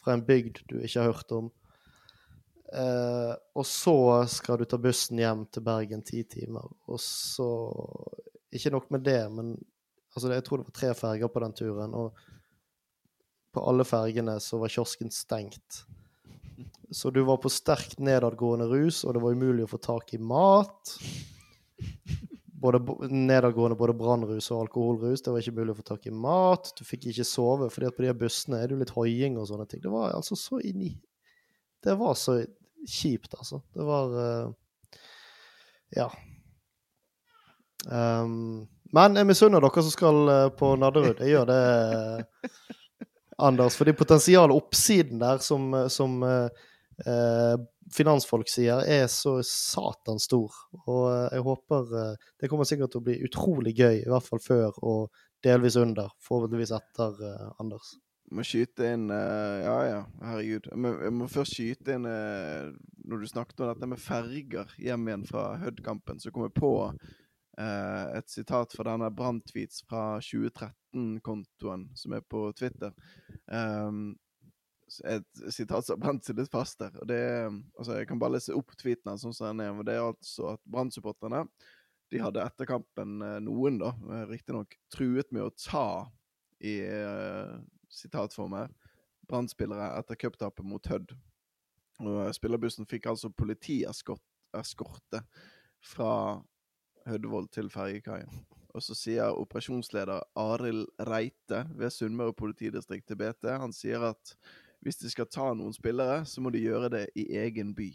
fra 0.00 0.16
en 0.16 0.24
bygd 0.24 0.62
du 0.68 0.76
ikke 0.80 1.00
har 1.00 1.14
hørt 1.14 1.32
om. 1.32 1.48
Eh, 2.70 3.32
og 3.54 3.66
så 3.66 4.26
skal 4.30 4.60
du 4.60 4.66
ta 4.68 4.78
bussen 4.78 5.18
hjem 5.18 5.46
til 5.50 5.64
Bergen 5.66 6.04
ti 6.06 6.22
timer. 6.28 6.68
Og 6.86 7.00
så 7.02 7.48
Ikke 8.50 8.72
nok 8.74 8.88
med 8.90 9.04
det, 9.06 9.30
men 9.30 9.54
altså, 10.14 10.32
jeg 10.32 10.44
tror 10.44 10.58
det 10.58 10.66
var 10.66 10.74
tre 10.74 10.94
ferger 10.98 11.28
på 11.30 11.40
den 11.40 11.52
turen. 11.54 11.92
Og 11.94 12.16
på 13.52 13.62
alle 13.66 13.84
fergene 13.86 14.36
så 14.40 14.60
var 14.60 14.72
kiosken 14.72 15.10
stengt. 15.10 15.84
Så 16.90 17.10
du 17.10 17.22
var 17.26 17.38
på 17.42 17.50
sterkt 17.50 18.00
nedadgående 18.02 18.66
rus, 18.70 19.04
og 19.04 19.14
det 19.14 19.22
var 19.22 19.34
umulig 19.34 19.66
å 19.66 19.70
få 19.70 19.78
tak 19.82 20.14
i 20.14 20.18
mat. 20.18 20.96
både 22.60 22.80
nedadgående 23.08 23.78
både 23.78 23.94
brannrus 23.96 24.50
og 24.50 24.66
alkoholrus. 24.66 25.22
Det 25.22 25.32
var 25.32 25.42
ikke 25.42 25.58
mulig 25.60 25.74
å 25.74 25.78
få 25.80 25.86
tak 25.92 26.08
i 26.10 26.14
mat. 26.14 26.72
Du 26.76 26.82
fikk 26.84 27.06
ikke 27.10 27.24
sove, 27.24 27.70
fordi 27.72 27.88
at 27.88 27.96
på 27.96 28.04
de 28.04 28.10
her 28.10 28.18
bussene 28.18 28.58
er 28.58 28.68
det 28.68 28.76
jo 28.76 28.82
litt 28.82 28.96
hoiing 28.96 29.38
og 29.40 29.48
sånne 29.48 29.68
ting. 29.70 29.82
Det 29.84 29.92
var 29.92 30.12
altså 30.16 30.36
så 30.38 30.60
inni 30.60 30.96
Det 31.80 31.94
var 31.96 32.18
så 32.18 32.40
kjipt, 32.86 33.34
altså. 33.38 33.62
Det 33.74 33.86
var 33.86 34.18
uh, 34.18 34.52
Ja. 35.96 36.10
Um, 37.88 38.68
men 38.92 39.16
jeg 39.16 39.28
misunner 39.28 39.62
dere 39.62 39.82
som 39.84 39.92
skal 39.92 40.28
eh, 40.28 40.48
på 40.58 40.74
Nadderud. 40.78 41.20
Jeg 41.22 41.36
gjør 41.36 41.46
det, 41.50 41.60
eh, 43.40 43.72
For 43.74 43.88
det 43.88 43.98
potensialet, 43.98 44.56
oppsiden 44.56 45.22
der, 45.22 45.38
som, 45.44 45.72
som 45.88 46.20
eh, 46.26 47.56
finansfolk 47.94 48.50
sier, 48.50 48.84
er 48.86 49.08
så 49.10 49.38
satans 49.46 50.28
stor. 50.28 50.54
Og 50.84 51.08
eh, 51.10 51.26
jeg 51.36 51.46
håper 51.46 51.96
eh, 52.02 52.28
Det 52.40 52.50
kommer 52.50 52.68
sikkert 52.68 52.94
til 52.94 53.02
å 53.02 53.08
bli 53.08 53.18
utrolig 53.26 53.74
gøy, 53.78 54.04
i 54.04 54.10
hvert 54.10 54.26
fall 54.26 54.42
før 54.44 54.78
og 54.82 55.24
delvis 55.44 55.78
under. 55.80 56.12
Forhåpentligvis 56.26 56.74
etter 56.76 57.26
eh, 57.26 57.48
Anders. 57.62 57.96
må 58.30 58.44
skyte 58.46 58.92
inn 58.94 59.08
uh, 59.10 59.58
Ja, 59.64 59.78
ja, 59.88 60.02
herregud. 60.22 60.68
Jeg 60.70 60.92
jeg 61.06 61.14
må 61.16 61.26
først 61.30 61.56
skyte 61.56 61.96
inn 61.96 62.06
uh, 62.06 62.70
Når 63.10 63.24
du 63.24 63.26
snakket 63.26 63.64
om 63.64 63.72
dette 63.72 63.88
med 63.90 64.02
ferger 64.02 64.76
hjem 64.78 65.08
igjen 65.08 65.26
fra 65.26 65.56
Hødd-kampen, 65.64 66.20
så 66.22 66.30
kom 66.30 66.46
jeg 66.46 66.54
på 66.58 66.74
et 67.60 68.30
sitat 68.32 68.72
fra 68.72 68.86
denne 68.86 69.10
Brann-tweets 69.12 69.82
fra 69.88 70.04
2013-kontoen 70.24 71.88
som 71.98 72.14
er 72.16 72.24
på 72.24 72.46
Twitter. 72.56 72.94
Um, 73.46 74.14
et 75.06 75.42
sitat 75.54 75.86
som 75.86 76.00
brent 76.02 76.26
seg 76.26 76.38
litt 76.40 76.50
fast 76.50 76.80
der. 76.80 76.96
Det 77.06 77.20
altså 77.78 77.98
Jeg 78.00 78.08
kan 78.10 78.18
bare 78.18 78.36
lese 78.38 78.56
opp 78.56 78.72
tweeten 78.78 79.20
sånn 79.20 79.34
som 79.36 79.50
den 79.50 79.62
er. 79.66 79.84
Det 79.86 79.94
er 79.94 80.08
altså 80.08 80.54
at 80.54 80.64
Brann-supporterne 80.66 81.44
de 82.10 82.18
hadde 82.18 82.42
etter 82.42 82.66
kampen 82.68 83.20
eh, 83.22 83.38
noen, 83.44 83.78
da, 83.78 83.92
eh, 84.10 84.24
riktignok 84.32 84.74
truet 84.92 85.30
med 85.34 85.46
å 85.46 85.54
ta 85.54 86.10
i 86.60 86.74
uh, 86.84 87.56
sitatform 87.88 88.56
Brann-spillere 89.30 89.86
etter 89.96 90.18
cuptapet 90.20 90.66
mot 90.66 90.90
Hødd. 90.90 91.14
Og 92.02 92.18
eh, 92.26 92.32
spillerbussen 92.36 92.88
fikk 92.90 93.06
altså 93.12 93.30
politieskorte 93.32 95.22
fra 95.92 96.12
Hødvold 97.08 97.48
til 97.54 97.70
fergekaien. 97.72 98.42
Og 98.74 98.82
så 98.84 98.94
sier 98.94 99.34
operasjonsleder 99.34 100.20
Arild 100.38 100.86
Reite 101.08 101.64
ved 101.78 101.90
Sunnmøre 101.90 102.36
politidistrikt 102.38 103.08
til 103.10 103.18
BT 103.18 103.48
Han 103.58 103.72
sier 103.74 104.04
at 104.12 104.34
hvis 104.80 104.96
de 105.02 105.10
skal 105.12 105.28
ta 105.28 105.50
noen 105.52 105.74
spillere, 105.76 106.24
så 106.24 106.40
må 106.40 106.48
de 106.54 106.62
gjøre 106.62 106.88
det 106.94 107.02
i 107.18 107.26
egen 107.36 107.74
by. 107.76 107.90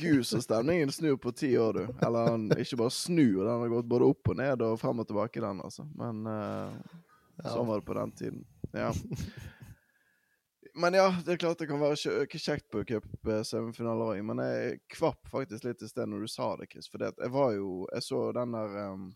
Gud, 0.00 0.26
så 0.26 0.40
stemningen 0.42 0.90
snur 0.92 1.16
på 1.22 1.30
ti 1.32 1.58
år, 1.58 1.72
du. 1.72 1.86
Eller 2.06 2.32
han 2.32 2.50
ikke 2.58 2.76
bare 2.82 2.90
snur, 2.90 3.44
den 3.44 3.62
har 3.62 3.68
gått 3.72 3.88
både 3.88 4.08
opp 4.10 4.28
og 4.32 4.36
ned 4.40 4.64
og 4.66 4.80
frem 4.80 5.00
og 5.04 5.06
tilbake, 5.08 5.40
den, 5.40 5.62
altså. 5.62 5.86
Men 5.96 6.26
uh, 6.26 6.74
sånn 7.46 7.68
var 7.68 7.78
det 7.78 7.86
på 7.86 7.96
den 8.00 8.12
tiden. 8.18 8.42
Ja. 8.74 8.90
Men 10.76 10.94
ja, 10.94 11.06
det 11.24 11.32
er 11.32 11.38
klart 11.40 11.60
det 11.62 11.70
kan 11.70 11.80
være 11.80 12.26
kjekt 12.28 12.66
på 12.68 12.82
cupsemifinaler 12.84 14.10
òg. 14.12 14.18
Men 14.28 14.42
jeg 14.44 14.80
kvapp 14.92 15.30
faktisk 15.32 15.64
litt 15.64 15.80
i 15.80 15.88
sted 15.88 16.10
når 16.10 16.26
du 16.26 16.28
sa 16.28 16.50
det, 16.60 16.68
Chris. 16.72 16.90
For 16.92 17.00
jeg 17.00 17.32
var 17.32 17.54
jo 17.56 17.86
Jeg 17.94 18.04
så 18.04 18.20
den 18.36 18.52
der 18.52 18.76
um, 18.92 19.06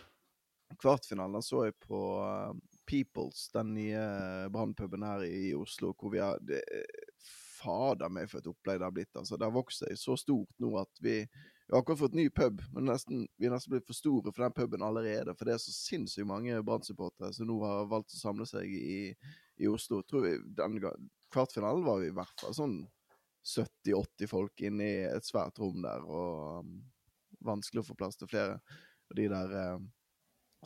kvartfinalen. 0.81 1.37
Den 1.37 1.45
så 1.45 1.67
jeg 1.67 1.77
på 1.85 2.01
um, 2.25 2.63
Peoples, 2.89 3.51
den 3.53 3.75
nye 3.77 4.07
brannpuben 4.51 5.05
her 5.05 5.27
i 5.29 5.53
Oslo, 5.55 5.93
hvor 5.93 6.15
vi 6.15 6.25
har 6.25 6.41
det, 6.41 6.63
Fader 7.61 8.09
meg 8.09 8.31
for 8.31 8.41
et 8.41 8.49
opplegg 8.49 8.81
det 8.81 8.89
har 8.89 8.97
blitt. 8.97 9.13
altså. 9.13 9.37
Det 9.37 9.45
har 9.45 9.53
vokst 9.53 9.85
seg 9.85 10.01
så 10.01 10.17
stort 10.17 10.65
nå 10.65 10.73
at 10.81 11.05
vi 11.05 11.23
vi 11.71 11.77
har 11.77 11.85
akkurat 11.85 12.01
fått 12.01 12.17
ny 12.19 12.25
pub, 12.35 12.63
men 12.75 12.89
nesten, 12.89 13.29
vi 13.39 13.47
er 13.47 13.53
nesten 13.55 13.71
blitt 13.71 13.85
for 13.87 13.95
store 13.95 14.33
for 14.33 14.43
den 14.43 14.55
puben 14.57 14.83
allerede. 14.83 15.37
For 15.39 15.47
det 15.47 15.53
er 15.55 15.61
så 15.63 15.71
sinnssykt 15.71 16.27
mange 16.27 16.57
Brann-supportere 16.67 17.31
som 17.37 17.47
nå 17.47 17.61
har 17.63 17.85
valgt 17.87 18.17
å 18.17 18.19
samle 18.19 18.43
seg 18.49 18.73
i, 18.75 19.13
i 19.55 19.69
Oslo. 19.71 20.01
Tror 20.03 20.25
vi, 20.25 20.33
den 20.59 20.81
Kvartfinalen 21.31 21.87
var 21.87 22.01
vi 22.03 22.11
i 22.11 22.17
hvert 22.17 22.43
fall 22.43 22.57
sånn 22.57 22.81
70-80 23.47 24.29
folk 24.31 24.63
inne 24.67 24.87
i 24.87 24.99
et 25.09 25.27
svært 25.27 25.59
rom 25.61 25.81
der, 25.85 26.05
og 26.05 26.67
um, 26.67 26.75
vanskelig 27.47 27.83
å 27.83 27.89
få 27.89 27.97
plass 27.99 28.19
til 28.21 28.29
flere. 28.31 28.59
Og 29.11 29.17
de 29.17 29.29
der 29.33 29.55
uh, 29.55 29.79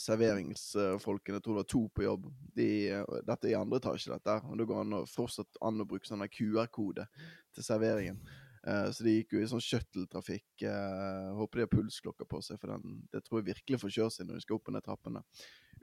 serveringsfolkene, 0.01 1.39
jeg 1.39 1.45
tror 1.45 1.55
det 1.55 1.63
var 1.63 1.69
to 1.71 1.83
på 1.95 2.07
jobb, 2.07 2.27
de, 2.57 2.71
uh, 2.99 3.21
dette 3.29 3.49
er 3.49 3.55
i 3.55 3.59
andre 3.59 3.79
etasje, 3.83 4.11
dette 4.11 4.39
her. 4.39 4.49
Og 4.51 4.59
det 4.59 4.67
går 4.71 4.83
an 4.83 4.99
å, 4.99 5.05
fortsatt 5.11 5.63
an 5.65 5.85
å 5.85 5.89
bruke 5.89 6.11
sånn 6.11 6.27
QR-kode 6.27 7.07
til 7.55 7.67
serveringen. 7.67 8.19
Uh, 8.65 8.89
så 8.91 9.07
de 9.07 9.19
gikk 9.19 9.37
jo 9.37 9.45
i 9.45 9.49
sånn 9.49 9.63
shuttle-trafikk. 9.63 10.67
eh, 10.67 11.31
håper 11.37 11.61
de 11.61 11.67
har 11.67 11.73
pulsklokker 11.73 12.29
på 12.29 12.41
seg, 12.43 12.59
for 12.61 12.73
den, 12.73 13.03
det 13.13 13.21
tror 13.27 13.41
jeg 13.43 13.53
virkelig 13.53 13.83
får 13.83 13.97
kjøre 13.99 14.15
seg 14.17 14.29
når 14.29 14.41
de 14.41 14.47
skal 14.47 14.59
opp 14.59 14.71
ned 14.73 14.87
trappene. 14.87 15.21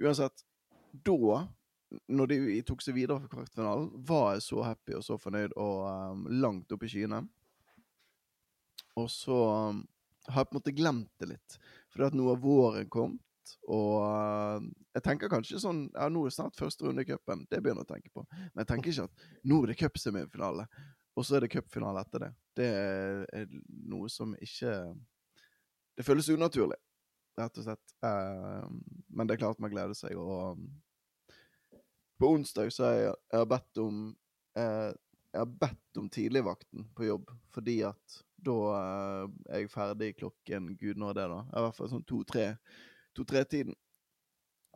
Uansett, 0.01 0.43
da, 0.91 1.35
når 2.11 2.31
de 2.31 2.37
tok 2.67 2.83
seg 2.83 2.95
videre 2.95 3.19
for 3.23 3.31
kvartfinalen, 3.31 3.89
var 4.07 4.35
jeg 4.35 4.45
så 4.45 4.63
happy 4.63 4.95
og 4.97 5.03
så 5.05 5.17
fornøyd 5.19 5.55
og 5.59 5.87
um, 5.87 6.27
langt 6.43 6.71
oppe 6.71 6.87
i 6.87 6.91
skyene. 6.91 7.23
Og 8.99 9.09
så 9.11 9.39
um, 9.71 9.81
har 10.29 10.43
jeg 10.43 10.49
på 10.49 10.55
en 10.55 10.59
måte 10.59 10.75
glemt 10.75 11.11
det 11.19 11.31
litt, 11.33 11.57
fordi 11.91 12.07
at 12.07 12.17
nå 12.17 12.27
har 12.29 12.39
våren 12.43 12.89
kommet. 12.91 13.23
Og 13.67 13.97
uh, 13.99 14.63
jeg 14.95 15.03
tenker 15.03 15.31
kanskje 15.31 15.59
sånn 15.59 15.81
Ja, 15.89 16.05
nå 16.11 16.21
er 16.23 16.31
det 16.31 16.35
snart 16.37 16.59
første 16.59 16.85
runde 16.85 17.03
i 17.03 17.09
cupen. 17.09 17.43
Det 17.51 17.59
begynner 17.59 17.83
jeg 17.83 17.89
å 17.89 17.93
tenke 17.93 18.13
på. 18.13 18.23
Men 18.39 18.61
jeg 18.63 18.69
tenker 18.69 18.93
ikke 18.93 19.07
at 19.09 19.25
nå 19.51 19.57
er 19.61 19.71
det 19.71 19.79
cupsemifinale, 19.81 20.67
og 21.17 21.27
så 21.27 21.35
er 21.37 21.45
det 21.45 21.51
cupfinale 21.51 22.03
etter 22.05 22.25
det. 22.25 22.31
Det 22.61 22.69
er, 22.69 23.51
noe 23.91 24.09
som 24.11 24.33
ikke 24.43 24.71
Det 25.97 26.05
føles 26.07 26.29
unaturlig, 26.31 26.77
rett 27.37 27.59
og 27.59 27.65
slett. 27.67 27.93
Uh, 27.99 28.71
men 29.11 29.27
det 29.27 29.35
er 29.35 29.43
klart 29.43 29.59
man 29.59 29.73
gleder 29.73 29.97
seg. 29.97 30.15
Og 30.15 30.55
um, 30.55 30.69
på 32.21 32.31
onsdag 32.37 32.69
så 32.73 32.85
har 32.85 32.97
jeg, 32.99 33.13
jeg 33.33 33.49
bedt 33.49 33.81
om 33.81 34.01
eh, 34.59 34.91
Jeg 35.31 35.39
har 35.39 35.53
bedt 35.63 35.97
om 35.97 36.09
tidligvakten 36.11 36.89
på 36.95 37.07
jobb, 37.07 37.29
fordi 37.55 37.77
at 37.87 38.17
da 38.41 38.57
eh, 38.75 39.23
er 39.49 39.63
jeg 39.63 39.71
ferdig 39.71 40.09
klokken 40.19 40.73
Gud 40.79 40.99
når 40.99 41.17
det, 41.17 41.27
da. 41.31 41.39
I 41.47 41.63
hvert 41.65 41.77
fall 41.77 41.91
sånn 41.93 42.07
to-tre 42.09 42.49
to-tre-tiden. 43.17 43.75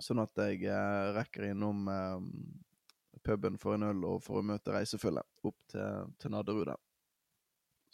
Sånn 0.01 0.21
at 0.23 0.35
jeg 0.45 0.63
eh, 0.67 1.11
rekker 1.15 1.49
innom 1.51 1.85
eh, 1.91 2.25
puben 3.25 3.59
for 3.59 3.75
en 3.75 3.87
øl 3.89 4.03
og 4.07 4.23
for 4.23 4.39
å 4.39 4.45
møte 4.45 4.73
reisefølget 4.75 5.47
opp 5.47 5.57
til, 5.71 6.11
til 6.21 6.33
Nadderud. 6.33 6.73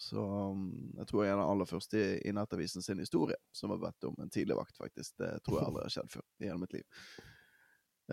Så 0.01 0.21
um, 0.21 0.63
jeg 0.97 1.05
tror 1.09 1.23
jeg 1.23 1.33
er 1.33 1.37
den 1.37 1.45
aller 1.45 1.69
første 1.69 1.99
i, 2.25 2.31
Nettavisen 2.33 2.81
sin 2.81 3.03
historie 3.03 3.37
som 3.53 3.69
har 3.69 3.83
bedt 3.83 4.07
om 4.09 4.15
en 4.23 4.31
tidligvakt, 4.33 4.79
faktisk. 4.81 5.13
Det 5.21 5.35
tror 5.45 5.59
jeg 5.59 5.67
aldri 5.67 5.85
har 5.85 5.93
skjedd 5.93 6.09
før 6.15 6.25
i 6.41 6.49
hele 6.49 6.61
mitt 6.63 6.73
liv. 6.73 7.03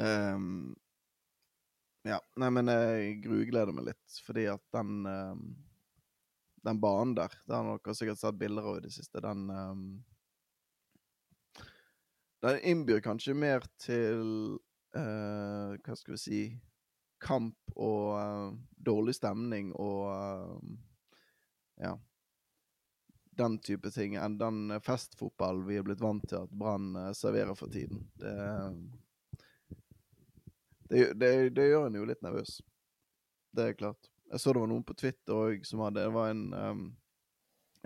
Ehm, 0.05 0.75
ja. 2.07 2.19
Nei, 2.39 2.51
men 2.55 2.71
jeg 2.71 3.17
grugleder 3.25 3.75
meg 3.75 3.91
litt, 3.91 4.21
fordi 4.27 4.47
at 4.53 4.63
den 4.77 5.03
um, 5.07 5.49
Den 6.67 6.81
banen 6.83 7.15
der, 7.15 7.33
det 7.47 7.55
har 7.55 7.67
dere 7.79 7.95
sikkert 7.95 8.21
sett 8.21 8.39
bilder 8.39 8.67
av 8.67 8.79
i 8.79 8.87
det 8.87 8.93
siste, 8.95 9.23
den 9.25 9.49
um, 9.51 9.85
Den 12.43 12.59
innbyr 12.63 13.03
kanskje 13.03 13.35
mer 13.35 13.67
til 13.83 14.59
uh, 14.97 15.79
Hva 15.83 15.97
skal 15.99 16.15
vi 16.17 16.23
si 16.23 16.43
Kamp 17.19 17.73
og 17.75 18.13
uh, 18.15 18.53
dårlig 18.79 19.17
stemning 19.19 19.73
og 19.75 20.05
uh, 20.13 20.77
ja. 21.79 21.97
Den 23.39 23.59
type 23.63 23.91
ting 23.95 24.17
enn 24.19 24.39
den 24.39 24.81
festfotballen 24.83 25.67
vi 25.67 25.79
er 25.79 25.87
blitt 25.87 26.03
vant 26.03 26.25
til 26.27 26.41
at 26.43 26.55
Brann 26.59 26.97
eh, 26.99 27.13
serverer 27.15 27.55
for 27.55 27.71
tiden. 27.71 28.01
Det, 28.19 28.33
det, 30.89 31.13
det, 31.21 31.33
det 31.57 31.69
gjør 31.71 31.89
en 31.89 31.99
jo 32.01 32.07
litt 32.09 32.23
nervøs. 32.25 32.59
Det 33.57 33.65
er 33.65 33.79
klart. 33.79 34.11
Jeg 34.31 34.41
så 34.41 34.53
det 34.53 34.61
var 34.61 34.71
noen 34.71 34.85
på 34.85 34.97
Twitter 34.99 35.37
òg 35.37 35.65
som 35.65 35.81
hadde 35.81 36.05
Det 36.05 36.13
var 36.13 36.31
en, 36.31 36.43
um, 36.53 36.83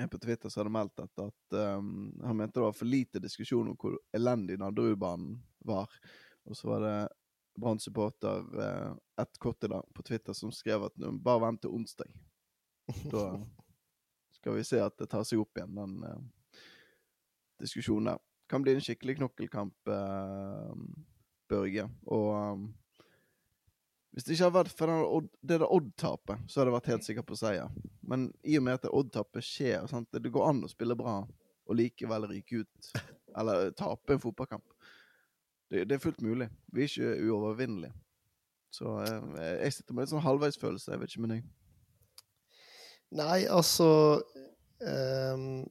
en 0.02 0.10
på 0.10 0.18
Twitter 0.18 0.50
som 0.50 0.62
hadde 0.62 0.74
meldt 0.74 0.96
dette, 0.98 1.28
at 1.30 1.58
um, 1.78 2.10
han 2.24 2.38
mente 2.38 2.58
det 2.58 2.64
var 2.64 2.76
for 2.76 2.90
lite 2.90 3.22
diskusjon 3.22 3.70
om 3.72 3.78
hvor 3.78 3.98
elendig 4.16 4.58
Nadderudbanen 4.58 5.36
var. 5.66 5.90
Og 6.48 6.58
så 6.58 6.68
var 6.72 6.82
det 6.86 6.96
Brann-supporter 7.60 8.46
uh, 8.58 8.92
Ett 9.22 9.38
Kottila 9.38 9.82
på 9.94 10.02
Twitter 10.02 10.34
som 10.34 10.52
skrev 10.54 10.88
at 10.88 10.98
nå, 10.98 11.12
bare 11.22 11.44
vent 11.46 11.62
til 11.62 11.74
onsdag. 11.76 12.10
Da 13.12 13.26
skal 14.34 14.56
vi 14.58 14.66
se 14.66 14.80
at 14.82 14.96
det 14.98 15.06
tar 15.12 15.22
seg 15.28 15.42
opp 15.42 15.58
igjen, 15.58 15.78
den 15.78 15.98
uh, 16.02 16.60
diskusjonen 17.62 18.14
der. 18.14 18.22
Kan 18.50 18.64
bli 18.64 18.74
en 18.74 18.82
skikkelig 18.84 19.20
knokkelkamp, 19.20 19.76
uh, 19.88 20.74
Børge. 21.52 21.86
Og 22.10 22.30
um, 22.34 22.66
hvis 24.12 24.26
det 24.26 24.34
ikke 24.34 24.44
hadde 24.44 24.58
vært 24.58 24.74
for 24.76 24.92
den 24.92 25.28
det 25.40 25.58
der 25.62 25.70
Odd-tapet, 25.72 26.42
så 26.46 26.60
hadde 26.60 26.68
jeg 26.68 26.76
vært 26.76 26.90
helt 26.92 27.06
sikker 27.06 27.24
på 27.24 27.38
seier. 27.38 27.72
Men 28.04 28.26
i 28.44 28.58
og 28.58 28.66
med 28.66 28.76
at 28.76 28.90
Odd-tapet 28.90 29.46
skjer, 29.46 29.86
sant? 29.88 30.10
det 30.12 30.32
går 30.32 30.50
an 30.50 30.60
å 30.66 30.70
spille 30.70 30.96
bra 30.98 31.22
og 31.22 31.78
likevel 31.78 32.28
ryke 32.28 32.60
ut, 32.60 32.92
eller 33.40 33.70
tape 33.78 34.12
en 34.12 34.20
fotballkamp. 34.20 34.66
Det, 35.72 35.86
det 35.88 35.96
er 35.96 36.02
fullt 36.02 36.20
mulig. 36.20 36.50
Vi 36.74 36.84
er 36.84 36.90
ikke 36.90 37.14
uovervinnelige. 37.30 37.94
Så 38.72 38.92
jeg, 39.04 39.20
jeg 39.62 39.72
sitter 39.76 39.96
med 39.96 40.04
en 40.04 40.12
sånn 40.14 40.24
halvveisfølelse. 40.24 40.92
Jeg 40.92 41.00
vet 41.00 41.12
ikke 41.12 41.24
med 41.24 41.34
deg. 41.34 41.48
Nei, 43.16 43.38
altså 43.52 43.88
um, 44.80 45.64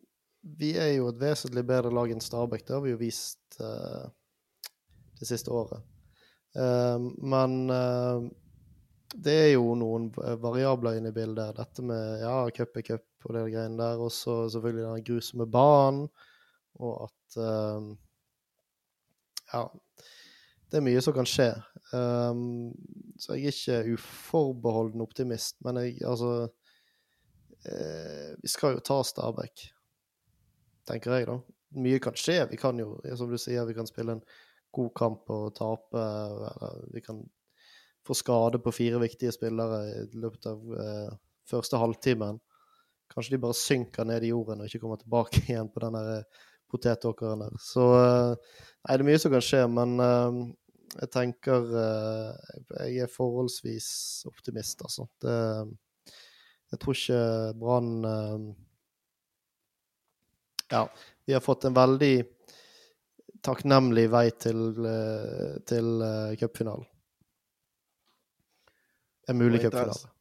vi 0.62 0.74
er 0.78 0.96
jo 0.96 1.08
et 1.10 1.22
vesentlig 1.22 1.64
bedre 1.70 1.94
lag 1.94 2.14
enn 2.14 2.22
Stabæk. 2.22 2.66
Det 2.66 2.76
har 2.78 2.84
vi 2.86 2.94
jo 2.94 3.00
vist 3.02 3.62
uh, 3.62 4.06
det 5.22 5.30
siste 5.30 5.54
året. 5.54 5.86
Ehm, 6.56 7.12
men 7.32 7.70
eh, 7.70 8.30
det 9.12 9.36
er 9.46 9.50
jo 9.54 9.74
noen 9.76 10.10
variabler 10.16 11.00
inne 11.00 11.12
i 11.12 11.16
bildet. 11.16 11.56
Dette 11.58 11.84
med 11.84 12.24
ja, 12.24 12.36
cup 12.56 12.78
er 12.80 12.88
cup 12.88 13.28
og 13.28 13.36
det 13.36 13.48
greiene 13.52 13.80
der. 13.80 14.00
Og 14.00 14.12
så 14.16 14.46
selvfølgelig 14.52 14.88
den 14.88 15.06
grusomme 15.10 15.48
banen. 15.52 16.08
Og 16.80 17.10
at 17.10 17.42
ehm, 17.44 17.92
Ja. 19.52 19.66
Det 20.72 20.80
er 20.80 20.86
mye 20.86 21.02
som 21.04 21.12
kan 21.12 21.28
skje. 21.28 21.50
Ehm, 21.98 22.72
så 23.20 23.36
jeg 23.36 23.52
er 23.52 23.84
ikke 23.84 23.98
uforbeholden 23.98 25.04
optimist, 25.04 25.58
men 25.68 25.82
jeg 25.82 25.98
altså 26.08 26.48
eh, 27.68 28.32
Vi 28.40 28.48
skal 28.48 28.78
jo 28.78 28.80
ta 28.80 29.02
Stabæk, 29.04 29.66
tenker 30.88 31.18
jeg, 31.18 31.28
da. 31.28 31.36
Mye 31.76 32.00
kan 32.00 32.16
skje. 32.16 32.46
Vi 32.50 32.60
kan 32.60 32.80
jo, 32.80 32.96
som 33.20 33.28
du 33.28 33.36
sier, 33.38 33.68
vi 33.68 33.76
kan 33.76 33.88
spille 33.88 34.16
en 34.16 34.24
god 34.72 34.92
kamp 34.98 35.32
og 35.34 35.52
tape. 35.58 36.02
Eller 36.02 36.86
vi 36.94 37.04
kan 37.06 37.22
få 38.08 38.18
skade 38.18 38.62
på 38.62 38.74
fire 38.74 39.02
viktige 39.02 39.34
spillere 39.36 39.82
i 40.04 40.22
løpet 40.22 40.48
av 40.50 40.80
eh, 40.86 41.12
første 41.50 41.80
halvtimen. 41.82 42.40
Kanskje 43.12 43.36
de 43.36 43.42
bare 43.44 43.58
synker 43.58 44.08
ned 44.08 44.24
i 44.24 44.32
jorden 44.32 44.62
og 44.62 44.70
ikke 44.70 44.82
kommer 44.86 45.02
tilbake 45.02 45.44
igjen 45.48 45.70
på 45.74 45.84
den 45.84 46.00
eh, 46.00 46.42
potetåkeren 46.72 47.46
der. 47.46 47.62
Så 47.62 47.92
eh, 48.00 48.58
Nei, 48.82 48.96
det 48.98 49.04
er 49.04 49.10
mye 49.12 49.22
som 49.22 49.34
kan 49.36 49.46
skje, 49.46 49.62
men 49.70 49.96
eh, 50.02 50.42
jeg 50.92 51.12
tenker 51.14 51.70
eh, 51.84 52.58
Jeg 52.90 53.06
er 53.06 53.14
forholdsvis 53.14 53.92
optimist, 54.28 54.82
altså. 54.88 55.08
Det, 55.22 55.38
jeg 56.72 56.82
tror 56.82 56.98
ikke 56.98 57.22
Brann 57.60 57.94
eh, 58.08 58.50
Ja, 60.72 60.86
vi 61.28 61.36
har 61.36 61.44
fått 61.44 61.68
en 61.68 61.76
veldig 61.76 62.16
takknemlig 63.46 64.08
vei 64.14 64.28
til, 64.38 64.62
eh, 64.86 65.60
til 65.68 66.02
eh, 66.06 66.38
cupfinalen. 66.40 66.88
En 69.30 69.38
mulig 69.38 69.62
cupfinale. 69.64 70.12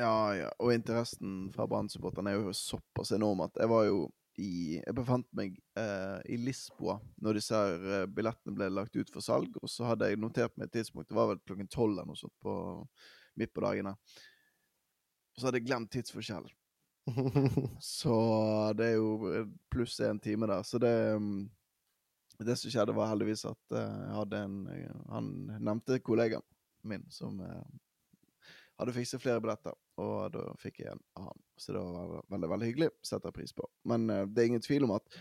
Ja, 0.00 0.34
ja. 0.34 0.48
Og 0.58 0.72
interessen 0.74 1.50
fra 1.54 1.66
Brann-supporterne 1.68 2.32
er 2.32 2.40
jo 2.40 2.56
såpass 2.56 3.12
enorm 3.12 3.44
at 3.44 3.60
jeg 3.60 3.70
var 3.70 3.86
jo 3.88 4.02
i 4.40 4.78
Jeg 4.78 4.94
befant 4.96 5.26
meg 5.36 5.58
eh, 5.76 6.20
i 6.32 6.38
Lisboa 6.40 6.94
når 7.20 7.36
disse 7.36 7.58
her 7.58 7.82
eh, 7.98 8.06
billettene 8.08 8.56
ble 8.56 8.70
lagt 8.72 8.96
ut 8.96 9.10
for 9.12 9.20
salg, 9.20 9.58
og 9.60 9.68
så 9.68 9.90
hadde 9.90 10.08
jeg 10.08 10.20
notert 10.22 10.56
meg 10.56 10.70
et 10.70 10.78
tidspunkt, 10.78 11.10
det 11.10 11.18
var 11.18 11.28
vel 11.28 11.42
klokken 11.44 11.68
tolv 11.68 11.92
eller 11.92 12.08
noe 12.08 12.16
sånt 12.16 12.32
på, 12.40 12.54
midt 13.36 13.52
på 13.52 13.64
dagene. 13.64 13.92
Og 15.32 15.40
så 15.40 15.48
hadde 15.48 15.60
jeg 15.60 15.68
glemt 15.68 15.92
tidsforskjell. 15.92 16.48
Så 17.82 18.16
det 18.78 18.92
er 18.92 18.96
jo 18.96 19.44
pluss 19.72 19.98
én 20.00 20.20
time 20.22 20.48
der. 20.48 20.64
Så 20.64 20.80
det 20.80 20.92
mm, 21.18 21.44
Det 22.46 22.56
som 22.58 22.72
skjedde, 22.72 22.94
var 22.96 23.10
heldigvis 23.12 23.44
at 23.50 23.76
eh, 23.76 23.96
jeg 24.06 24.18
hadde 24.18 24.42
en 24.46 24.58
eh, 24.72 25.00
Han 25.12 25.32
nevnte 25.58 26.00
kollegaen 26.04 26.44
min 26.88 27.04
som 27.14 27.38
eh, 27.40 27.64
hadde 28.80 28.94
fikset 28.96 29.22
flere 29.22 29.40
billetter, 29.42 29.74
og 30.02 30.32
da 30.34 30.48
fikk 30.58 30.80
jeg 30.82 30.90
en 30.90 31.02
av 31.20 31.28
ham. 31.30 31.42
Så 31.60 31.74
det 31.76 31.82
var 31.82 32.24
veldig, 32.32 32.48
veldig, 32.50 32.68
hyggelig. 32.72 32.88
Setter 33.06 33.30
jeg 33.30 33.36
pris 33.36 33.54
på. 33.54 33.68
Men 33.86 34.08
det 34.08 34.42
er 34.42 34.48
ingen 34.48 34.64
tvil 34.64 34.88
om 34.88 34.96
at 34.96 35.18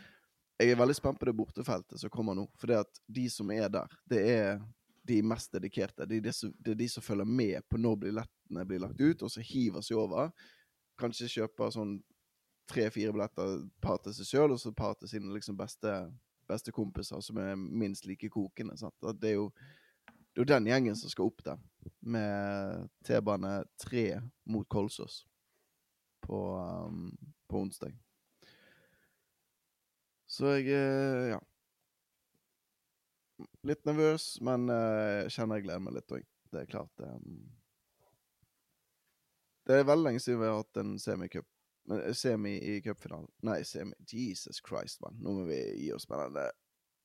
jeg 0.57 0.72
er 0.72 0.80
veldig 0.80 0.95
spent 0.97 1.19
på 1.22 1.28
det 1.30 1.36
bortefeltet 1.38 2.01
som 2.01 2.13
kommer 2.13 2.38
nå. 2.38 2.47
For 2.57 2.72
det 2.72 2.80
at 2.82 3.01
de 3.05 3.28
som 3.30 3.51
er 3.53 3.69
der, 3.69 3.93
det 4.09 4.22
er 4.32 4.63
de 5.07 5.19
mest 5.26 5.53
dedikerte. 5.53 6.07
Det 6.09 6.17
er 6.17 6.26
de 6.26 6.34
som, 6.34 6.53
det 6.57 6.74
er 6.74 6.80
de 6.80 6.89
som 6.89 7.05
følger 7.05 7.28
med 7.28 7.61
på 7.69 7.78
når 7.82 7.99
billettene 8.05 8.65
blir 8.65 8.82
lagt 8.82 9.01
ut, 9.01 9.22
og 9.22 9.32
så 9.34 9.43
hiver 9.45 9.86
seg 9.86 9.99
over. 10.01 10.32
Kanskje 11.01 11.30
kjøper 11.36 11.74
sånn 11.74 11.95
tre-fire 12.72 13.13
billetter, 13.13 13.63
par 13.84 13.99
til 14.03 14.15
seg 14.15 14.30
sjøl, 14.30 14.55
og 14.55 14.61
så 14.61 14.74
par 14.76 14.95
til 14.99 15.09
sine 15.11 15.34
liksom 15.34 15.57
beste, 15.59 15.95
beste 16.52 16.74
kompiser, 16.76 17.24
som 17.24 17.39
er 17.41 17.56
minst 17.56 18.06
like 18.06 18.30
kokende. 18.30 18.76
Det 19.18 19.34
er 19.34 19.39
jo 19.39 19.52
det 20.32 20.45
er 20.45 20.47
den 20.54 20.70
gjengen 20.70 20.95
som 20.95 21.12
skal 21.12 21.28
opp 21.28 21.41
der, 21.43 21.60
med 21.99 22.88
T-bane 23.04 23.66
3 23.84 24.22
mot 24.47 24.68
Kolsås 24.72 25.26
på, 26.24 26.39
um, 26.56 27.18
på 27.47 27.60
onsdag. 27.66 27.97
Så 30.32 30.54
jeg 30.56 30.72
eh, 30.72 31.34
ja. 31.34 31.39
Litt 33.68 33.84
nervøs, 33.89 34.38
men 34.45 34.70
uh, 34.72 35.28
kjenner 35.28 35.60
jeg 35.60 35.66
gleder 35.66 35.84
meg 35.84 35.97
litt 35.97 36.14
òg. 36.16 36.24
Det 36.54 36.62
er 36.62 36.70
klart 36.70 37.04
um, 37.04 37.41
Det 39.68 39.82
er 39.82 39.88
veldig 39.89 40.08
lenge 40.08 40.22
siden 40.24 40.39
vi 40.39 40.47
har 40.47 40.62
hatt 40.62 40.80
en 40.80 40.93
semicup. 41.02 41.47
Men, 41.91 42.01
eh, 42.07 42.15
Semi 42.17 42.55
i 42.57 42.79
cupfinalen. 42.85 43.27
Nei, 43.47 43.59
semi. 43.67 43.93
Jesus 44.07 44.61
Christ, 44.63 45.01
mann. 45.03 45.17
Nå 45.19 45.35
må 45.35 45.45
vi 45.49 45.61
gi 45.83 45.91
oss 45.93 46.07
med 46.09 46.23
denne 46.23 46.49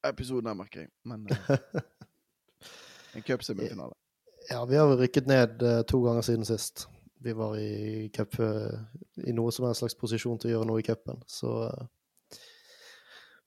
episoden 0.06 0.50
her, 0.50 0.58
merker 0.58 0.84
jeg. 0.84 0.92
Men 1.04 1.26
eh, 1.30 1.80
en 3.18 3.26
cupsemifinale. 3.26 3.96
Ja, 4.50 4.62
vi 4.64 4.78
har 4.78 4.92
rykket 4.96 5.26
ned 5.26 5.62
eh, 5.66 5.82
to 5.90 6.02
ganger 6.04 6.22
siden 6.26 6.46
sist. 6.46 6.86
Vi 7.24 7.32
var 7.34 7.56
i 7.58 8.06
cup 8.14 8.38
eh, 8.40 8.76
i 9.26 9.34
noe 9.34 9.52
som 9.52 9.66
er 9.66 9.74
en 9.74 9.80
slags 9.80 9.98
posisjon 9.98 10.38
til 10.38 10.52
å 10.52 10.56
gjøre 10.56 10.70
noe 10.70 10.82
i 10.82 10.86
cupen, 10.86 11.22
så 11.26 11.56
eh. 11.70 11.90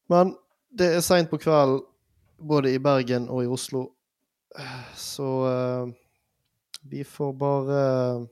Men 0.10 0.34
det 0.74 0.88
er 0.96 1.04
seint 1.06 1.30
på 1.30 1.38
kvelden, 1.38 1.84
både 2.40 2.72
i 2.74 2.80
Bergen 2.82 3.28
og 3.30 3.44
i 3.44 3.50
Oslo, 3.52 3.84
Eh, 4.58 4.96
så 4.96 5.48
eh, 5.48 5.88
vi 6.82 7.04
får 7.04 7.34
bare 7.34 7.82
eh, 8.16 8.26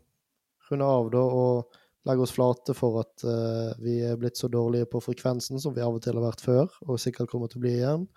runde 0.70 0.86
av 0.86 1.12
da 1.14 1.22
og 1.22 1.77
legge 2.08 2.24
oss 2.24 2.34
flate 2.36 2.76
for 2.78 3.02
at 3.02 3.26
uh, 3.28 3.76
vi 3.84 4.00
er 4.08 4.18
blitt 4.20 4.40
så 4.40 4.50
dårlige 4.52 4.88
på 4.92 5.02
frekvensen 5.04 5.62
som 5.62 5.76
vi 5.76 5.84
av 5.84 5.98
og 5.98 6.04
til 6.04 6.18
har 6.18 6.28
vært 6.30 6.44
før, 6.44 6.72
og 6.88 7.02
sikkert 7.02 7.32
kommer 7.32 7.52
til 7.52 7.60
å 7.62 7.66
bli 7.66 7.76
igjen. 7.82 8.08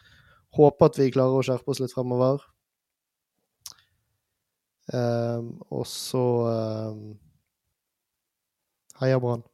Håper 0.57 0.91
at 0.91 0.99
vi 0.99 1.11
klarer 1.15 1.41
å 1.41 1.47
skjerpe 1.47 1.75
oss 1.75 1.83
litt 1.83 1.95
fremover. 1.95 2.43
Um, 4.91 5.53
og 5.71 5.85
så 5.87 6.25
um, 6.51 7.05
Heia 8.99 9.21
Brann. 9.23 9.47